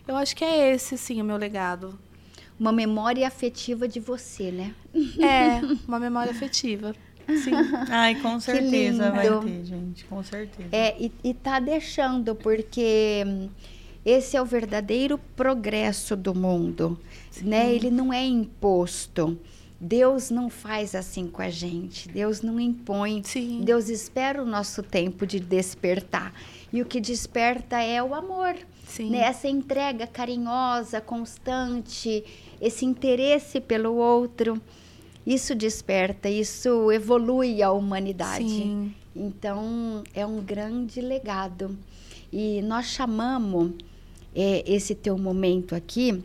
[0.09, 1.99] Eu acho que é esse, sim, o meu legado.
[2.59, 4.75] Uma memória afetiva de você, né?
[5.21, 6.95] É, uma memória afetiva.
[7.29, 7.53] Sim.
[7.91, 10.71] Ai, com certeza vai ter, gente, com certeza.
[10.73, 13.23] É, e, e tá deixando, porque
[14.07, 16.97] esse é o verdadeiro progresso do mundo,
[17.29, 17.47] Sim.
[17.47, 17.75] né?
[17.75, 19.37] Ele não é imposto.
[19.81, 22.09] Deus não faz assim com a gente.
[22.09, 23.25] Deus não impõe.
[23.25, 23.63] Sim.
[23.65, 26.33] Deus espera o nosso tempo de despertar.
[26.73, 28.55] E o que desperta é o amor.
[29.01, 29.19] Né?
[29.19, 32.25] Essa entrega carinhosa, constante,
[32.61, 34.63] esse interesse pelo outro.
[35.27, 38.49] Isso desperta, isso evolui a humanidade.
[38.49, 38.95] Sim.
[39.17, 41.77] Então, é um grande legado.
[42.33, 43.73] E nós chamamos
[44.37, 46.23] é, esse teu momento aqui,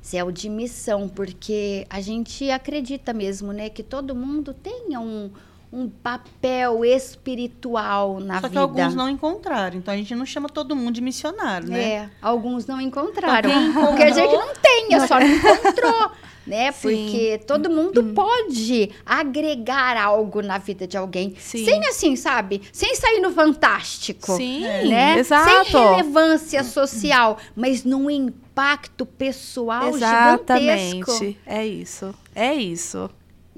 [0.00, 5.30] Céu, de missão, porque a gente acredita mesmo, né, que todo mundo tenha um,
[5.72, 8.48] um papel espiritual na Só vida.
[8.48, 11.82] Só que alguns não encontraram, então a gente não chama todo mundo de missionário, né?
[11.82, 13.50] É, alguns não encontraram.
[13.96, 16.10] Quer dizer que não tem, é só não encontrou.
[16.46, 16.72] né?
[16.72, 16.88] Sim.
[16.88, 18.14] Porque todo mundo hum.
[18.14, 21.34] pode agregar algo na vida de alguém.
[21.38, 21.64] Sim.
[21.64, 22.62] Sem assim, sabe?
[22.72, 24.36] Sem sair no fantástico.
[24.36, 25.18] Sim, né?
[25.18, 25.70] exato.
[25.70, 30.96] Sem relevância social, mas num impacto pessoal Exatamente.
[30.96, 31.36] gigantesco.
[31.46, 32.14] É isso.
[32.34, 33.08] É isso.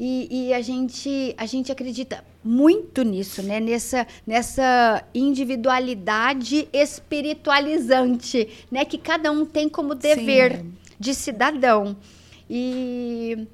[0.05, 3.61] E, e, a, gente, a gente acredita muito nisso, né?
[3.61, 8.85] Nessa, nessa individualidade espiritualizante, né?
[8.85, 10.73] Que cada um tem como dever Sim.
[10.99, 11.97] de cidadão.
[12.51, 13.47] E,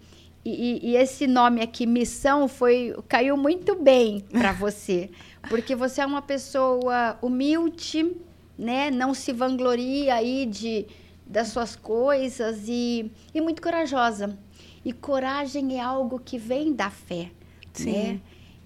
[0.42, 5.10] e, e, esse nome aqui, missão, foi caiu muito bem para você,
[5.50, 8.16] porque você é uma pessoa humilde,
[8.58, 8.90] né?
[8.90, 10.86] Não se vangloria aí de
[11.26, 14.34] das suas coisas e, e muito corajosa.
[14.84, 17.30] E coragem é algo que vem da fé,
[17.72, 17.92] Sim.
[17.92, 18.20] né?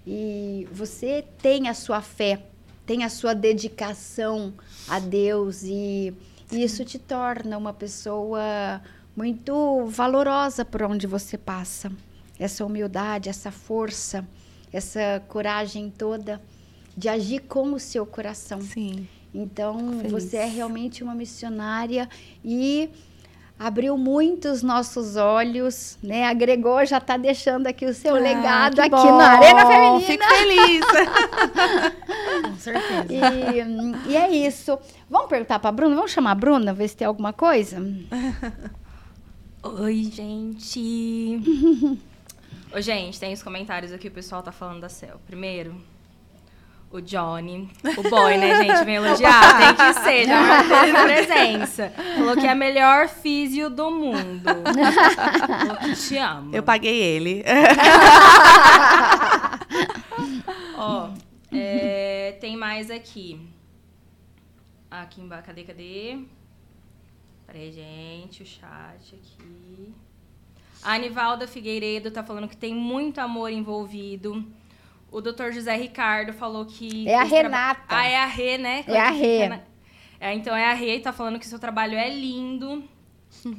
[0.05, 2.45] E você tem a sua fé,
[2.85, 4.53] tem a sua dedicação
[4.87, 6.13] a Deus e,
[6.51, 8.81] e isso te torna uma pessoa
[9.15, 11.91] muito valorosa por onde você passa.
[12.37, 14.27] Essa humildade, essa força,
[14.71, 16.41] essa coragem toda
[16.95, 18.61] de agir com o seu coração.
[18.61, 19.07] Sim.
[19.33, 22.07] Então, você é realmente uma missionária
[22.45, 22.89] e
[23.63, 26.25] abriu muito os nossos olhos, né?
[26.25, 29.17] Agregou, já está deixando aqui o seu ah, legado aqui bom.
[29.17, 29.99] na Arena Feminina.
[30.01, 30.85] Fico feliz.
[32.43, 33.05] Com certeza.
[33.09, 34.77] E, e, é isso.
[35.09, 35.95] Vamos perguntar para a Bruna?
[35.95, 37.81] Vamos chamar a Bruna, ver se tem alguma coisa?
[39.63, 41.39] Oi, gente.
[42.75, 45.21] Ô, gente, tem os comentários aqui, o pessoal tá falando da Cel.
[45.25, 45.73] Primeiro,
[46.93, 48.85] o Johnny, o boy, né, gente?
[48.85, 51.89] Vem elogiar, tem que ser, já marcou presença.
[51.89, 54.43] Falou que é a melhor físio do mundo.
[54.43, 56.55] Falou que te amo.
[56.55, 57.43] Eu paguei ele.
[60.77, 61.09] Ó,
[61.51, 63.41] é, tem mais aqui.
[64.91, 66.19] Aqui embaixo, cadê, cadê?
[67.47, 69.91] Peraí, gente, o chat aqui.
[70.83, 74.45] A Anivalda Figueiredo tá falando que tem muito amor envolvido.
[75.13, 77.07] O doutor José Ricardo falou que.
[77.07, 77.83] É a Renata.
[77.87, 78.83] Ah, é a Rê, né?
[78.87, 79.61] É a Rê.
[80.19, 82.83] É, então é a Rei tá falando que seu trabalho é lindo.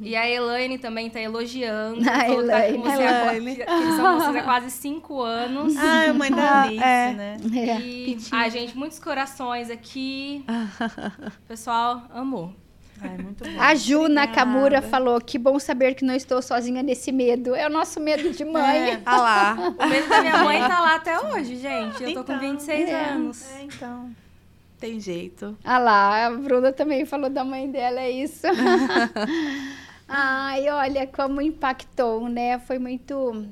[0.01, 2.01] E a Elaine também tá elogiando.
[2.09, 3.51] A falou que tá com Elaine.
[3.51, 3.55] Elaine.
[3.55, 5.75] que eles são vocês há quase cinco anos.
[5.77, 7.13] Ah, mãe da Alice, é.
[7.13, 7.37] né?
[7.53, 7.79] É.
[7.79, 10.43] E, ai, gente, muitos corações aqui.
[11.37, 12.53] O pessoal amou.
[13.01, 13.17] Ai.
[13.59, 14.13] A Ju Obrigada.
[14.27, 17.53] Nakamura falou: que bom saber que não estou sozinha nesse medo.
[17.55, 18.91] É o nosso medo de mãe.
[18.91, 19.01] É.
[19.05, 19.57] Ah lá.
[19.77, 22.03] O medo da minha mãe tá lá até hoje, gente.
[22.03, 23.05] Eu tô com Então, 26 é.
[23.09, 23.51] anos.
[23.51, 24.09] É, então.
[24.79, 25.57] Tem jeito.
[25.63, 28.45] Ah lá, a Bruna também falou da mãe dela, é isso.
[30.07, 32.59] Ai, olha como impactou, né?
[32.59, 33.45] Foi muito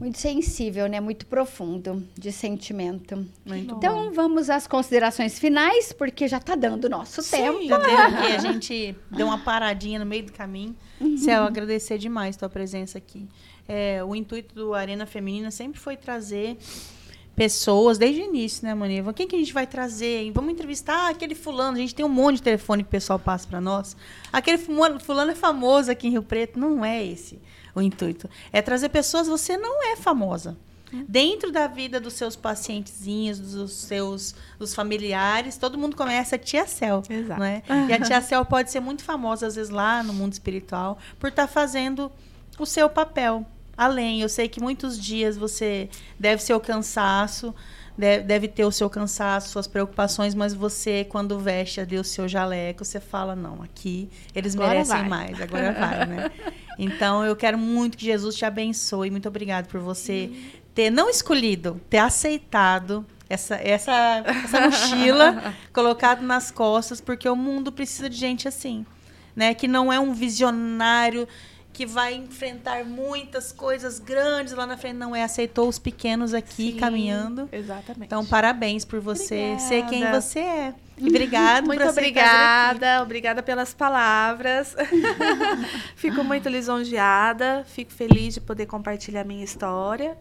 [0.00, 0.98] muito sensível, né?
[0.98, 3.16] Muito profundo de sentimento.
[3.44, 7.62] Muito Então, vamos às considerações finais, porque já tá dando o nosso tempo.
[7.62, 10.74] Já deu aqui, a gente deu uma paradinha no meio do caminho.
[11.18, 13.28] Céu, agradecer demais tua presença aqui.
[13.68, 16.56] É, o intuito do Arena Feminina sempre foi trazer
[17.36, 19.12] pessoas, desde o início, né, Maniva?
[19.12, 20.30] Quem que a gente vai trazer?
[20.32, 21.76] Vamos entrevistar aquele fulano.
[21.76, 23.94] A gente tem um monte de telefone que o pessoal passa para nós.
[24.32, 26.58] Aquele fulano é famoso aqui em Rio Preto.
[26.58, 27.38] Não é esse
[27.74, 28.28] o intuito.
[28.52, 30.56] É trazer pessoas, você não é famosa.
[31.08, 36.66] Dentro da vida dos seus pacientezinhos, dos seus dos familiares, todo mundo conhece a tia
[36.66, 37.02] Cel.
[37.08, 37.38] Exato.
[37.38, 37.62] Não é?
[37.88, 41.28] E a tia Cel pode ser muito famosa, às vezes, lá no mundo espiritual, por
[41.28, 42.10] estar fazendo
[42.58, 43.46] o seu papel.
[43.76, 45.88] Além, eu sei que muitos dias você
[46.18, 47.54] deve ser o cansaço,
[47.96, 52.26] deve, deve ter o seu cansaço, suas preocupações, mas você, quando veste ali o seu
[52.26, 55.08] jaleco, você fala, não, aqui eles Agora merecem vai.
[55.08, 56.30] mais, agora vai, né?
[56.82, 59.10] Então, eu quero muito que Jesus te abençoe.
[59.10, 60.30] Muito obrigada por você
[60.74, 67.70] ter não escolhido, ter aceitado essa, essa, essa mochila colocado nas costas, porque o mundo
[67.70, 68.86] precisa de gente assim,
[69.36, 69.52] né?
[69.52, 71.28] Que não é um visionário
[71.70, 76.72] que vai enfrentar muitas coisas grandes lá na frente, não é aceitou os pequenos aqui
[76.72, 77.48] Sim, caminhando.
[77.52, 78.06] Exatamente.
[78.06, 80.20] Então, parabéns por você ser quem Obrigada.
[80.20, 80.74] você é.
[81.00, 84.74] Obrigado Muito obrigada, obrigada pelas palavras.
[85.96, 90.16] fico muito lisonjeada, fico feliz de poder compartilhar minha história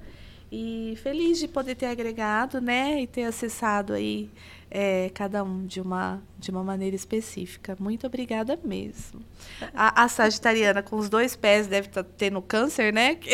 [0.52, 4.30] e feliz de poder ter agregado, né, e ter acessado aí
[4.72, 7.76] é, cada um de uma de uma maneira específica.
[7.80, 9.22] Muito obrigada mesmo.
[9.74, 13.18] A, a sagitariana com os dois pés deve estar tendo câncer, né?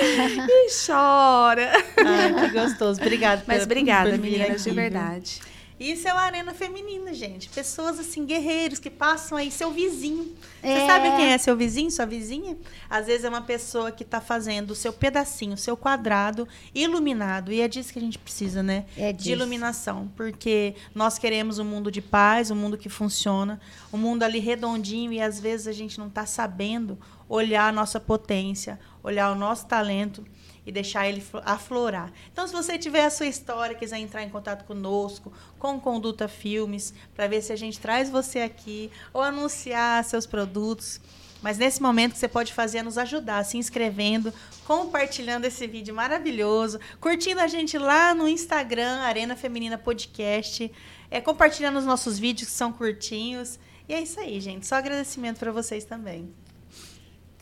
[0.00, 1.72] e chora.
[2.04, 3.00] Ai, que gostoso.
[3.00, 3.42] Obrigada.
[3.46, 5.40] Mas obrigada, meninas, de verdade.
[5.78, 7.48] Isso é uma arena feminina, gente.
[7.48, 10.34] Pessoas assim, guerreiros que passam aí, seu vizinho.
[10.60, 10.86] Você É.
[10.86, 12.56] sabe quem é seu vizinho, sua vizinha?
[12.90, 17.52] Às vezes é uma pessoa que está fazendo o seu pedacinho, o seu quadrado iluminado.
[17.52, 18.86] E é disso que a gente precisa, né?
[18.96, 19.30] É de disso.
[19.30, 20.10] iluminação.
[20.16, 23.60] Porque nós queremos um mundo de paz, um mundo que funciona,
[23.92, 26.98] um mundo ali redondinho e às vezes a gente não está sabendo
[27.28, 30.24] olhar a nossa potência, olhar o nosso talento
[30.68, 32.12] e deixar ele flo- aflorar.
[32.30, 36.92] Então, se você tiver a sua história, quiser entrar em contato conosco, com Conduta Filmes,
[37.16, 41.00] para ver se a gente traz você aqui ou anunciar seus produtos.
[41.40, 44.30] Mas nesse momento que você pode fazer é nos ajudar, se inscrevendo,
[44.66, 50.70] compartilhando esse vídeo maravilhoso, curtindo a gente lá no Instagram, Arena Feminina Podcast,
[51.10, 53.58] é, compartilhando os nossos vídeos que são curtinhos.
[53.88, 54.66] E é isso aí, gente.
[54.66, 56.28] Só agradecimento para vocês também.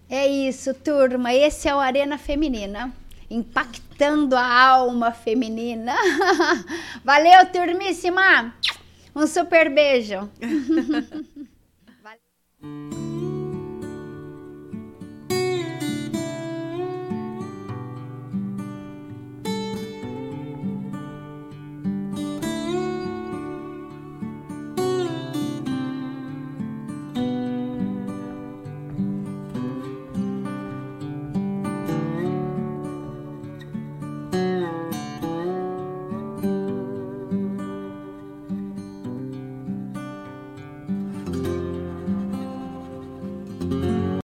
[0.08, 1.34] É isso, turma.
[1.34, 2.94] Esse é o Arena Feminina.
[3.30, 5.94] Impactando a alma feminina.
[7.04, 8.54] Valeu, turmíssima!
[9.14, 10.30] Um super beijo.
[12.02, 13.26] Valeu.